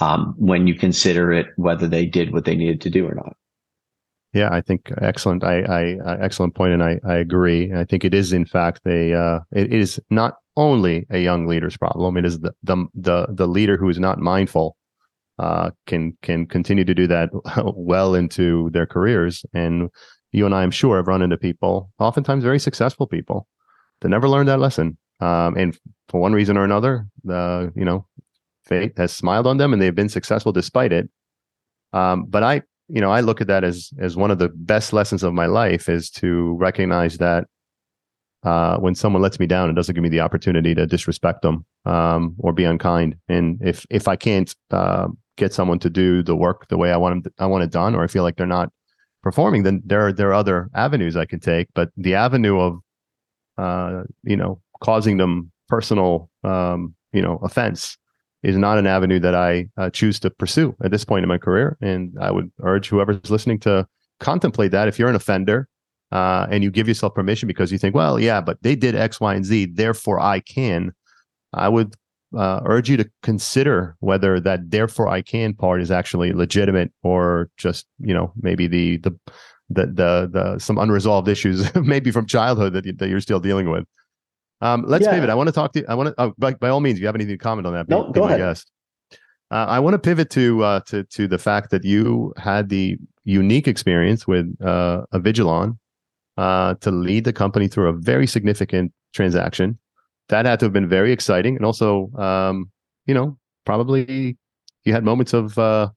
um, 0.00 0.34
when 0.36 0.66
you 0.66 0.74
consider 0.74 1.32
it 1.32 1.46
whether 1.56 1.88
they 1.88 2.04
did 2.04 2.32
what 2.32 2.44
they 2.44 2.54
needed 2.54 2.80
to 2.82 2.90
do 2.90 3.06
or 3.06 3.14
not. 3.14 3.36
Yeah, 4.34 4.50
I 4.52 4.60
think 4.60 4.92
excellent. 5.00 5.44
I, 5.44 5.60
I 5.60 6.16
excellent 6.20 6.54
point, 6.56 6.72
and 6.72 6.82
I, 6.82 6.98
I 7.06 7.14
agree. 7.16 7.72
I 7.72 7.84
think 7.84 8.04
it 8.04 8.12
is, 8.12 8.32
in 8.32 8.44
fact, 8.44 8.80
a 8.84 9.14
uh, 9.14 9.40
it 9.52 9.72
is 9.72 10.00
not 10.10 10.34
only 10.56 11.06
a 11.10 11.18
young 11.18 11.46
leader's 11.46 11.76
problem. 11.76 12.16
It 12.16 12.24
is 12.24 12.40
the 12.40 12.54
the 12.62 12.86
the, 12.94 13.26
the 13.30 13.48
leader 13.48 13.76
who 13.76 13.88
is 13.88 13.98
not 13.98 14.18
mindful 14.18 14.76
uh, 15.38 15.70
can 15.86 16.16
can 16.22 16.46
continue 16.46 16.84
to 16.84 16.94
do 16.94 17.06
that 17.06 17.30
well 17.76 18.14
into 18.14 18.70
their 18.70 18.86
careers. 18.86 19.44
And 19.52 19.90
you 20.32 20.46
and 20.46 20.54
I, 20.54 20.62
I'm 20.62 20.70
sure, 20.70 20.96
have 20.96 21.08
run 21.08 21.22
into 21.22 21.36
people, 21.36 21.90
oftentimes 21.98 22.44
very 22.44 22.58
successful 22.58 23.06
people, 23.06 23.46
that 24.00 24.08
never 24.08 24.28
learned 24.28 24.48
that 24.48 24.60
lesson. 24.60 24.98
Um, 25.20 25.56
and 25.56 25.78
for 26.08 26.20
one 26.20 26.32
reason 26.32 26.56
or 26.56 26.64
another, 26.64 27.06
the 27.22 27.72
you 27.76 27.84
know, 27.84 28.06
fate 28.64 28.92
has 28.96 29.12
smiled 29.12 29.46
on 29.46 29.58
them 29.58 29.72
and 29.72 29.80
they've 29.80 29.94
been 29.94 30.08
successful 30.08 30.52
despite 30.52 30.92
it. 30.92 31.08
Um, 31.92 32.24
but 32.26 32.42
I, 32.42 32.62
you 32.88 33.00
know, 33.00 33.10
I 33.10 33.20
look 33.20 33.40
at 33.40 33.46
that 33.46 33.64
as 33.64 33.90
as 33.98 34.16
one 34.16 34.30
of 34.30 34.38
the 34.38 34.48
best 34.48 34.92
lessons 34.92 35.22
of 35.22 35.32
my 35.32 35.46
life 35.46 35.88
is 35.88 36.10
to 36.10 36.54
recognize 36.54 37.18
that 37.18 37.46
uh, 38.44 38.78
when 38.78 38.94
someone 38.94 39.22
lets 39.22 39.40
me 39.40 39.46
down, 39.46 39.70
it 39.70 39.74
doesn't 39.74 39.94
give 39.94 40.02
me 40.02 40.08
the 40.08 40.20
opportunity 40.20 40.74
to 40.74 40.86
disrespect 40.86 41.42
them 41.42 41.64
um, 41.84 42.34
or 42.38 42.52
be 42.52 42.64
unkind. 42.64 43.16
And 43.28 43.58
if 43.62 43.86
if 43.90 44.08
I 44.08 44.16
can't 44.16 44.54
uh, 44.70 45.08
get 45.36 45.52
someone 45.52 45.78
to 45.80 45.90
do 45.90 46.22
the 46.22 46.36
work 46.36 46.68
the 46.68 46.76
way 46.76 46.92
I 46.92 46.96
want 46.96 47.24
them, 47.24 47.32
I 47.38 47.46
want 47.46 47.64
it 47.64 47.70
done, 47.70 47.94
or 47.94 48.02
I 48.02 48.06
feel 48.06 48.22
like 48.22 48.36
they're 48.36 48.46
not 48.46 48.70
performing, 49.22 49.62
then 49.62 49.82
there 49.84 50.06
are 50.06 50.12
there 50.12 50.28
are 50.30 50.34
other 50.34 50.70
avenues 50.74 51.16
I 51.16 51.24
can 51.24 51.40
take. 51.40 51.68
But 51.74 51.90
the 51.96 52.14
avenue 52.14 52.60
of 52.60 52.78
uh, 53.58 54.02
you 54.22 54.36
know, 54.36 54.60
causing 54.82 55.16
them 55.16 55.50
personal, 55.68 56.28
um, 56.42 56.94
you 57.12 57.22
know, 57.22 57.38
offense 57.42 57.96
is 58.42 58.56
not 58.56 58.78
an 58.78 58.86
avenue 58.86 59.18
that 59.20 59.34
I 59.34 59.68
uh, 59.76 59.90
choose 59.90 60.20
to 60.20 60.30
pursue 60.30 60.76
at 60.84 60.90
this 60.90 61.04
point 61.04 61.22
in 61.22 61.28
my 61.28 61.38
career. 61.38 61.78
And 61.80 62.14
I 62.20 62.30
would 62.30 62.50
urge 62.62 62.88
whoever's 62.88 63.30
listening 63.30 63.58
to 63.60 63.86
contemplate 64.20 64.70
that. 64.72 64.88
If 64.88 64.98
you're 64.98 65.08
an 65.08 65.14
offender 65.14 65.68
uh, 66.14 66.46
and 66.48 66.62
you 66.62 66.70
give 66.70 66.86
yourself 66.86 67.12
permission 67.12 67.48
because 67.48 67.72
you 67.72 67.76
think, 67.76 67.94
well, 67.94 68.20
yeah, 68.20 68.40
but 68.40 68.62
they 68.62 68.76
did 68.76 68.94
X, 68.94 69.20
Y, 69.20 69.34
and 69.34 69.44
Z, 69.44 69.66
therefore 69.74 70.20
I 70.20 70.38
can. 70.40 70.92
I 71.52 71.68
would 71.68 71.94
uh, 72.36 72.60
urge 72.64 72.88
you 72.88 72.96
to 72.96 73.10
consider 73.22 73.96
whether 73.98 74.38
that 74.40 74.70
therefore 74.70 75.08
I 75.08 75.22
can 75.22 75.54
part 75.54 75.82
is 75.82 75.90
actually 75.90 76.32
legitimate 76.32 76.92
or 77.02 77.50
just 77.56 77.86
you 77.98 78.14
know 78.14 78.32
maybe 78.40 78.68
the 78.68 78.98
the 78.98 79.10
the 79.70 79.86
the 79.86 80.30
the 80.32 80.58
some 80.58 80.78
unresolved 80.78 81.28
issues 81.28 81.74
maybe 81.82 82.12
from 82.12 82.26
childhood 82.26 82.74
that, 82.74 82.98
that 82.98 83.08
you're 83.08 83.20
still 83.20 83.40
dealing 83.40 83.68
with. 83.68 83.84
Um, 84.60 84.84
let's 84.86 85.04
yeah. 85.04 85.12
pivot. 85.12 85.30
I 85.30 85.34
want 85.34 85.48
to 85.48 85.52
talk 85.52 85.72
to 85.72 85.80
you. 85.80 85.86
I 85.88 85.94
want 85.94 86.08
to, 86.08 86.14
oh, 86.18 86.34
by, 86.38 86.54
by 86.54 86.68
all 86.68 86.80
means, 86.80 86.98
if 86.98 87.00
you 87.00 87.06
have 87.06 87.16
anything 87.16 87.36
to 87.36 87.42
comment 87.42 87.66
on 87.66 87.72
that, 87.72 87.88
no, 87.88 88.12
go 88.12 88.24
ahead. 88.24 88.38
Guest. 88.38 88.70
Uh, 89.50 89.66
I 89.68 89.80
want 89.80 89.94
to 89.94 89.98
pivot 89.98 90.30
to 90.30 90.62
uh, 90.62 90.80
to 90.86 91.02
to 91.02 91.26
the 91.26 91.38
fact 91.38 91.70
that 91.70 91.82
you 91.82 92.32
had 92.36 92.68
the 92.68 92.98
unique 93.24 93.66
experience 93.66 94.28
with 94.28 94.46
uh, 94.62 95.02
Avigilon 95.12 95.76
uh, 96.36 96.74
to 96.74 96.90
lead 96.90 97.24
the 97.24 97.32
company 97.32 97.68
through 97.68 97.88
a 97.88 97.92
very 97.92 98.26
significant 98.26 98.92
transaction. 99.12 99.78
That 100.28 100.46
had 100.46 100.58
to 100.60 100.66
have 100.66 100.72
been 100.72 100.88
very 100.88 101.12
exciting, 101.12 101.56
and 101.56 101.64
also, 101.64 102.10
um, 102.16 102.70
you 103.06 103.14
know, 103.14 103.38
probably 103.66 104.36
you 104.84 104.92
had 104.92 105.04
moments 105.04 105.32
of 105.32 105.58
uh, 105.58 105.90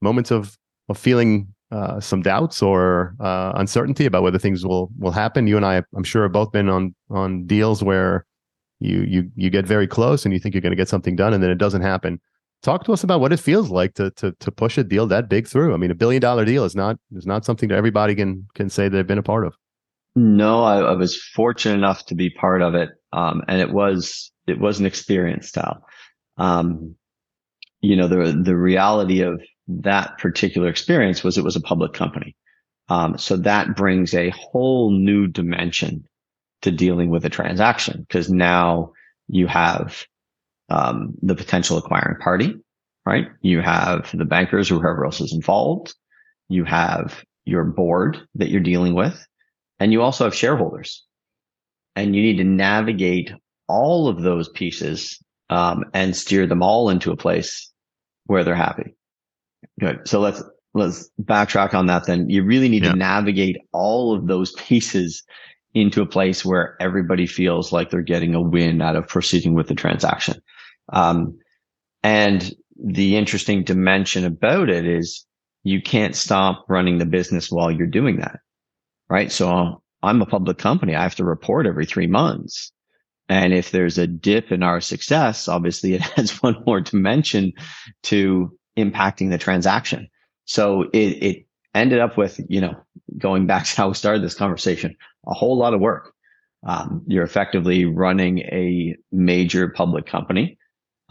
moments 0.00 0.30
of 0.30 0.56
of 0.88 0.98
feeling 0.98 1.48
uh, 1.70 2.00
some 2.00 2.22
doubts 2.22 2.62
or 2.62 3.14
uh, 3.20 3.52
uncertainty 3.56 4.06
about 4.06 4.22
whether 4.22 4.38
things 4.38 4.66
will 4.66 4.90
will 4.98 5.12
happen. 5.12 5.46
You 5.46 5.56
and 5.56 5.64
I, 5.64 5.82
I'm 5.96 6.04
sure, 6.04 6.22
have 6.24 6.32
both 6.32 6.52
been 6.52 6.68
on 6.68 6.94
on 7.10 7.46
deals 7.46 7.82
where 7.82 8.26
you 8.80 9.02
you 9.02 9.30
you 9.36 9.50
get 9.50 9.66
very 9.66 9.86
close 9.86 10.24
and 10.24 10.32
you 10.34 10.40
think 10.40 10.54
you're 10.54 10.62
going 10.62 10.72
to 10.72 10.76
get 10.76 10.88
something 10.88 11.16
done, 11.16 11.32
and 11.32 11.42
then 11.42 11.50
it 11.50 11.58
doesn't 11.58 11.82
happen. 11.82 12.20
Talk 12.64 12.84
to 12.84 12.94
us 12.94 13.04
about 13.04 13.20
what 13.20 13.30
it 13.30 13.40
feels 13.40 13.68
like 13.68 13.92
to 13.96 14.10
to 14.12 14.32
to 14.40 14.50
push 14.50 14.78
a 14.78 14.84
deal 14.84 15.06
that 15.08 15.28
big 15.28 15.46
through. 15.46 15.74
I 15.74 15.76
mean, 15.76 15.90
a 15.90 15.94
billion 15.94 16.22
dollar 16.22 16.46
deal 16.46 16.64
is 16.64 16.74
not 16.74 16.96
is 17.14 17.26
not 17.26 17.44
something 17.44 17.68
that 17.68 17.76
everybody 17.76 18.14
can 18.14 18.46
can 18.54 18.70
say 18.70 18.88
they've 18.88 19.06
been 19.06 19.18
a 19.18 19.22
part 19.22 19.46
of. 19.46 19.54
No, 20.16 20.62
I, 20.62 20.78
I 20.78 20.92
was 20.92 21.22
fortunate 21.22 21.74
enough 21.74 22.06
to 22.06 22.14
be 22.14 22.30
part 22.30 22.62
of 22.62 22.74
it, 22.74 22.88
um, 23.12 23.42
and 23.48 23.60
it 23.60 23.70
was 23.70 24.32
it 24.46 24.58
was 24.58 24.80
an 24.80 24.86
experience, 24.86 25.52
Tal. 25.52 25.84
Um, 26.38 26.96
you 27.82 27.96
know 27.96 28.08
the 28.08 28.32
the 28.42 28.56
reality 28.56 29.20
of 29.20 29.42
that 29.68 30.16
particular 30.16 30.68
experience 30.68 31.22
was 31.22 31.36
it 31.36 31.44
was 31.44 31.56
a 31.56 31.60
public 31.60 31.92
company. 31.92 32.34
Um, 32.88 33.18
so 33.18 33.36
that 33.36 33.76
brings 33.76 34.14
a 34.14 34.30
whole 34.30 34.90
new 34.90 35.26
dimension 35.26 36.08
to 36.62 36.70
dealing 36.70 37.10
with 37.10 37.26
a 37.26 37.30
transaction 37.30 38.06
because 38.08 38.30
now 38.30 38.92
you 39.28 39.46
have 39.48 40.06
um, 40.68 41.14
the 41.22 41.34
potential 41.34 41.78
acquiring 41.78 42.18
party, 42.20 42.54
right? 43.06 43.28
You 43.42 43.60
have 43.60 44.10
the 44.14 44.24
bankers 44.24 44.70
or 44.70 44.76
whoever 44.76 45.04
else 45.04 45.20
is 45.20 45.32
involved. 45.32 45.94
You 46.48 46.64
have 46.64 47.24
your 47.44 47.64
board 47.64 48.18
that 48.34 48.50
you're 48.50 48.60
dealing 48.60 48.94
with, 48.94 49.26
and 49.78 49.92
you 49.92 50.02
also 50.02 50.24
have 50.24 50.34
shareholders. 50.34 51.04
And 51.96 52.16
you 52.16 52.22
need 52.22 52.38
to 52.38 52.44
navigate 52.44 53.30
all 53.68 54.08
of 54.08 54.22
those 54.22 54.48
pieces 54.48 55.22
um, 55.50 55.84
and 55.94 56.16
steer 56.16 56.46
them 56.46 56.62
all 56.62 56.90
into 56.90 57.12
a 57.12 57.16
place 57.16 57.70
where 58.26 58.42
they're 58.44 58.54
happy. 58.54 58.94
Good. 59.78 60.08
So 60.08 60.20
let's 60.20 60.42
let's 60.74 61.08
backtrack 61.22 61.74
on 61.74 61.86
that. 61.86 62.06
Then 62.06 62.28
you 62.28 62.42
really 62.42 62.68
need 62.68 62.84
yeah. 62.84 62.92
to 62.92 62.96
navigate 62.96 63.56
all 63.72 64.14
of 64.14 64.26
those 64.26 64.52
pieces 64.52 65.22
into 65.74 66.02
a 66.02 66.06
place 66.06 66.44
where 66.44 66.76
everybody 66.80 67.26
feels 67.26 67.72
like 67.72 67.90
they're 67.90 68.02
getting 68.02 68.34
a 68.34 68.40
win 68.40 68.80
out 68.80 68.96
of 68.96 69.08
proceeding 69.08 69.54
with 69.54 69.68
the 69.68 69.74
transaction. 69.74 70.40
Um, 70.92 71.38
and 72.02 72.54
the 72.76 73.16
interesting 73.16 73.64
dimension 73.64 74.24
about 74.24 74.68
it 74.68 74.86
is 74.86 75.26
you 75.62 75.80
can't 75.80 76.14
stop 76.14 76.66
running 76.68 76.98
the 76.98 77.06
business 77.06 77.50
while 77.50 77.70
you're 77.70 77.86
doing 77.86 78.16
that. 78.16 78.40
Right. 79.08 79.32
So 79.32 79.82
I'm 80.02 80.22
a 80.22 80.26
public 80.26 80.58
company. 80.58 80.94
I 80.94 81.02
have 81.02 81.14
to 81.16 81.24
report 81.24 81.66
every 81.66 81.86
three 81.86 82.06
months. 82.06 82.72
And 83.28 83.54
if 83.54 83.70
there's 83.70 83.96
a 83.96 84.06
dip 84.06 84.52
in 84.52 84.62
our 84.62 84.80
success, 84.80 85.48
obviously 85.48 85.94
it 85.94 86.02
adds 86.18 86.42
one 86.42 86.62
more 86.66 86.80
dimension 86.80 87.52
to 88.04 88.56
impacting 88.76 89.30
the 89.30 89.38
transaction. 89.38 90.08
So 90.44 90.82
it, 90.92 91.22
it 91.22 91.46
ended 91.74 92.00
up 92.00 92.18
with, 92.18 92.40
you 92.48 92.60
know, 92.60 92.74
going 93.18 93.46
back 93.46 93.64
to 93.66 93.76
how 93.76 93.88
we 93.88 93.94
started 93.94 94.22
this 94.22 94.34
conversation, 94.34 94.94
a 95.26 95.34
whole 95.34 95.56
lot 95.56 95.74
of 95.74 95.80
work. 95.80 96.12
Um, 96.66 97.02
you're 97.06 97.24
effectively 97.24 97.84
running 97.84 98.38
a 98.38 98.96
major 99.12 99.68
public 99.68 100.06
company. 100.06 100.56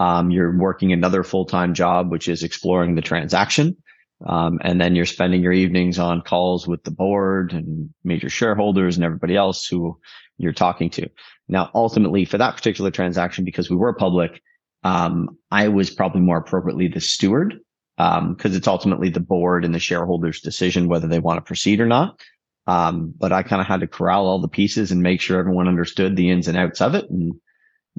Um, 0.04 0.32
you're 0.32 0.58
working 0.58 0.92
another 0.92 1.24
full-time 1.24 1.74
job, 1.74 2.12
which 2.12 2.28
is 2.28 2.44
exploring 2.44 2.96
the 2.96 3.02
transaction. 3.02 3.78
Um, 4.26 4.60
and 4.62 4.80
then 4.82 4.96
you're 4.96 5.06
spending 5.06 5.42
your 5.42 5.54
evenings 5.54 5.98
on 5.98 6.22
calls 6.22 6.68
with 6.68 6.84
the 6.84 6.92
board 6.92 7.54
and 7.54 7.90
major 8.04 8.30
shareholders 8.30 8.98
and 8.98 9.06
everybody 9.06 9.38
else 9.38 9.66
who 9.66 9.98
you're 10.38 10.52
talking 10.52 10.90
to. 10.92 11.10
Now, 11.48 11.72
ultimately 11.74 12.26
for 12.26 12.38
that 12.38 12.58
particular 12.58 12.92
transaction, 12.92 13.46
because 13.46 13.70
we 13.70 13.78
were 13.78 13.94
public, 13.94 14.42
um, 14.84 15.38
I 15.52 15.70
was 15.70 15.90
probably 15.90 16.22
more 16.22 16.38
appropriately 16.38 16.90
the 16.90 17.00
steward 17.00 17.60
because 17.96 18.20
um, 18.20 18.38
it's 18.42 18.68
ultimately 18.68 19.10
the 19.10 19.22
board 19.22 19.64
and 19.64 19.74
the 19.74 19.80
shareholders' 19.80 20.42
decision 20.42 20.90
whether 20.90 21.08
they 21.08 21.20
want 21.20 21.38
to 21.38 21.48
proceed 21.48 21.80
or 21.80 21.88
not. 21.88 22.20
Um, 22.68 23.14
but 23.18 23.32
I 23.32 23.44
kind 23.44 23.62
of 23.62 23.68
had 23.68 23.80
to 23.80 23.88
corral 23.88 24.28
all 24.28 24.42
the 24.42 24.50
pieces 24.50 24.92
and 24.92 25.02
make 25.02 25.22
sure 25.22 25.40
everyone 25.40 25.70
understood 25.70 26.18
the 26.18 26.30
ins 26.30 26.50
and 26.50 26.58
outs 26.58 26.82
of 26.82 26.94
it 26.96 27.10
and 27.10 27.34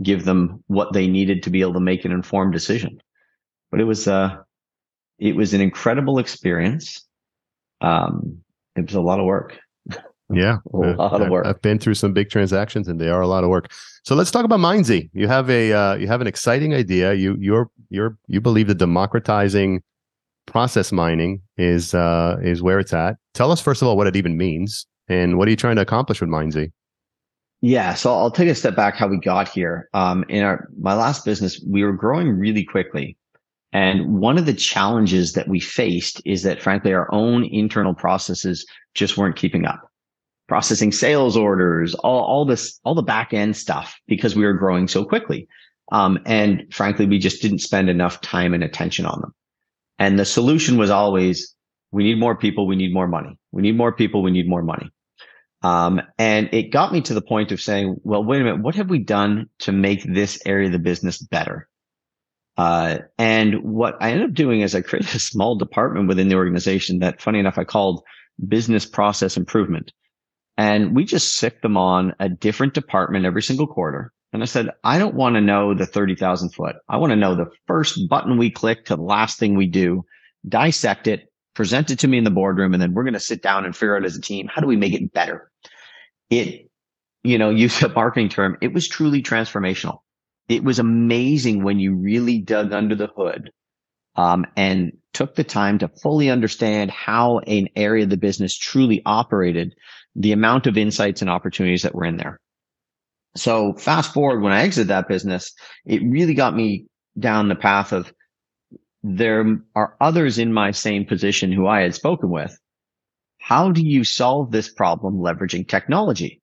give 0.03 0.24
them 0.24 0.62
what 0.66 0.92
they 0.92 1.07
needed 1.07 1.42
to 1.45 1.51
be 1.51 1.61
able 1.61 1.74
to 1.74 1.80
make 1.80 2.05
an 2.05 2.12
informed 2.12 2.53
decision. 2.53 3.01
But 3.70 3.80
it 3.80 3.84
was 3.84 4.09
uh, 4.09 4.36
it 5.18 5.36
was 5.36 5.55
an 5.55 5.61
incredible 5.61 6.18
experience. 6.18 7.07
Um, 7.80 8.38
it 8.76 8.86
was 8.86 8.95
a 8.95 9.01
lot 9.01 9.20
of 9.20 9.26
work. 9.26 9.59
Yeah, 10.32 10.57
a 10.72 10.76
lot 10.78 11.20
of 11.20 11.28
work. 11.28 11.47
I've 11.47 11.61
been 11.61 11.78
through 11.78 11.95
some 11.95 12.14
big 12.14 12.30
transactions, 12.30 12.88
and 12.88 12.99
they 12.99 13.11
are 13.11 13.20
a 13.20 13.26
lot 13.26 13.45
of 13.45 13.51
work. 13.51 13.70
So 14.05 14.14
let's 14.14 14.30
talk 14.30 14.47
about 14.47 14.59
Mindzie. 14.59 15.11
You 15.12 15.28
have 15.28 15.51
a 15.51 15.72
uh, 15.72 15.95
you 15.97 16.07
have 16.07 16.22
an 16.22 16.26
exciting 16.26 16.72
idea. 16.72 17.12
You 17.12 17.36
you're 17.38 17.68
you're 17.90 18.16
you 18.26 18.40
believe 18.40 18.68
that 18.68 18.76
democratizing 18.76 19.82
process 20.47 20.92
mining 20.92 21.42
is 21.59 21.92
uh, 21.92 22.38
is 22.42 22.62
where 22.62 22.78
it's 22.78 22.95
at. 22.95 23.16
Tell 23.34 23.53
us 23.53 23.61
first 23.61 23.82
of 23.82 23.88
all 23.88 23.99
what 23.99 24.07
it 24.07 24.16
even 24.16 24.38
means, 24.38 24.86
and 25.09 25.36
what 25.36 25.47
are 25.47 25.51
you 25.51 25.59
trying 25.59 25.76
to 25.76 25.82
accomplish 25.82 26.22
with 26.22 26.30
Mindzie? 26.30 26.72
Yeah, 27.67 27.95
so 27.95 28.12
I'll 28.12 28.31
take 28.31 28.51
a 28.51 28.55
step 28.55 28.77
back 28.77 28.95
how 28.95 29.09
we 29.09 29.19
got 29.19 29.49
here. 29.49 29.89
Um, 29.95 30.25
in 30.29 30.43
our 30.43 30.69
my 30.79 30.93
last 30.93 31.25
business, 31.25 31.65
we 31.67 31.83
were 31.83 31.95
growing 31.95 32.39
really 32.39 32.62
quickly, 32.62 33.17
and 33.73 34.21
one 34.21 34.37
of 34.37 34.45
the 34.45 34.53
challenges 34.53 35.33
that 35.33 35.49
we 35.49 35.61
faced 35.61 36.21
is 36.27 36.43
that 36.43 36.61
frankly 36.61 36.93
our 36.93 37.09
own 37.11 37.45
internal 37.45 37.95
processes 37.95 38.67
just 38.95 39.17
weren't 39.17 39.37
keeping 39.37 39.65
up 39.65 39.91
processing 40.47 40.93
sales 40.93 41.39
orders, 41.39 41.95
all, 41.95 42.23
all 42.23 42.45
this, 42.45 42.79
all 42.85 42.95
the 42.95 43.03
back 43.03 43.33
end 43.33 43.57
stuff 43.57 43.99
because 44.07 44.37
we 44.37 44.45
were 44.45 44.53
growing 44.53 44.87
so 44.87 45.05
quickly. 45.05 45.49
Um, 45.93 46.19
and 46.27 46.67
frankly, 46.73 47.07
we 47.07 47.19
just 47.19 47.43
didn't 47.43 47.61
spend 47.61 47.89
enough 47.89 48.21
time 48.21 48.55
and 48.55 48.62
attention 48.62 49.07
on 49.07 49.21
them. 49.21 49.35
And 49.99 50.19
the 50.19 50.25
solution 50.25 50.77
was 50.77 50.91
always, 50.91 51.55
we 51.93 52.05
need 52.05 52.19
more 52.19 52.37
people. 52.37 52.67
We 52.67 52.77
need 52.77 52.93
more 52.93 53.09
money. 53.09 53.39
We 53.53 53.62
need 53.62 53.77
more 53.77 53.93
people. 53.93 54.23
We 54.23 54.33
need 54.33 54.49
more 54.49 54.62
money. 54.62 54.91
Um, 55.65 56.03
and 56.19 56.51
it 56.53 56.71
got 56.71 56.93
me 56.93 57.01
to 57.01 57.15
the 57.15 57.23
point 57.23 57.51
of 57.51 57.61
saying, 57.61 57.97
well, 58.05 58.23
wait 58.23 58.43
a 58.43 58.45
minute. 58.45 58.62
What 58.62 58.75
have 58.75 58.91
we 58.91 58.99
done 58.99 59.49
to 59.61 59.73
make 59.73 60.05
this 60.05 60.39
area 60.45 60.67
of 60.67 60.73
the 60.73 60.79
business 60.79 61.17
better? 61.19 61.71
Uh, 62.59 62.99
and 63.19 63.65
what 63.65 63.97
I 63.99 64.11
ended 64.11 64.29
up 64.29 64.35
doing 64.35 64.61
is 64.61 64.75
I 64.75 64.83
created 64.83 65.15
a 65.15 65.19
small 65.19 65.57
department 65.57 66.07
within 66.07 66.29
the 66.29 66.35
organization 66.35 66.99
that 66.99 67.23
funny 67.23 67.39
enough, 67.39 67.57
I 67.57 67.65
called 67.65 68.05
business 68.47 68.85
process 68.85 69.39
improvement. 69.39 69.91
And 70.59 70.95
we 70.95 71.05
just 71.07 71.37
sick 71.37 71.62
them 71.62 71.79
on 71.79 72.12
a 72.21 72.29
different 72.29 72.75
department 72.75 73.25
every 73.25 73.43
single 73.43 73.67
quarter. 73.67 74.12
And 74.35 74.43
I 74.43 74.47
said, 74.47 74.69
I 74.85 74.99
don't 74.99 75.15
want 75.15 75.37
to 75.37 75.41
know 75.41 75.73
the 75.73 75.87
30,000 75.87 76.51
foot. 76.51 76.77
I 76.91 76.99
want 76.99 77.11
to 77.12 77.17
know 77.17 77.35
the 77.35 77.51
first 77.67 77.99
button 78.11 78.37
we 78.37 78.51
click 78.51 78.85
to 78.85 78.97
the 78.97 79.03
last 79.03 79.39
thing 79.39 79.57
we 79.57 79.67
do, 79.67 80.05
dissect 80.47 81.07
it, 81.07 81.33
present 81.55 81.91
it 81.91 82.01
to 82.01 82.09
me 82.09 82.19
in 82.19 82.25
the 82.25 82.31
boardroom. 82.31 82.75
And 82.75 82.83
then 82.83 82.93
we're 82.93 83.05
going 83.05 83.15
to 83.15 83.21
sit 83.21 83.43
down 83.43 83.65
and 83.65 83.75
figure 83.75 83.97
out 83.97 84.05
as 84.05 84.17
a 84.17 84.21
team, 84.21 84.47
how 84.53 84.61
do 84.61 84.67
we 84.67 84.77
make 84.77 84.93
it 84.93 85.12
better? 85.12 85.51
It, 86.31 86.70
you 87.22 87.39
know, 87.39 87.51
use 87.64 87.83
a 87.83 87.89
marketing 87.89 88.29
term. 88.29 88.57
It 88.61 88.72
was 88.72 88.89
truly 88.89 89.22
transformational. 89.22 89.99
It 90.49 90.62
was 90.62 90.79
amazing 90.79 91.64
when 91.64 91.79
you 91.79 91.95
really 91.95 92.39
dug 92.39 92.72
under 92.72 92.95
the 92.95 93.09
hood 93.16 93.51
um, 94.16 94.45
and 94.57 94.93
took 95.12 95.35
the 95.35 95.45
time 95.45 95.79
to 95.79 95.89
fully 96.03 96.29
understand 96.29 96.91
how 96.91 97.39
an 97.41 97.68
area 97.77 98.05
of 98.05 98.11
the 98.11 98.16
business 98.16 98.57
truly 98.57 99.01
operated 99.07 99.75
the 100.14 100.33
amount 100.33 100.66
of 100.66 100.77
insights 100.77 101.22
and 101.22 101.31
opportunities 101.31 101.83
that 101.83 101.95
were 101.95 102.05
in 102.05 102.16
there. 102.16 102.39
So 103.37 103.75
fast 103.75 104.12
forward 104.12 104.43
when 104.43 104.53
I 104.53 104.62
exited 104.62 104.89
that 104.89 105.09
business, 105.09 105.53
it 105.87 106.03
really 106.03 106.35
got 106.35 106.55
me 106.55 106.87
down 107.18 107.49
the 107.49 107.57
path 107.57 107.93
of 107.93 108.12
there 109.03 109.59
are 109.75 109.97
others 110.01 110.39
in 110.39 110.53
my 110.53 110.70
same 110.70 111.05
position 111.05 111.53
who 111.53 111.66
I 111.66 111.83
had 111.83 111.95
spoken 111.95 112.31
with. 112.31 112.57
How 113.45 113.70
do 113.70 113.82
you 113.82 114.05
solve 114.05 114.53
this 114.53 114.70
problem 114.70 115.18
leveraging 115.18 115.68
technology? 115.68 116.40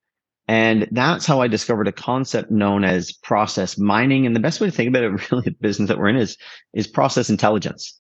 And 0.48 0.88
that's 0.92 1.26
how 1.26 1.42
I 1.42 1.48
discovered 1.48 1.88
a 1.88 1.92
concept 1.92 2.52
known 2.52 2.84
as 2.84 3.12
process 3.12 3.76
mining. 3.76 4.28
And 4.28 4.36
the 4.36 4.40
best 4.40 4.62
way 4.62 4.68
to 4.68 4.72
think 4.72 4.90
about 4.90 5.06
it, 5.06 5.10
really, 5.32 5.46
the 5.46 5.56
business 5.60 5.88
that 5.88 5.98
we're 5.98 6.10
in 6.10 6.18
is, 6.18 6.38
is 6.76 6.86
process 6.86 7.32
intelligence. 7.32 8.00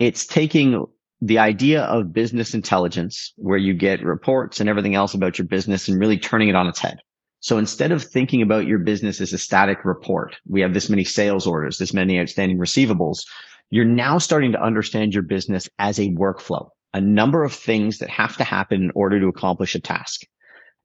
It's 0.00 0.26
taking 0.26 0.84
the 1.20 1.38
idea 1.38 1.82
of 1.82 2.12
business 2.12 2.54
intelligence, 2.54 3.32
where 3.36 3.56
you 3.56 3.72
get 3.72 4.02
reports 4.02 4.58
and 4.58 4.68
everything 4.68 4.96
else 4.96 5.14
about 5.14 5.38
your 5.38 5.46
business 5.46 5.86
and 5.86 6.00
really 6.00 6.18
turning 6.18 6.48
it 6.48 6.56
on 6.56 6.66
its 6.66 6.80
head. 6.80 6.98
So 7.38 7.56
instead 7.56 7.92
of 7.92 8.02
thinking 8.02 8.42
about 8.42 8.66
your 8.66 8.80
business 8.80 9.20
as 9.20 9.32
a 9.32 9.38
static 9.38 9.84
report, 9.84 10.36
we 10.44 10.60
have 10.62 10.74
this 10.74 10.90
many 10.90 11.04
sales 11.04 11.46
orders, 11.46 11.78
this 11.78 11.94
many 11.94 12.18
outstanding 12.18 12.58
receivables. 12.58 13.18
You're 13.70 13.84
now 13.84 14.18
starting 14.18 14.50
to 14.52 14.60
understand 14.60 15.14
your 15.14 15.22
business 15.22 15.68
as 15.78 16.00
a 16.00 16.10
workflow, 16.10 16.70
a 16.94 17.00
number 17.00 17.44
of 17.44 17.52
things 17.52 17.98
that 17.98 18.10
have 18.10 18.36
to 18.36 18.44
happen 18.44 18.82
in 18.82 18.92
order 18.94 19.20
to 19.20 19.28
accomplish 19.28 19.74
a 19.74 19.80
task. 19.80 20.22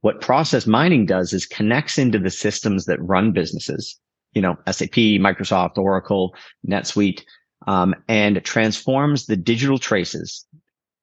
What 0.01 0.21
process 0.21 0.67
mining 0.67 1.05
does 1.05 1.31
is 1.31 1.45
connects 1.45 1.97
into 1.97 2.19
the 2.19 2.29
systems 2.29 2.85
that 2.85 3.01
run 3.01 3.31
businesses, 3.31 3.97
you 4.33 4.41
know, 4.41 4.57
SAP, 4.69 4.95
Microsoft, 5.19 5.77
Oracle, 5.77 6.35
NetSuite, 6.67 7.23
um, 7.67 7.95
and 8.09 8.43
transforms 8.43 9.25
the 9.25 9.37
digital 9.37 9.77
traces, 9.77 10.45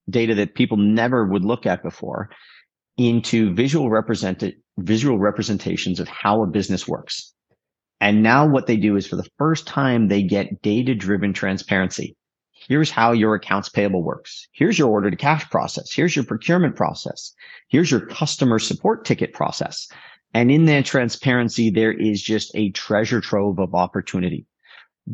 data 0.09 0.35
that 0.35 0.53
people 0.53 0.77
never 0.77 1.25
would 1.25 1.43
look 1.43 1.65
at 1.65 1.81
before, 1.81 2.29
into 2.97 3.53
visual 3.55 3.89
represented 3.89 4.55
visual 4.77 5.19
representations 5.19 5.99
of 5.99 6.07
how 6.07 6.43
a 6.43 6.47
business 6.47 6.87
works. 6.87 7.33
And 7.99 8.23
now 8.23 8.47
what 8.47 8.67
they 8.67 8.77
do 8.77 8.95
is 8.95 9.07
for 9.07 9.15
the 9.15 9.29
first 9.37 9.67
time, 9.67 10.07
they 10.07 10.23
get 10.23 10.61
data 10.61 10.95
driven 10.95 11.33
transparency. 11.33 12.15
Here's 12.67 12.91
how 12.91 13.11
your 13.11 13.35
accounts 13.35 13.69
payable 13.69 14.03
works. 14.03 14.47
Here's 14.51 14.77
your 14.77 14.89
order 14.89 15.09
to 15.09 15.17
cash 15.17 15.49
process. 15.49 15.91
Here's 15.91 16.15
your 16.15 16.25
procurement 16.25 16.75
process. 16.75 17.33
Here's 17.69 17.89
your 17.89 18.05
customer 18.05 18.59
support 18.59 19.03
ticket 19.05 19.33
process. 19.33 19.87
And 20.33 20.51
in 20.51 20.65
that 20.65 20.85
transparency, 20.85 21.69
there 21.69 21.91
is 21.91 22.21
just 22.21 22.51
a 22.55 22.71
treasure 22.71 23.19
trove 23.19 23.59
of 23.59 23.75
opportunity 23.75 24.45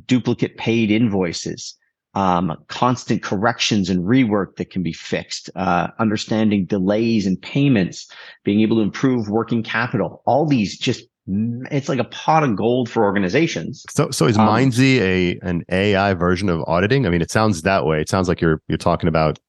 duplicate 0.05 0.57
paid 0.57 0.91
invoices, 0.91 1.75
um, 2.13 2.55
constant 2.67 3.23
corrections 3.23 3.89
and 3.89 4.03
rework 4.03 4.55
that 4.57 4.69
can 4.69 4.83
be 4.83 4.91
fixed, 4.91 5.49
uh, 5.55 5.87
understanding 5.97 6.65
delays 6.65 7.25
and 7.25 7.41
payments, 7.41 8.09
being 8.43 8.61
able 8.61 8.77
to 8.77 8.83
improve 8.83 9.29
working 9.29 9.63
capital. 9.63 10.21
All 10.25 10.45
these 10.45 10.77
just 10.77 11.05
it's 11.27 11.89
like 11.89 11.99
a 11.99 12.05
pot 12.05 12.43
of 12.43 12.55
gold 12.55 12.89
for 12.89 13.03
organizations. 13.03 13.83
So, 13.89 14.09
so 14.11 14.25
is 14.25 14.37
um, 14.37 14.47
Mindzie 14.47 15.01
a 15.01 15.39
an 15.41 15.63
AI 15.69 16.13
version 16.13 16.49
of 16.49 16.63
auditing? 16.67 17.05
I 17.05 17.09
mean, 17.09 17.21
it 17.21 17.31
sounds 17.31 17.63
that 17.63 17.85
way. 17.85 18.01
It 18.01 18.09
sounds 18.09 18.27
like 18.29 18.41
you're 18.41 18.61
you're 18.67 18.77
talking 18.77 19.09
about 19.09 19.39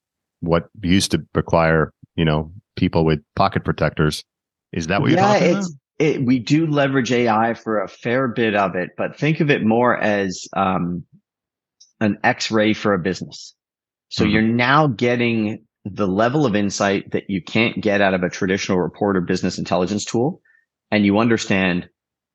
what 0.40 0.68
used 0.82 1.10
to 1.12 1.24
require, 1.34 1.92
you 2.16 2.24
know, 2.24 2.52
people 2.76 3.04
with 3.04 3.20
pocket 3.36 3.64
protectors. 3.64 4.24
Is 4.72 4.88
that 4.88 5.00
what 5.00 5.10
you're 5.10 5.18
talking 5.18 5.50
about? 5.50 5.64
it, 5.98 6.24
we 6.24 6.38
do 6.38 6.66
leverage 6.66 7.12
AI 7.12 7.54
for 7.54 7.82
a 7.82 7.88
fair 7.88 8.28
bit 8.28 8.54
of 8.54 8.76
it, 8.76 8.90
but 8.96 9.18
think 9.18 9.40
of 9.40 9.50
it 9.50 9.64
more 9.64 9.96
as 9.96 10.46
um, 10.56 11.04
an 12.00 12.18
X-ray 12.22 12.72
for 12.72 12.94
a 12.94 12.98
business. 12.98 13.54
So 14.08 14.22
mm-hmm. 14.22 14.32
you're 14.32 14.42
now 14.42 14.86
getting 14.86 15.64
the 15.84 16.06
level 16.06 16.46
of 16.46 16.54
insight 16.54 17.10
that 17.12 17.24
you 17.28 17.42
can't 17.42 17.80
get 17.80 18.00
out 18.00 18.14
of 18.14 18.22
a 18.22 18.30
traditional 18.30 18.78
report 18.78 19.16
or 19.16 19.20
business 19.20 19.58
intelligence 19.58 20.04
tool, 20.04 20.40
and 20.90 21.04
you 21.04 21.18
understand 21.18 21.88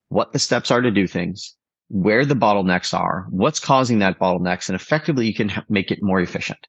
what 0.09 0.31
the 0.31 0.39
steps 0.39 0.71
are 0.71 0.81
to 0.81 0.91
do 0.91 1.07
things, 1.07 1.55
where 1.89 2.25
the 2.25 2.35
bottlenecks 2.35 2.93
are, 2.97 3.27
what's 3.29 3.59
causing 3.59 3.99
that 3.99 4.19
bottlenecks, 4.19 4.69
and 4.69 4.75
effectively 4.75 5.27
you 5.27 5.33
can 5.33 5.51
make 5.69 5.91
it 5.91 5.99
more 6.01 6.19
efficient. 6.19 6.59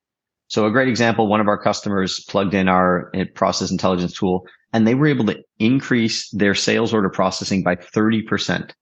So 0.49 0.66
a 0.66 0.70
great 0.70 0.89
example, 0.89 1.26
one 1.26 1.41
of 1.41 1.49
our 1.49 1.61
customers 1.61 2.24
plugged 2.28 2.55
in 2.55 2.68
our 2.68 3.11
eh, 3.14 3.24
process 3.35 3.70
intelligence 3.70 4.14
tool 4.14 4.47
and 4.72 4.87
they 4.87 4.95
were 4.95 5.07
able 5.07 5.24
to 5.26 5.43
increase 5.59 6.28
their 6.30 6.55
sales 6.55 6.93
order 6.93 7.09
processing 7.09 7.62
by 7.62 7.76
30%. 7.76 8.72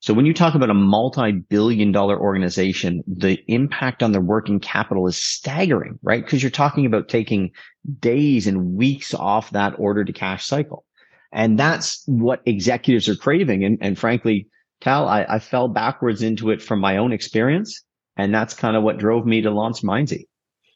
So 0.00 0.14
when 0.14 0.26
you 0.26 0.34
talk 0.34 0.54
about 0.54 0.70
a 0.70 0.74
multi-billion 0.74 1.90
dollar 1.90 2.18
organization, 2.20 3.02
the 3.06 3.38
impact 3.48 4.02
on 4.02 4.12
their 4.12 4.20
working 4.20 4.60
capital 4.60 5.06
is 5.06 5.16
staggering, 5.16 5.98
right? 6.02 6.24
Because 6.24 6.42
you're 6.42 6.50
talking 6.50 6.86
about 6.86 7.08
taking 7.08 7.50
days 7.98 8.46
and 8.46 8.74
weeks 8.76 9.14
off 9.14 9.50
that 9.50 9.74
order 9.78 10.04
to 10.04 10.12
cash 10.12 10.46
cycle. 10.46 10.84
And 11.32 11.58
that's 11.58 12.02
what 12.06 12.40
executives 12.46 13.08
are 13.08 13.16
craving. 13.16 13.64
And, 13.64 13.78
and 13.80 13.98
frankly, 13.98 14.48
Tal, 14.80 15.08
I, 15.08 15.24
I 15.28 15.38
fell 15.38 15.68
backwards 15.68 16.22
into 16.22 16.50
it 16.50 16.62
from 16.62 16.80
my 16.80 16.96
own 16.96 17.12
experience. 17.12 17.82
And 18.16 18.34
that's 18.34 18.54
kind 18.54 18.76
of 18.76 18.82
what 18.82 18.98
drove 18.98 19.26
me 19.26 19.40
to 19.42 19.50
launch 19.50 19.82
Mindzie. 19.82 20.26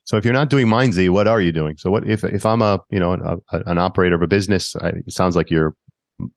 So 0.05 0.17
if 0.17 0.25
you're 0.25 0.35
not 0.35 0.51
doing 0.51 0.69
Mindzie, 0.69 1.09
what 1.09 1.29
are 1.29 1.41
you 1.41 1.53
doing? 1.53 1.77
So 1.77 1.91
what 1.91 2.07
if 2.09 2.25
if 2.25 2.45
I'm 2.45 2.61
a 2.61 2.81
you 2.91 2.99
know 2.99 3.13
a, 3.13 3.57
a, 3.57 3.63
an 3.67 3.79
operator 3.79 4.17
of 4.17 4.23
a 4.23 4.27
business? 4.27 4.75
I, 4.77 4.89
it 4.89 5.13
sounds 5.13 5.37
like 5.37 5.51
you're 5.51 5.77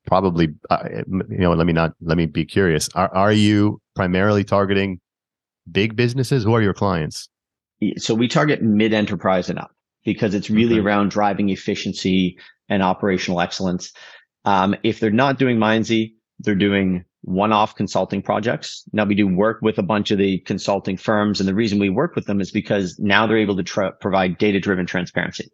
probably 0.06 0.50
uh, 0.70 0.88
you 1.08 1.40
know 1.40 1.54
let 1.54 1.66
me 1.66 1.74
not 1.74 1.94
let 2.02 2.18
me 2.18 2.28
be 2.28 2.46
curious. 2.46 2.90
Are 2.90 3.14
are 3.16 3.32
you 3.32 3.82
primarily 3.96 4.44
targeting 4.44 5.00
big 5.72 5.96
businesses? 5.96 6.44
Who 6.44 6.54
are 6.54 6.62
your 6.62 6.76
clients? 6.76 7.28
So 7.98 8.14
we 8.14 8.28
target 8.28 8.62
mid 8.62 8.94
enterprise 8.94 9.50
and 9.50 9.58
up 9.58 9.75
because 10.06 10.34
it's 10.34 10.50
really 10.50 10.76
okay. 10.76 10.86
around 10.86 11.12
driving 11.12 11.50
efficiency 11.50 12.38
and 12.70 12.82
operational 12.82 13.42
excellence. 13.42 13.92
Um, 14.46 14.76
if 14.84 15.00
they're 15.00 15.12
not 15.12 15.38
doing 15.38 15.58
Mindzie, 15.58 16.14
they're 16.40 16.56
doing 16.56 17.04
one-off 17.24 17.76
consulting 17.76 18.22
projects. 18.22 18.84
Now 18.94 19.06
we 19.06 19.16
do 19.16 19.28
work 19.28 19.60
with 19.62 19.80
a 19.80 19.84
bunch 19.84 20.12
of 20.12 20.20
the 20.20 20.40
consulting 20.42 20.96
firms. 20.96 21.40
And 21.40 21.50
the 21.50 21.56
reason 21.56 21.80
we 21.80 21.90
work 21.90 22.16
with 22.16 22.28
them 22.28 22.40
is 22.40 22.52
because 22.52 23.00
now 23.00 23.26
they're 23.26 23.38
able 23.38 23.58
to 23.58 23.64
tra- 23.64 23.94
provide 24.00 24.38
data-driven 24.38 24.86
transparency. 24.86 25.50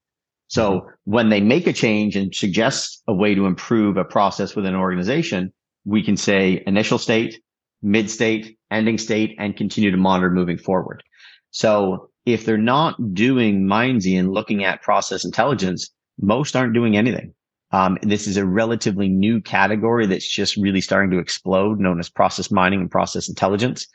So 0.48 0.72
mm-hmm. 0.72 0.88
when 1.06 1.30
they 1.30 1.40
make 1.40 1.68
a 1.68 1.74
change 1.74 2.18
and 2.18 2.36
suggest 2.36 3.02
a 3.08 3.14
way 3.14 3.34
to 3.36 3.46
improve 3.46 3.96
a 3.96 4.04
process 4.04 4.54
within 4.54 4.74
an 4.74 4.82
organization, 4.82 5.54
we 5.86 6.04
can 6.04 6.18
say 6.18 6.62
initial 6.68 6.98
state, 6.98 7.42
mid 7.82 8.10
state, 8.10 8.58
ending 8.70 8.98
state, 8.98 9.36
and 9.40 9.56
continue 9.56 9.92
to 9.92 9.98
monitor 9.98 10.30
moving 10.30 10.58
forward. 10.58 11.04
So 11.52 12.11
if 12.26 12.46
they're 12.46 12.58
not 12.58 13.14
doing 13.14 13.68
Mindzie 13.68 14.18
and 14.18 14.32
looking 14.32 14.64
at 14.64 14.82
process 14.82 15.26
intelligence, 15.26 15.90
most 16.20 16.56
aren't 16.56 16.74
doing 16.74 16.96
anything. 16.98 17.34
Um, 17.72 17.98
this 18.02 18.28
is 18.28 18.38
a 18.38 18.46
relatively 18.46 19.08
new 19.08 19.42
category 19.42 20.06
that's 20.06 20.30
just 20.30 20.58
really 20.58 20.82
starting 20.82 21.12
to 21.12 21.20
explode, 21.20 21.80
known 21.80 22.00
as 22.00 22.10
process 22.10 22.52
mining 22.52 22.82
and 22.82 22.92
process 22.92 23.30
intelligence. 23.30 23.88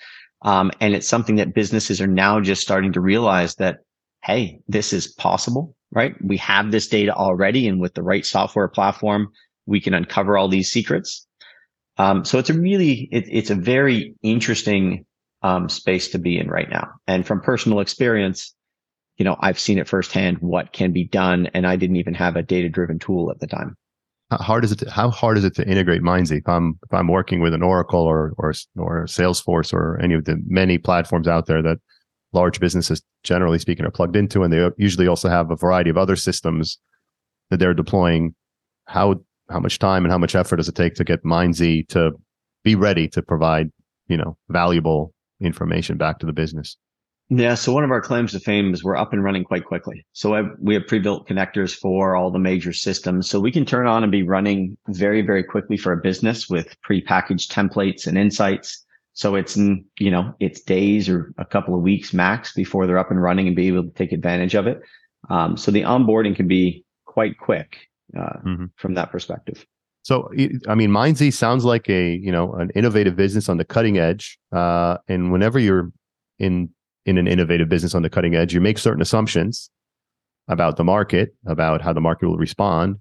Um, 0.42 0.70
and 0.80 0.94
it's 0.94 1.08
something 1.08 1.36
that 1.36 1.54
businesses 1.54 2.00
are 2.00 2.06
now 2.06 2.40
just 2.40 2.62
starting 2.62 2.92
to 2.94 3.00
realize 3.00 3.54
that, 3.56 3.78
hey, 4.24 4.60
this 4.66 4.92
is 4.92 5.08
possible, 5.08 5.76
right? 5.92 6.14
We 6.22 6.38
have 6.38 6.70
this 6.70 6.88
data 6.88 7.14
already, 7.14 7.68
and 7.68 7.80
with 7.80 7.94
the 7.94 8.02
right 8.02 8.24
software 8.24 8.68
platform, 8.68 9.28
we 9.66 9.80
can 9.80 9.94
uncover 9.94 10.36
all 10.36 10.48
these 10.48 10.72
secrets. 10.72 11.26
Um, 11.98 12.24
so 12.24 12.38
it's 12.38 12.50
a 12.50 12.58
really, 12.58 13.08
it, 13.12 13.24
it's 13.30 13.50
a 13.50 13.54
very 13.54 14.14
interesting 14.22 15.04
um, 15.46 15.68
space 15.68 16.08
to 16.08 16.18
be 16.18 16.38
in 16.38 16.48
right 16.48 16.68
now. 16.68 16.90
And 17.06 17.24
from 17.24 17.40
personal 17.40 17.78
experience, 17.78 18.52
you 19.16 19.24
know, 19.24 19.36
I've 19.38 19.60
seen 19.60 19.78
it 19.78 19.86
firsthand 19.86 20.38
what 20.38 20.72
can 20.72 20.92
be 20.92 21.04
done, 21.04 21.46
and 21.54 21.66
I 21.66 21.76
didn't 21.76 21.96
even 21.96 22.14
have 22.14 22.34
a 22.34 22.42
data 22.42 22.68
driven 22.68 22.98
tool 22.98 23.30
at 23.30 23.38
the 23.38 23.46
time. 23.46 23.76
How 24.30 24.38
hard 24.38 24.64
is 24.64 24.72
it? 24.72 24.80
To, 24.80 24.90
how 24.90 25.08
hard 25.08 25.38
is 25.38 25.44
it 25.44 25.54
to 25.54 25.66
integrate 25.66 26.02
Mindzie? 26.02 26.38
If 26.38 26.48
I'm 26.48 26.80
if 26.82 26.92
I'm 26.92 27.06
working 27.06 27.38
with 27.40 27.54
an 27.54 27.62
Oracle 27.62 28.00
or 28.00 28.32
or 28.38 28.52
or 28.76 29.04
Salesforce 29.04 29.72
or 29.72 30.00
any 30.02 30.14
of 30.14 30.24
the 30.24 30.36
many 30.48 30.78
platforms 30.78 31.28
out 31.28 31.46
there 31.46 31.62
that 31.62 31.78
large 32.32 32.58
businesses, 32.58 33.00
generally 33.22 33.60
speaking, 33.60 33.86
are 33.86 33.90
plugged 33.92 34.16
into, 34.16 34.42
and 34.42 34.52
they 34.52 34.68
usually 34.76 35.06
also 35.06 35.28
have 35.28 35.52
a 35.52 35.56
variety 35.56 35.90
of 35.90 35.96
other 35.96 36.16
systems 36.16 36.78
that 37.50 37.58
they're 37.60 37.72
deploying. 37.72 38.34
How 38.86 39.20
how 39.48 39.60
much 39.60 39.78
time 39.78 40.04
and 40.04 40.10
how 40.10 40.18
much 40.18 40.34
effort 40.34 40.56
does 40.56 40.68
it 40.68 40.74
take 40.74 40.94
to 40.94 41.04
get 41.04 41.24
Mindzie 41.24 41.84
to 41.90 42.10
be 42.64 42.74
ready 42.74 43.06
to 43.06 43.22
provide 43.22 43.70
you 44.08 44.16
know 44.16 44.36
valuable 44.48 45.14
information 45.40 45.96
back 45.96 46.18
to 46.20 46.26
the 46.26 46.32
business? 46.32 46.76
Yeah. 47.28 47.54
So 47.54 47.72
one 47.72 47.82
of 47.82 47.90
our 47.90 48.00
claims 48.00 48.32
to 48.32 48.40
fame 48.40 48.72
is 48.72 48.84
we're 48.84 48.96
up 48.96 49.12
and 49.12 49.22
running 49.22 49.42
quite 49.42 49.64
quickly. 49.64 50.06
So 50.12 50.48
we 50.60 50.74
have 50.74 50.86
pre-built 50.86 51.26
connectors 51.26 51.74
for 51.74 52.14
all 52.14 52.30
the 52.30 52.38
major 52.38 52.72
systems. 52.72 53.28
So 53.28 53.40
we 53.40 53.50
can 53.50 53.64
turn 53.64 53.88
on 53.88 54.04
and 54.04 54.12
be 54.12 54.22
running 54.22 54.76
very, 54.88 55.22
very 55.22 55.42
quickly 55.42 55.76
for 55.76 55.92
a 55.92 55.96
business 55.96 56.48
with 56.48 56.80
pre-packaged 56.82 57.50
templates 57.50 58.06
and 58.06 58.16
insights. 58.16 58.84
So 59.14 59.34
it's, 59.34 59.56
you 59.56 60.10
know, 60.10 60.34
it's 60.38 60.60
days 60.60 61.08
or 61.08 61.32
a 61.38 61.44
couple 61.44 61.74
of 61.74 61.82
weeks 61.82 62.14
max 62.14 62.52
before 62.52 62.86
they're 62.86 62.98
up 62.98 63.10
and 63.10 63.20
running 63.20 63.48
and 63.48 63.56
be 63.56 63.66
able 63.68 63.82
to 63.82 63.90
take 63.90 64.12
advantage 64.12 64.54
of 64.54 64.68
it. 64.68 64.80
Um, 65.28 65.56
so 65.56 65.72
the 65.72 65.82
onboarding 65.82 66.36
can 66.36 66.46
be 66.46 66.84
quite 67.06 67.38
quick 67.38 67.88
uh, 68.16 68.38
mm-hmm. 68.44 68.64
from 68.76 68.94
that 68.94 69.10
perspective. 69.10 69.66
So, 70.06 70.30
I 70.68 70.76
mean, 70.76 70.90
Mindzie 70.90 71.32
sounds 71.32 71.64
like 71.64 71.90
a, 71.90 72.12
you 72.12 72.30
know, 72.30 72.52
an 72.52 72.70
innovative 72.76 73.16
business 73.16 73.48
on 73.48 73.56
the 73.56 73.64
cutting 73.64 73.98
edge. 73.98 74.38
Uh, 74.52 74.98
and 75.08 75.32
whenever 75.32 75.58
you're 75.58 75.90
in 76.38 76.68
in 77.06 77.18
an 77.18 77.26
innovative 77.26 77.68
business 77.68 77.92
on 77.92 78.02
the 78.02 78.08
cutting 78.08 78.36
edge, 78.36 78.54
you 78.54 78.60
make 78.60 78.78
certain 78.78 79.02
assumptions 79.02 79.68
about 80.46 80.76
the 80.76 80.84
market, 80.84 81.34
about 81.46 81.82
how 81.82 81.92
the 81.92 82.00
market 82.00 82.28
will 82.28 82.36
respond. 82.36 83.00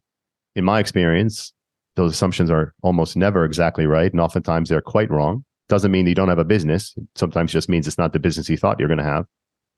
In 0.55 0.65
my 0.65 0.79
experience, 0.79 1.53
those 1.95 2.11
assumptions 2.11 2.49
are 2.49 2.73
almost 2.81 3.15
never 3.15 3.45
exactly 3.45 3.85
right. 3.85 4.11
And 4.11 4.19
oftentimes 4.19 4.69
they're 4.69 4.81
quite 4.81 5.11
wrong. 5.11 5.45
Doesn't 5.69 5.91
mean 5.91 6.07
you 6.07 6.15
don't 6.15 6.29
have 6.29 6.39
a 6.39 6.43
business. 6.43 6.95
It 6.97 7.03
sometimes 7.13 7.51
just 7.51 7.69
means 7.69 7.85
it's 7.85 7.99
not 7.99 8.13
the 8.13 8.19
business 8.19 8.49
you 8.49 8.57
thought 8.57 8.79
you're 8.79 8.87
going 8.87 8.97
to 8.97 9.03
have. 9.03 9.25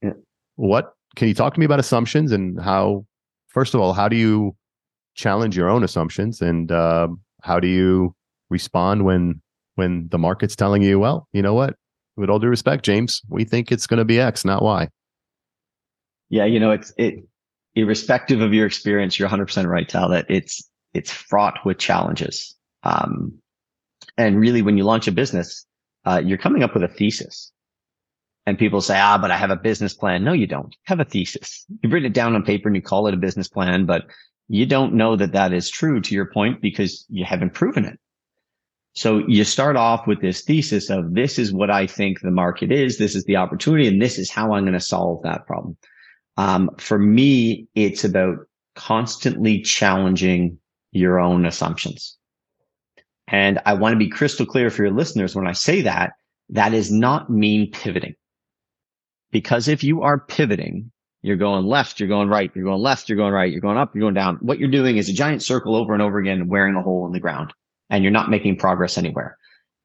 Yeah. 0.01 0.13
What 0.55 0.93
can 1.17 1.27
you 1.27 1.33
talk 1.33 1.55
to 1.55 1.59
me 1.59 1.65
about 1.65 1.81
assumptions 1.81 2.31
and 2.31 2.57
how, 2.57 3.05
first 3.49 3.73
of 3.73 3.81
all, 3.81 3.91
how 3.91 4.07
do 4.07 4.15
you 4.15 4.55
challenge 5.17 5.57
your 5.57 5.69
own 5.69 5.83
assumptions 5.83 6.41
and 6.41 6.71
uh, 6.71 7.07
how 7.43 7.59
do 7.59 7.67
you 7.67 8.15
respond 8.49 9.03
when 9.03 9.41
when 9.75 10.07
the 10.09 10.17
market's 10.17 10.55
telling 10.55 10.81
you, 10.81 10.97
well, 10.97 11.27
you 11.33 11.41
know 11.41 11.53
what, 11.53 11.75
with 12.15 12.29
all 12.29 12.39
due 12.39 12.47
respect, 12.47 12.83
James, 12.83 13.21
we 13.29 13.43
think 13.43 13.71
it's 13.71 13.85
going 13.85 13.99
to 13.99 14.05
be 14.05 14.19
X, 14.19 14.43
not 14.43 14.63
Y. 14.63 14.87
Yeah, 16.29 16.45
you 16.45 16.59
know, 16.59 16.71
it's 16.71 16.93
it 16.97 17.23
irrespective 17.75 18.41
of 18.41 18.53
your 18.53 18.65
experience, 18.65 19.19
you're 19.19 19.29
100% 19.29 19.67
right, 19.67 19.87
Tal, 19.87 20.09
that 20.09 20.25
it's 20.29 20.67
it's 20.93 21.11
fraught 21.11 21.59
with 21.63 21.77
challenges. 21.77 22.55
Um, 22.83 23.33
and 24.17 24.39
really, 24.39 24.61
when 24.61 24.77
you 24.77 24.83
launch 24.83 25.07
a 25.07 25.11
business, 25.11 25.65
uh, 26.05 26.21
you're 26.23 26.37
coming 26.37 26.63
up 26.63 26.73
with 26.73 26.83
a 26.83 26.87
thesis. 26.87 27.51
And 28.47 28.57
people 28.57 28.79
say, 28.79 28.97
ah, 28.97 29.17
but 29.17 29.29
I 29.29 29.37
have 29.37 29.51
a 29.51 29.57
business 29.57 29.93
plan. 29.93 30.23
No, 30.23 30.31
you 30.31 30.47
don't 30.47 30.73
have 30.85 31.01
a 31.01 31.05
thesis. 31.05 31.65
You've 31.83 31.91
written 31.91 32.07
it 32.07 32.13
down 32.13 32.33
on 32.33 32.43
paper 32.43 32.69
and 32.69 32.75
you 32.75 32.81
call 32.81 33.05
it 33.07 33.13
a 33.13 33.17
business 33.17 33.49
plan, 33.49 33.85
but 33.85 34.05
you 34.47 34.65
don't 34.65 34.93
know 34.93 35.15
that 35.15 35.33
that 35.33 35.53
is 35.53 35.69
true 35.69 36.01
to 36.01 36.15
your 36.15 36.25
point 36.31 36.61
because 36.61 37.05
you 37.09 37.25
haven't 37.25 37.53
proven 37.53 37.85
it. 37.85 37.99
So 38.93 39.19
you 39.27 39.43
start 39.43 39.75
off 39.75 40.07
with 40.07 40.21
this 40.21 40.41
thesis 40.41 40.89
of 40.89 41.13
this 41.13 41.37
is 41.37 41.53
what 41.53 41.69
I 41.69 41.85
think 41.85 42.21
the 42.21 42.31
market 42.31 42.71
is. 42.71 42.97
This 42.97 43.15
is 43.15 43.25
the 43.25 43.35
opportunity 43.35 43.87
and 43.87 44.01
this 44.01 44.17
is 44.17 44.31
how 44.31 44.53
I'm 44.53 44.63
going 44.63 44.73
to 44.73 44.79
solve 44.79 45.21
that 45.23 45.45
problem. 45.45 45.77
Um, 46.37 46.71
for 46.77 46.97
me, 46.97 47.67
it's 47.75 48.03
about 48.03 48.37
constantly 48.75 49.61
challenging 49.61 50.57
your 50.91 51.19
own 51.19 51.45
assumptions. 51.45 52.17
And 53.27 53.59
I 53.65 53.73
want 53.73 53.93
to 53.93 53.99
be 53.99 54.09
crystal 54.09 54.45
clear 54.45 54.69
for 54.69 54.83
your 54.83 54.93
listeners. 54.93 55.35
When 55.35 55.47
I 55.47 55.51
say 55.51 55.81
that, 55.81 56.13
that 56.49 56.73
is 56.73 56.91
not 56.91 57.29
mean 57.29 57.69
pivoting. 57.71 58.15
Because 59.31 59.67
if 59.67 59.83
you 59.83 60.01
are 60.01 60.19
pivoting, 60.19 60.91
you're 61.27 61.37
going 61.37 61.65
left, 61.65 61.99
you're 61.99 62.09
going 62.09 62.29
right, 62.29 62.51
you're 62.55 62.65
going 62.65 62.81
left, 62.81 63.09
you're 63.09 63.17
going 63.17 63.33
right, 63.33 63.51
you're 63.51 63.61
going 63.61 63.77
up, 63.77 63.93
you're 63.93 64.01
going 64.01 64.13
down. 64.13 64.37
What 64.37 64.59
you're 64.59 64.71
doing 64.71 64.97
is 64.97 65.09
a 65.09 65.13
giant 65.13 65.43
circle 65.43 65.75
over 65.75 65.93
and 65.93 66.01
over 66.01 66.17
again, 66.17 66.47
wearing 66.47 66.75
a 66.75 66.81
hole 66.81 67.05
in 67.05 67.11
the 67.11 67.19
ground 67.19 67.53
and 67.89 68.03
you're 68.03 68.11
not 68.11 68.29
making 68.29 68.57
progress 68.57 68.97
anywhere. 68.97 69.37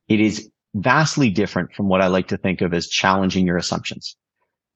It 0.09 0.21
is 0.21 0.51
vastly 0.75 1.31
different 1.31 1.75
from 1.75 1.89
what 1.89 2.01
I 2.01 2.07
like 2.07 2.29
to 2.29 2.37
think 2.37 2.61
of 2.61 2.73
as 2.73 2.89
challenging 2.89 3.47
your 3.47 3.57
assumptions 3.57 4.17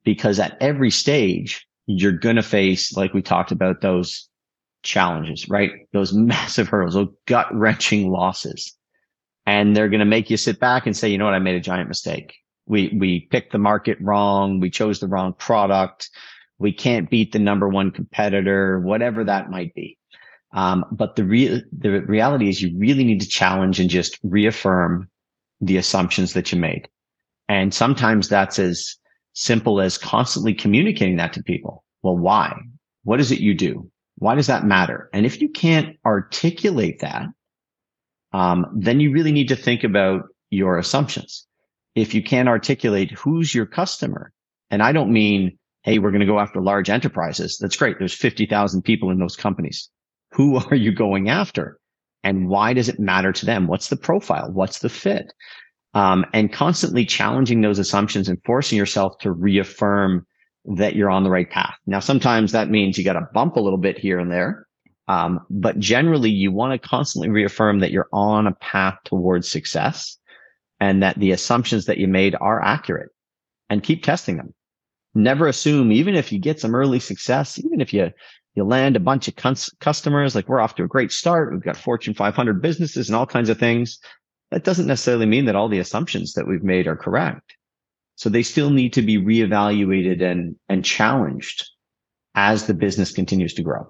because 0.05 0.39
at 0.39 0.57
every 0.61 0.91
stage, 0.91 1.67
you're 1.87 2.13
going 2.13 2.37
to 2.37 2.43
face, 2.43 2.97
like 2.97 3.15
we 3.15 3.23
talked 3.23 3.53
about, 3.53 3.81
those 3.81 4.29
challenges, 4.83 5.49
right? 5.49 5.73
Those 5.93 6.13
massive 6.15 6.69
hurdles, 6.69 6.95
those 6.95 7.13
gut 7.27 7.47
wrenching 7.55 8.11
losses. 8.11 8.75
And 9.47 9.77
they're 9.77 9.89
going 9.89 10.01
to 10.01 10.07
make 10.07 10.29
you 10.29 10.37
sit 10.37 10.59
back 10.59 10.87
and 10.87 10.97
say, 10.97 11.09
you 11.09 11.19
know 11.19 11.25
what? 11.25 11.35
I 11.35 11.39
made 11.39 11.55
a 11.55 11.61
giant 11.61 11.89
mistake. 11.89 12.35
We, 12.67 12.97
we 12.99 13.29
picked 13.31 13.53
the 13.53 13.59
market 13.59 13.99
wrong. 14.01 14.59
We 14.59 14.71
chose 14.71 14.99
the 14.99 15.07
wrong 15.07 15.35
product. 15.35 16.11
We 16.59 16.73
can't 16.73 17.11
beat 17.11 17.33
the 17.33 17.39
number 17.39 17.69
one 17.69 17.91
competitor, 17.91 18.81
whatever 18.81 19.25
that 19.25 19.51
might 19.51 19.75
be. 19.75 19.99
Um, 20.53 20.85
but 20.91 21.17
the 21.17 21.25
real 21.25 21.61
the 21.77 22.01
reality 22.03 22.49
is 22.49 22.63
you 22.63 22.77
really 22.79 23.05
need 23.05 23.21
to 23.21 23.29
challenge 23.29 23.79
and 23.79 23.91
just 23.91 24.19
reaffirm 24.23 25.11
the 25.61 25.77
assumptions 25.77 26.33
that 26.33 26.53
you 26.53 26.59
made. 26.59 26.89
And 27.49 27.75
sometimes 27.75 28.29
that's 28.29 28.59
as 28.59 28.97
simple 29.35 29.81
as 29.81 29.99
constantly 29.99 30.55
communicating 30.55 31.17
that 31.17 31.35
to 31.35 31.43
people. 31.43 31.85
Well, 32.03 32.17
why? 32.17 32.59
What 33.05 33.21
is 33.21 33.31
it 33.33 33.41
you 33.41 33.55
do? 33.55 33.91
Why 34.17 34.35
does 34.35 34.47
that 34.47 34.65
matter? 34.65 35.11
And 35.13 35.27
if 35.27 35.43
you 35.43 35.49
can't 35.49 35.97
articulate 36.07 37.01
that, 37.01 37.27
um, 38.33 38.67
then 38.75 38.99
you 38.99 39.13
really 39.13 39.33
need 39.33 39.49
to 39.49 39.57
think 39.57 39.85
about 39.85 40.23
your 40.51 40.79
assumptions. 40.79 41.47
If 41.95 42.15
you 42.15 42.23
can't 42.23 42.49
articulate 42.49 43.11
who's 43.11 43.55
your 43.55 43.67
customer, 43.67 44.33
and 44.71 44.83
I 44.83 44.93
don't 44.93 45.13
mean, 45.13 45.59
hey, 45.87 46.01
we're 46.01 46.11
going 46.11 46.21
to 46.21 46.27
go 46.27 46.41
after 46.41 46.61
large 46.61 46.91
enterprises. 46.91 47.59
That's 47.59 47.77
great. 47.77 47.99
There's 47.99 48.13
50,000 48.13 48.83
people 48.83 49.11
in 49.11 49.21
those 49.21 49.37
companies. 49.37 49.89
Who 50.33 50.57
are 50.71 50.75
you 50.75 50.93
going 50.93 51.31
after? 51.31 51.79
And 52.25 52.49
why 52.49 52.75
does 52.75 52.89
it 52.89 52.99
matter 52.99 53.33
to 53.33 53.47
them? 53.47 53.69
What's 53.69 53.89
the 53.89 53.97
profile? 53.97 54.51
What's 54.53 54.81
the 54.81 54.89
fit? 54.89 55.33
Um, 55.95 56.27
and 56.35 56.53
constantly 56.53 57.07
challenging 57.07 57.61
those 57.61 57.79
assumptions 57.79 58.29
and 58.29 58.39
forcing 58.45 58.77
yourself 58.77 59.17
to 59.21 59.31
reaffirm 59.31 60.27
that 60.77 60.97
you're 60.97 61.11
on 61.11 61.23
the 61.23 61.31
right 61.31 61.49
path. 61.49 61.77
Now, 61.87 62.01
sometimes 62.01 62.51
that 62.51 62.69
means 62.69 62.99
you 62.99 63.05
got 63.05 63.13
to 63.13 63.29
bump 63.33 63.55
a 63.55 63.61
little 63.61 63.79
bit 63.79 63.97
here 63.97 64.19
and 64.19 64.31
there. 64.31 64.67
Um, 65.07 65.39
but 65.49 65.79
generally 65.79 66.31
you 66.31 66.51
want 66.51 66.73
to 66.73 66.89
constantly 66.89 67.31
reaffirm 67.31 67.79
that 67.79 67.93
you're 67.93 68.09
on 68.13 68.49
a 68.49 68.55
path 68.57 68.99
towards 69.05 69.49
success 69.49 70.19
and 70.81 71.01
that 71.05 71.17
the 71.21 71.31
assumptions 71.31 71.85
that 71.85 71.99
you 71.99 72.09
made 72.09 72.35
are 72.41 72.61
accurate 72.61 73.11
and 73.71 73.85
keep 73.85 74.03
testing 74.03 74.37
them. 74.37 74.53
Never 75.17 75.47
assume, 75.47 75.93
even 75.93 76.15
if 76.15 76.31
you 76.31 76.39
get 76.39 76.61
some 76.61 76.75
early 76.75 77.01
success, 77.01 77.59
even 77.59 77.81
if 77.81 77.95
you, 77.95 78.11
you 78.55 78.65
land 78.65 78.97
a 78.97 79.01
bunch 79.01 79.29
of 79.29 79.37
cons- 79.37 79.75
customers, 79.81 80.35
like 80.35 80.47
we're 80.47 80.61
off 80.61 80.75
to 80.75 80.85
a 80.85 80.89
great 80.89 81.11
start. 81.11 81.53
We've 81.53 81.63
got 81.63 81.79
Fortune 81.79 82.13
500 82.13 82.61
businesses 82.61 83.09
and 83.09 83.17
all 83.17 83.27
kinds 83.27 83.49
of 83.49 83.59
things. 83.59 83.99
That 84.51 84.65
doesn't 84.65 84.87
necessarily 84.87 85.25
mean 85.25 85.47
that 85.47 85.57
all 85.57 85.71
the 85.71 85.79
assumptions 85.79 86.35
that 86.35 86.47
we've 86.47 86.63
made 86.63 86.87
are 86.87 86.97
correct. 86.97 87.55
So 88.17 88.29
they 88.29 88.43
still 88.43 88.69
need 88.69 88.93
to 88.93 89.03
be 89.03 89.17
reevaluated 89.17 90.23
and, 90.23 90.57
and 90.69 90.85
challenged 90.85 91.67
as 92.35 92.67
the 92.67 92.75
business 92.75 93.11
continues 93.11 93.55
to 93.55 93.63
grow. 93.63 93.87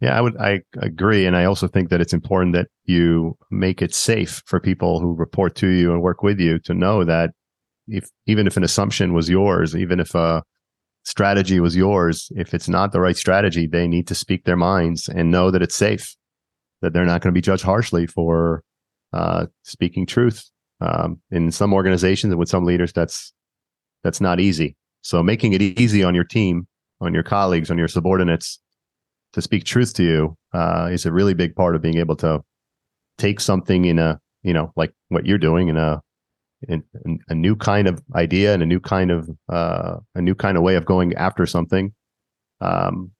Yeah, 0.00 0.16
I 0.16 0.20
would 0.22 0.36
I 0.38 0.62
agree 0.78 1.26
and 1.26 1.36
I 1.36 1.44
also 1.44 1.68
think 1.68 1.90
that 1.90 2.00
it's 2.00 2.14
important 2.14 2.54
that 2.54 2.68
you 2.84 3.36
make 3.50 3.82
it 3.82 3.94
safe 3.94 4.42
for 4.46 4.58
people 4.58 4.98
who 4.98 5.14
report 5.14 5.54
to 5.56 5.68
you 5.68 5.92
and 5.92 6.02
work 6.02 6.22
with 6.22 6.40
you 6.40 6.58
to 6.60 6.74
know 6.74 7.04
that 7.04 7.30
if 7.92 8.10
even 8.26 8.46
if 8.46 8.56
an 8.56 8.64
assumption 8.64 9.12
was 9.12 9.28
yours, 9.28 9.76
even 9.76 10.00
if 10.00 10.14
a 10.14 10.42
strategy 11.04 11.60
was 11.60 11.76
yours, 11.76 12.32
if 12.34 12.54
it's 12.54 12.68
not 12.68 12.92
the 12.92 13.00
right 13.00 13.16
strategy, 13.16 13.66
they 13.66 13.86
need 13.86 14.06
to 14.08 14.14
speak 14.14 14.44
their 14.44 14.56
minds 14.56 15.08
and 15.08 15.30
know 15.30 15.50
that 15.50 15.62
it's 15.62 15.74
safe, 15.74 16.16
that 16.80 16.92
they're 16.92 17.04
not 17.04 17.20
going 17.20 17.32
to 17.32 17.38
be 17.38 17.42
judged 17.42 17.62
harshly 17.62 18.06
for 18.06 18.62
uh, 19.12 19.46
speaking 19.62 20.06
truth. 20.06 20.48
Um, 20.80 21.20
in 21.30 21.52
some 21.52 21.72
organizations 21.72 22.32
and 22.32 22.40
with 22.40 22.48
some 22.48 22.64
leaders, 22.64 22.92
that's 22.92 23.32
that's 24.02 24.20
not 24.20 24.40
easy. 24.40 24.76
So 25.02 25.22
making 25.22 25.52
it 25.52 25.62
easy 25.62 26.02
on 26.02 26.14
your 26.14 26.24
team, 26.24 26.66
on 27.00 27.14
your 27.14 27.22
colleagues, 27.22 27.70
on 27.70 27.78
your 27.78 27.88
subordinates 27.88 28.58
to 29.34 29.42
speak 29.42 29.64
truth 29.64 29.94
to 29.94 30.02
you 30.02 30.36
uh, 30.52 30.88
is 30.90 31.06
a 31.06 31.12
really 31.12 31.34
big 31.34 31.54
part 31.54 31.76
of 31.76 31.82
being 31.82 31.98
able 31.98 32.16
to 32.16 32.42
take 33.18 33.38
something 33.38 33.84
in 33.84 33.98
a 33.98 34.20
you 34.42 34.52
know 34.52 34.72
like 34.76 34.92
what 35.08 35.26
you're 35.26 35.38
doing 35.38 35.68
in 35.68 35.76
a 35.76 36.00
a 37.28 37.34
new 37.34 37.56
kind 37.56 37.88
of 37.88 38.02
idea 38.14 38.54
and 38.54 38.62
a 38.62 38.66
new 38.66 38.80
kind 38.80 39.10
of 39.10 39.30
uh, 39.48 39.96
a 40.14 40.22
new 40.22 40.34
kind 40.34 40.56
of 40.56 40.62
way 40.62 40.76
of 40.76 40.84
going 40.84 41.14
after 41.14 41.46
something 41.46 41.92
um, 42.60 43.10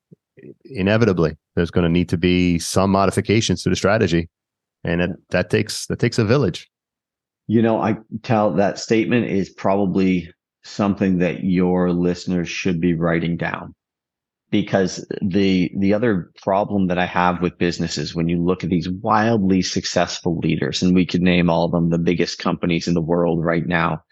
inevitably 0.64 1.36
there's 1.54 1.70
going 1.70 1.84
to 1.84 1.90
need 1.90 2.08
to 2.08 2.16
be 2.16 2.58
some 2.58 2.90
modifications 2.90 3.62
to 3.62 3.70
the 3.70 3.76
strategy. 3.76 4.28
And 4.84 5.00
it, 5.00 5.10
that 5.30 5.50
takes 5.50 5.86
that 5.86 5.98
takes 5.98 6.18
a 6.18 6.24
village. 6.24 6.68
You 7.48 7.60
know 7.60 7.82
i 7.82 7.96
tell 8.22 8.52
that 8.52 8.78
statement 8.78 9.26
is 9.26 9.50
probably 9.50 10.32
something 10.64 11.18
that 11.18 11.42
your 11.42 11.92
listeners 11.92 12.48
should 12.48 12.80
be 12.80 12.94
writing 12.94 13.36
down 13.36 13.74
because 14.52 15.04
the 15.22 15.72
the 15.78 15.94
other 15.94 16.30
problem 16.42 16.86
that 16.88 16.98
I 16.98 17.06
have 17.06 17.40
with 17.40 17.58
businesses 17.58 18.14
when 18.14 18.28
you 18.28 18.40
look 18.40 18.62
at 18.62 18.70
these 18.70 18.88
wildly 18.88 19.62
successful 19.62 20.38
leaders 20.38 20.82
and 20.82 20.94
we 20.94 21.06
could 21.06 21.22
name 21.22 21.48
all 21.48 21.64
of 21.64 21.72
them 21.72 21.88
the 21.88 21.98
biggest 21.98 22.38
companies 22.38 22.86
in 22.86 22.92
the 22.94 23.00
world 23.00 23.42
right 23.42 23.66
now. 23.66 24.04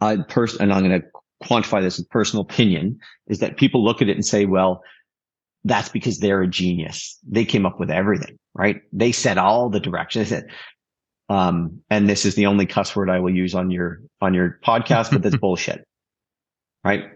I 0.00 0.16
pers- 0.28 0.56
and 0.56 0.72
I'm 0.72 0.86
going 0.86 1.00
to 1.00 1.06
quantify 1.48 1.80
this 1.80 1.98
as 1.98 2.04
personal 2.06 2.42
opinion 2.42 2.98
is 3.28 3.38
that 3.38 3.56
people 3.56 3.84
look 3.84 4.02
at 4.02 4.08
it 4.08 4.16
and 4.16 4.26
say 4.26 4.44
well 4.44 4.82
that's 5.66 5.88
because 5.88 6.18
they're 6.18 6.42
a 6.42 6.48
genius. 6.48 7.18
They 7.26 7.46
came 7.46 7.64
up 7.64 7.80
with 7.80 7.90
everything 7.90 8.36
right? 8.52 8.82
They 8.92 9.12
set 9.12 9.38
all 9.38 9.70
the 9.70 9.80
directions 9.80 10.32
um 11.28 11.80
and 11.88 12.08
this 12.08 12.26
is 12.26 12.34
the 12.34 12.46
only 12.46 12.66
cuss 12.66 12.94
word 12.94 13.08
I 13.08 13.20
will 13.20 13.34
use 13.34 13.54
on 13.54 13.70
your 13.70 14.00
on 14.20 14.34
your 14.34 14.58
podcast 14.66 15.12
but 15.12 15.22
that's 15.22 15.36
bullshit 15.40 15.86
right 16.84 17.13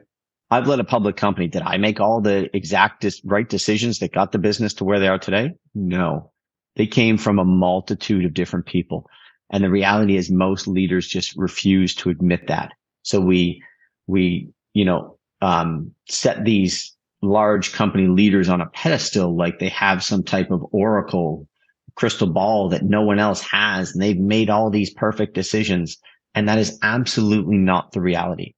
I've 0.50 0.66
led 0.66 0.80
a 0.80 0.84
public 0.84 1.16
company. 1.16 1.46
Did 1.46 1.62
I 1.62 1.76
make 1.76 2.00
all 2.00 2.20
the 2.20 2.54
exact 2.56 3.04
right 3.24 3.48
decisions 3.48 3.98
that 3.98 4.12
got 4.12 4.32
the 4.32 4.38
business 4.38 4.72
to 4.74 4.84
where 4.84 4.98
they 4.98 5.08
are 5.08 5.18
today? 5.18 5.52
No, 5.74 6.32
they 6.76 6.86
came 6.86 7.18
from 7.18 7.38
a 7.38 7.44
multitude 7.44 8.24
of 8.24 8.34
different 8.34 8.66
people. 8.66 9.08
And 9.50 9.62
the 9.62 9.70
reality 9.70 10.16
is 10.16 10.30
most 10.30 10.66
leaders 10.66 11.06
just 11.06 11.36
refuse 11.36 11.94
to 11.96 12.10
admit 12.10 12.48
that. 12.48 12.72
So 13.02 13.20
we, 13.20 13.62
we, 14.06 14.48
you 14.72 14.84
know, 14.84 15.18
um, 15.40 15.92
set 16.08 16.44
these 16.44 16.94
large 17.20 17.72
company 17.72 18.06
leaders 18.06 18.48
on 18.48 18.60
a 18.60 18.66
pedestal 18.66 19.36
like 19.36 19.58
they 19.58 19.68
have 19.68 20.04
some 20.04 20.22
type 20.22 20.50
of 20.50 20.64
oracle 20.72 21.46
crystal 21.94 22.28
ball 22.28 22.68
that 22.68 22.84
no 22.84 23.02
one 23.02 23.18
else 23.18 23.42
has. 23.42 23.92
And 23.92 24.00
they've 24.00 24.18
made 24.18 24.50
all 24.50 24.70
these 24.70 24.92
perfect 24.92 25.34
decisions. 25.34 25.98
And 26.34 26.48
that 26.48 26.58
is 26.58 26.78
absolutely 26.82 27.56
not 27.56 27.92
the 27.92 28.00
reality 28.00 28.54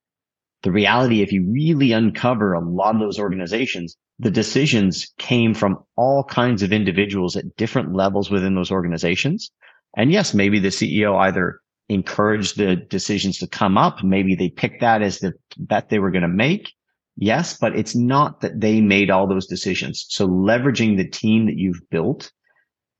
the 0.62 0.72
reality, 0.72 1.22
if 1.22 1.32
you 1.32 1.50
really 1.50 1.92
uncover 1.92 2.52
a 2.52 2.60
lot 2.60 2.94
of 2.94 3.00
those 3.00 3.18
organizations, 3.18 3.96
the 4.18 4.30
decisions 4.30 5.12
came 5.18 5.54
from 5.54 5.78
all 5.96 6.24
kinds 6.24 6.62
of 6.62 6.72
individuals 6.72 7.36
at 7.36 7.56
different 7.56 7.94
levels 7.94 8.30
within 8.30 8.54
those 8.54 8.70
organizations. 8.70 9.50
And 9.96 10.12
yes, 10.12 10.34
maybe 10.34 10.58
the 10.58 10.68
CEO 10.68 11.16
either 11.18 11.60
encouraged 11.88 12.56
the 12.56 12.76
decisions 12.76 13.38
to 13.38 13.46
come 13.46 13.78
up. 13.78 14.04
Maybe 14.04 14.34
they 14.34 14.50
picked 14.50 14.82
that 14.82 15.02
as 15.02 15.18
the 15.18 15.32
bet 15.56 15.88
they 15.88 15.98
were 15.98 16.10
going 16.10 16.22
to 16.22 16.28
make. 16.28 16.70
Yes, 17.16 17.56
but 17.58 17.76
it's 17.76 17.96
not 17.96 18.42
that 18.42 18.60
they 18.60 18.80
made 18.80 19.10
all 19.10 19.26
those 19.26 19.46
decisions. 19.46 20.06
So 20.08 20.28
leveraging 20.28 20.96
the 20.96 21.08
team 21.08 21.46
that 21.46 21.56
you've 21.56 21.80
built 21.90 22.30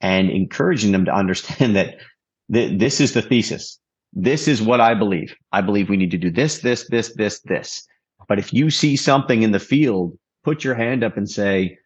and 0.01 0.31
encouraging 0.31 0.93
them 0.93 1.05
to 1.05 1.15
understand 1.15 1.77
that 1.77 1.97
th- 2.53 2.79
this 2.79 3.01
is 3.01 3.13
the 3.13 3.23
thesis 3.23 3.79
this 4.13 4.49
is 4.49 4.61
what 4.61 4.81
I 4.81 4.95
believe. 4.95 5.35
I 5.53 5.61
believe 5.61 5.89
we 5.89 5.97
need 5.97 6.11
to 6.11 6.19
do 6.19 6.31
this, 6.31 6.59
this, 6.59 6.89
this, 6.89 7.15
this, 7.15 7.41
this. 7.41 7.87
But 8.29 8.39
if 8.39 8.53
you 8.53 8.71
see 8.71 8.97
something 8.97 9.43
in 9.43 9.53
the 9.53 9.61
field, 9.61 10.17
put 10.45 10.65
your 10.65 10.75
hand 10.75 11.05
up 11.05 11.17
and 11.17 11.29
say, 11.29 11.79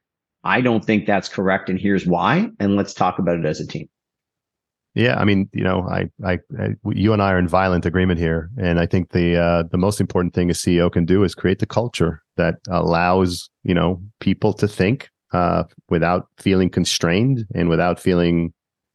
I 0.44 0.60
don't 0.60 0.84
think 0.84 1.06
that's 1.06 1.28
correct. 1.28 1.68
And 1.68 1.78
here's 1.78 2.06
why. 2.06 2.50
And 2.60 2.76
let's 2.76 2.94
talk 2.94 3.18
about 3.18 3.38
it 3.38 3.46
as 3.46 3.60
a 3.60 3.66
team. 3.66 3.88
Yeah, 4.94 5.18
I 5.18 5.24
mean, 5.24 5.48
you 5.52 5.64
know, 5.64 5.88
I, 5.88 6.08
I, 6.24 6.38
I, 6.60 6.68
you 6.90 7.12
and 7.12 7.20
I 7.20 7.32
are 7.32 7.38
in 7.38 7.48
violent 7.48 7.84
agreement 7.84 8.20
here, 8.20 8.48
and 8.56 8.78
I 8.78 8.86
think 8.86 9.10
the 9.10 9.36
uh, 9.36 9.62
the 9.72 9.76
most 9.76 10.00
important 10.00 10.34
thing 10.34 10.50
a 10.50 10.52
CEO 10.52 10.90
can 10.90 11.04
do 11.04 11.24
is 11.24 11.34
create 11.34 11.58
the 11.58 11.66
culture 11.66 12.22
that 12.36 12.60
allows 12.68 13.50
you 13.64 13.74
know 13.74 14.00
people 14.20 14.52
to 14.52 14.68
think 14.68 15.10
uh, 15.32 15.64
without 15.88 16.28
feeling 16.38 16.70
constrained 16.70 17.44
and 17.56 17.68
without 17.68 17.98
feeling 17.98 18.52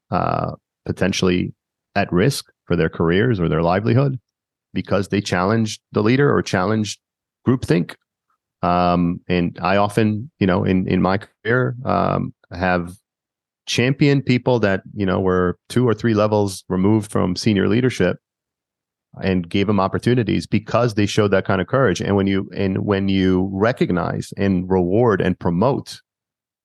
uh, 0.10 0.52
potentially 0.86 1.54
at 1.96 2.10
risk 2.14 2.46
for 2.70 2.76
their 2.76 2.88
careers 2.88 3.40
or 3.40 3.50
their 3.50 3.64
livelihood 3.64 4.20
because 4.76 5.08
they 5.08 5.20
challenged 5.20 5.82
the 5.92 6.04
leader 6.04 6.32
or 6.32 6.44
challenged 6.44 7.00
groupthink. 7.48 7.96
Um, 8.62 9.22
and 9.28 9.58
I 9.60 9.78
often, 9.78 10.30
you 10.38 10.46
know, 10.46 10.64
in 10.64 10.88
in 10.88 11.02
my 11.02 11.18
career, 11.18 11.76
um, 11.84 12.32
have 12.52 12.94
championed 13.66 14.26
people 14.26 14.60
that 14.60 14.84
you 14.94 15.06
know 15.06 15.20
were 15.20 15.58
two 15.68 15.88
or 15.88 15.96
three 15.96 16.14
levels 16.14 16.64
removed 16.70 17.12
from 17.12 17.36
senior 17.36 17.68
leadership 17.68 18.18
and 19.24 19.50
gave 19.50 19.66
them 19.66 19.80
opportunities 19.80 20.46
because 20.46 20.94
they 20.94 21.08
showed 21.08 21.32
that 21.32 21.46
kind 21.46 21.62
of 21.62 21.68
courage 21.68 22.02
and 22.02 22.16
when 22.16 22.28
you 22.28 22.50
and 22.56 22.86
when 22.86 23.10
you 23.10 23.50
recognize 23.52 24.32
and 24.38 24.70
reward 24.70 25.22
and 25.22 25.40
promote 25.40 26.02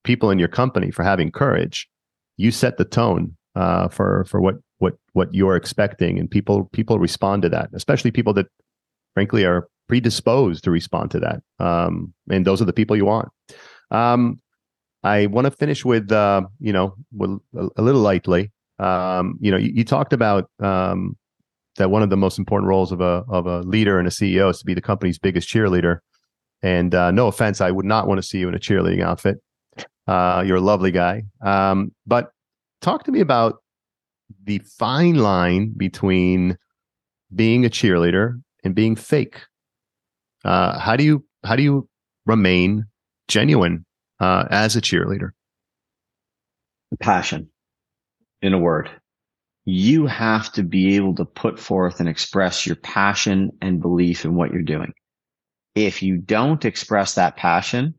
people 0.03 0.31
in 0.31 0.39
your 0.39 0.49
company 0.49 0.91
for 0.91 1.03
having 1.03 1.31
courage 1.31 1.89
you 2.37 2.51
set 2.51 2.77
the 2.77 2.85
tone 2.85 3.37
uh, 3.55 3.89
for 3.89 4.25
for 4.25 4.41
what 4.41 4.57
what 4.85 4.95
what 5.15 5.35
you're 5.35 5.57
expecting. 5.57 6.19
And 6.19 6.31
people 6.31 6.57
people 6.79 6.99
respond 6.99 7.43
to 7.43 7.49
that 7.49 7.71
especially 7.73 8.11
people 8.11 8.35
that 8.35 8.47
frankly 9.15 9.45
are 9.45 9.69
predisposed 9.89 10.65
to 10.65 10.71
respond 10.71 11.11
to 11.13 11.21
that. 11.21 11.43
Um, 11.59 12.13
and 12.31 12.47
those 12.47 12.61
are 12.61 12.67
the 12.67 12.73
people 12.81 12.97
you 12.97 13.07
want. 13.07 13.29
Um, 13.91 14.41
i 15.03 15.27
want 15.27 15.45
to 15.45 15.51
finish 15.51 15.85
with 15.85 16.11
uh, 16.11 16.43
you 16.61 16.73
know 16.73 16.95
with 17.13 17.31
a, 17.77 17.83
little 17.83 18.01
lightly. 18.01 18.53
Um, 18.79 19.39
you 19.41 19.51
know 19.51 19.59
you, 19.65 19.71
you 19.79 19.85
talked 19.85 20.13
about 20.13 20.51
um, 20.61 21.17
that 21.77 21.91
one 21.91 22.03
of 22.03 22.11
the 22.11 22.17
most 22.17 22.39
important 22.39 22.69
roles 22.69 22.93
of 22.93 23.01
a 23.01 23.25
of 23.29 23.47
a 23.47 23.61
leader 23.61 23.99
and 23.99 24.09
a 24.09 24.11
ceo 24.11 24.51
is 24.51 24.59
to 24.59 24.65
be 24.65 24.75
the 24.75 24.89
company's 24.91 25.19
biggest 25.19 25.49
cheerleader. 25.49 25.99
And 26.63 26.95
uh, 26.95 27.11
no 27.11 27.27
offense 27.27 27.61
i 27.61 27.71
would 27.71 27.89
not 27.95 28.09
want 28.09 28.19
to 28.19 28.27
see 28.27 28.39
you 28.39 28.49
in 28.49 28.55
a 28.55 28.65
cheerleading 28.67 29.03
outfit. 29.03 29.37
Uh, 30.07 30.43
you're 30.47 30.63
a 30.65 30.69
lovely 30.73 30.91
guy. 30.91 31.23
Um, 31.41 31.93
but 32.07 32.31
talk 32.81 33.05
to 33.05 33.13
me 33.13 33.21
about 33.21 33.64
the 34.45 34.59
fine 34.79 35.17
line 35.17 35.73
between 35.77 36.57
being 37.35 37.65
a 37.65 37.71
cheerleader 37.71 38.41
and 38.63 38.75
being 38.75 38.97
fake. 38.97 39.43
Uh, 40.45 40.79
how 40.79 40.97
do 40.97 41.05
you 41.05 41.25
how 41.45 41.57
do 41.57 41.63
you 41.63 41.89
remain 42.27 42.87
genuine 43.29 43.85
uh, 44.21 44.45
as 44.51 44.77
a 44.77 44.81
cheerleader? 44.81 45.31
Passion, 47.01 47.49
in 48.43 48.53
a 48.55 48.59
word. 48.59 48.91
You 49.65 50.07
have 50.07 50.53
to 50.53 50.63
be 50.63 50.97
able 50.97 51.15
to 51.17 51.25
put 51.25 51.59
forth 51.59 51.99
and 51.99 52.09
express 52.09 52.67
your 52.67 52.77
passion 52.77 53.51
and 53.63 53.81
belief 53.81 54.25
in 54.25 54.37
what 54.37 54.53
you're 54.53 54.63
doing. 54.63 54.93
If 55.75 56.03
you 56.03 56.19
don't 56.19 56.65
express 56.65 57.15
that 57.15 57.37
passion, 57.37 57.95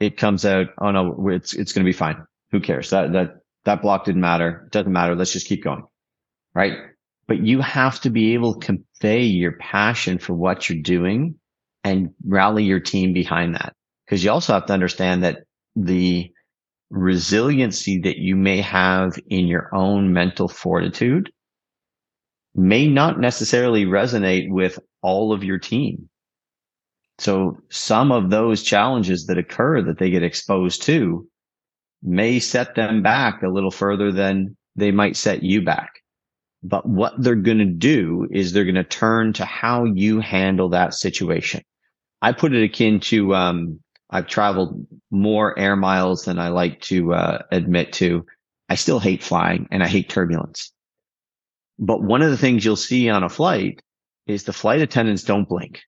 it 0.00 0.16
comes 0.16 0.44
out, 0.44 0.66
oh 0.80 0.90
no, 0.90 1.28
it's, 1.28 1.54
it's 1.54 1.72
going 1.72 1.84
to 1.84 1.88
be 1.88 1.96
fine. 1.96 2.24
Who 2.50 2.60
cares? 2.60 2.90
That, 2.90 3.12
that, 3.12 3.36
that 3.64 3.82
block 3.82 4.04
didn't 4.04 4.20
matter. 4.20 4.64
It 4.66 4.72
doesn't 4.72 4.92
matter. 4.92 5.14
Let's 5.14 5.32
just 5.32 5.46
keep 5.46 5.64
going. 5.64 5.84
Right. 6.54 6.74
But 7.26 7.44
you 7.44 7.60
have 7.60 8.00
to 8.02 8.10
be 8.10 8.34
able 8.34 8.60
to 8.60 8.66
convey 8.66 9.22
your 9.22 9.52
passion 9.52 10.18
for 10.18 10.34
what 10.34 10.68
you're 10.68 10.82
doing 10.82 11.36
and 11.82 12.10
rally 12.26 12.64
your 12.64 12.80
team 12.80 13.12
behind 13.12 13.54
that. 13.54 13.74
Cause 14.08 14.22
you 14.22 14.30
also 14.30 14.52
have 14.52 14.66
to 14.66 14.72
understand 14.74 15.24
that 15.24 15.38
the 15.74 16.30
resiliency 16.90 17.98
that 18.00 18.18
you 18.18 18.36
may 18.36 18.60
have 18.60 19.18
in 19.28 19.46
your 19.46 19.74
own 19.74 20.12
mental 20.12 20.48
fortitude 20.48 21.30
may 22.54 22.86
not 22.86 23.18
necessarily 23.18 23.84
resonate 23.84 24.48
with 24.50 24.78
all 25.02 25.32
of 25.32 25.42
your 25.42 25.58
team. 25.58 26.08
So 27.18 27.58
some 27.70 28.12
of 28.12 28.30
those 28.30 28.62
challenges 28.62 29.26
that 29.26 29.38
occur 29.38 29.82
that 29.82 29.98
they 29.98 30.10
get 30.10 30.22
exposed 30.22 30.82
to 30.82 31.26
may 32.04 32.38
set 32.38 32.74
them 32.74 33.02
back 33.02 33.42
a 33.42 33.48
little 33.48 33.70
further 33.70 34.12
than 34.12 34.56
they 34.76 34.92
might 34.92 35.16
set 35.16 35.42
you 35.42 35.62
back. 35.62 35.90
But 36.62 36.86
what 36.86 37.14
they're 37.18 37.34
going 37.34 37.58
to 37.58 37.64
do 37.64 38.28
is 38.30 38.52
they're 38.52 38.64
going 38.64 38.74
to 38.76 38.84
turn 38.84 39.32
to 39.34 39.44
how 39.44 39.84
you 39.84 40.20
handle 40.20 40.68
that 40.70 40.94
situation. 40.94 41.62
I 42.22 42.32
put 42.32 42.54
it 42.54 42.62
akin 42.62 43.00
to, 43.00 43.34
um, 43.34 43.80
I've 44.10 44.26
traveled 44.26 44.86
more 45.10 45.58
air 45.58 45.76
miles 45.76 46.24
than 46.24 46.38
I 46.38 46.48
like 46.48 46.80
to 46.82 47.12
uh, 47.12 47.38
admit 47.50 47.92
to. 47.94 48.24
I 48.68 48.76
still 48.76 49.00
hate 49.00 49.22
flying 49.22 49.68
and 49.70 49.82
I 49.82 49.88
hate 49.88 50.08
turbulence. 50.08 50.72
But 51.78 52.02
one 52.02 52.22
of 52.22 52.30
the 52.30 52.38
things 52.38 52.64
you'll 52.64 52.76
see 52.76 53.10
on 53.10 53.24
a 53.24 53.28
flight 53.28 53.82
is 54.26 54.44
the 54.44 54.52
flight 54.52 54.80
attendants 54.80 55.24
don't 55.24 55.48
blink 55.48 55.82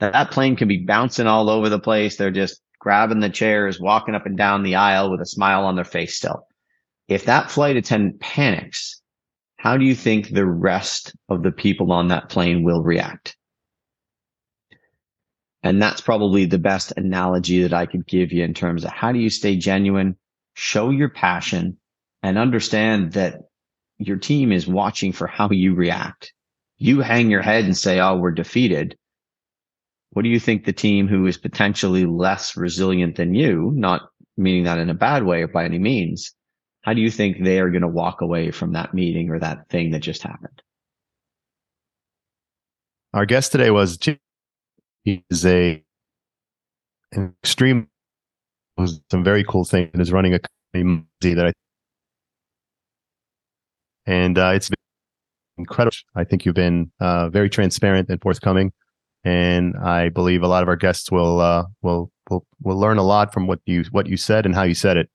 that, 0.00 0.14
that 0.14 0.30
plane 0.30 0.56
can 0.56 0.68
be 0.68 0.84
bouncing 0.84 1.26
all 1.26 1.48
over 1.48 1.68
the 1.68 1.78
place. 1.78 2.16
They're 2.16 2.30
just 2.30 2.60
grabbing 2.80 3.20
the 3.20 3.30
chairs, 3.30 3.78
walking 3.78 4.14
up 4.14 4.26
and 4.26 4.36
down 4.36 4.64
the 4.64 4.74
aisle 4.74 5.10
with 5.10 5.20
a 5.20 5.26
smile 5.26 5.64
on 5.64 5.76
their 5.76 5.84
face 5.84 6.16
still. 6.16 6.46
If 7.06 7.26
that 7.26 7.50
flight 7.50 7.76
attendant 7.76 8.20
panics, 8.20 9.00
how 9.56 9.76
do 9.76 9.84
you 9.84 9.94
think 9.94 10.30
the 10.30 10.46
rest 10.46 11.14
of 11.28 11.42
the 11.42 11.52
people 11.52 11.92
on 11.92 12.08
that 12.08 12.30
plane 12.30 12.64
will 12.64 12.82
react? 12.82 13.36
And 15.62 15.80
that's 15.82 16.00
probably 16.00 16.46
the 16.46 16.58
best 16.58 16.94
analogy 16.96 17.62
that 17.62 17.74
I 17.74 17.84
could 17.84 18.06
give 18.06 18.32
you 18.32 18.42
in 18.42 18.54
terms 18.54 18.84
of 18.84 18.90
how 18.90 19.12
do 19.12 19.18
you 19.18 19.28
stay 19.28 19.56
genuine, 19.56 20.16
show 20.54 20.88
your 20.88 21.10
passion, 21.10 21.76
and 22.22 22.38
understand 22.38 23.12
that 23.12 23.42
your 23.98 24.16
team 24.16 24.52
is 24.52 24.66
watching 24.66 25.12
for 25.12 25.26
how 25.26 25.50
you 25.50 25.74
react. 25.74 26.32
You 26.78 27.02
hang 27.02 27.30
your 27.30 27.42
head 27.42 27.64
and 27.64 27.76
say, 27.76 28.00
Oh, 28.00 28.16
we're 28.16 28.30
defeated. 28.30 28.96
What 30.12 30.22
do 30.22 30.28
you 30.28 30.40
think 30.40 30.64
the 30.64 30.72
team 30.72 31.06
who 31.06 31.26
is 31.26 31.38
potentially 31.38 32.04
less 32.04 32.56
resilient 32.56 33.16
than 33.16 33.34
you, 33.34 33.72
not 33.74 34.02
meaning 34.36 34.64
that 34.64 34.78
in 34.78 34.90
a 34.90 34.94
bad 34.94 35.22
way 35.24 35.42
or 35.42 35.48
by 35.48 35.64
any 35.64 35.78
means, 35.78 36.34
how 36.82 36.94
do 36.94 37.00
you 37.00 37.10
think 37.10 37.42
they 37.42 37.60
are 37.60 37.70
going 37.70 37.82
to 37.82 37.88
walk 37.88 38.20
away 38.20 38.50
from 38.50 38.72
that 38.72 38.92
meeting 38.92 39.30
or 39.30 39.38
that 39.38 39.68
thing 39.68 39.90
that 39.92 40.00
just 40.00 40.22
happened? 40.22 40.62
Our 43.12 43.26
guest 43.26 43.52
today 43.52 43.70
was 43.70 43.98
he's 45.04 45.44
a 45.44 45.82
an 47.12 47.34
extreme 47.42 47.88
some 49.10 49.24
very 49.24 49.44
cool 49.44 49.64
thing 49.64 49.90
and 49.92 50.00
is 50.00 50.12
running 50.12 50.34
a 50.34 50.40
company 50.72 51.34
that 51.34 51.46
I 51.46 51.52
and 54.06 54.38
uh, 54.38 54.52
it's 54.54 54.68
been 54.68 54.76
incredible. 55.58 55.96
I 56.14 56.24
think 56.24 56.46
you've 56.46 56.54
been 56.54 56.90
uh, 57.00 57.28
very 57.28 57.50
transparent 57.50 58.08
and 58.08 58.20
forthcoming 58.22 58.72
and 59.24 59.76
I 59.76 60.08
believe 60.08 60.42
a 60.42 60.48
lot 60.48 60.62
of 60.62 60.68
our 60.68 60.76
guests 60.76 61.10
will 61.10 61.40
uh, 61.40 61.64
will 61.82 62.10
will 62.28 62.46
will 62.62 62.78
learn 62.78 62.98
a 62.98 63.02
lot 63.02 63.32
from 63.32 63.46
what 63.46 63.60
you 63.66 63.84
what 63.90 64.06
you 64.06 64.16
said 64.16 64.46
and 64.46 64.54
how 64.54 64.62
you 64.62 64.74
said 64.74 64.96
it. 64.96 65.10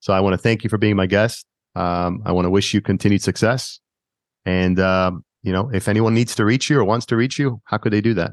So 0.00 0.12
I 0.12 0.20
want 0.20 0.34
to 0.34 0.38
thank 0.38 0.64
you 0.64 0.70
for 0.70 0.78
being 0.78 0.96
my 0.96 1.06
guest. 1.06 1.46
Um, 1.74 2.22
I 2.24 2.32
want 2.32 2.46
to 2.46 2.50
wish 2.50 2.74
you 2.74 2.80
continued 2.80 3.22
success. 3.22 3.78
And 4.44 4.80
um, 4.80 5.24
you 5.42 5.52
know, 5.52 5.70
if 5.72 5.88
anyone 5.88 6.14
needs 6.14 6.34
to 6.36 6.44
reach 6.44 6.70
you 6.70 6.78
or 6.78 6.84
wants 6.84 7.06
to 7.06 7.16
reach 7.16 7.38
you, 7.38 7.60
how 7.64 7.78
could 7.78 7.92
they 7.92 8.00
do 8.00 8.14
that? 8.14 8.32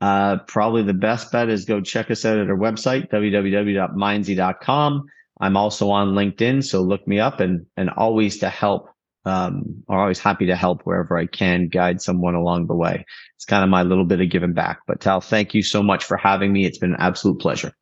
Uh, 0.00 0.38
probably 0.46 0.82
the 0.82 0.94
best 0.94 1.32
bet 1.32 1.48
is 1.48 1.64
go 1.64 1.80
check 1.80 2.10
us 2.10 2.24
out 2.24 2.38
at 2.38 2.48
our 2.48 2.56
website 2.56 3.10
www.mindzie.com. 3.10 5.04
I'm 5.40 5.56
also 5.56 5.90
on 5.90 6.14
LinkedIn, 6.14 6.64
so 6.64 6.80
look 6.82 7.06
me 7.08 7.18
up 7.20 7.40
and 7.40 7.66
and 7.76 7.90
always 7.90 8.38
to 8.38 8.48
help 8.48 8.88
um, 9.24 9.82
are 9.88 10.00
always 10.00 10.18
happy 10.18 10.46
to 10.46 10.56
help 10.56 10.82
wherever 10.82 11.16
I 11.16 11.26
can 11.26 11.68
guide 11.68 12.02
someone 12.02 12.34
along 12.34 12.66
the 12.66 12.74
way. 12.74 13.04
It's 13.36 13.44
kind 13.44 13.64
of 13.64 13.70
my 13.70 13.82
little 13.82 14.04
bit 14.04 14.20
of 14.20 14.30
giving 14.30 14.52
back. 14.52 14.80
But 14.86 15.00
Tal, 15.00 15.20
thank 15.20 15.54
you 15.54 15.62
so 15.62 15.82
much 15.82 16.04
for 16.04 16.16
having 16.16 16.52
me. 16.52 16.66
It's 16.66 16.78
been 16.78 16.92
an 16.92 17.00
absolute 17.00 17.40
pleasure. 17.40 17.72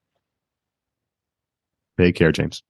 Take 1.99 2.15
care, 2.15 2.33
James. 2.33 2.63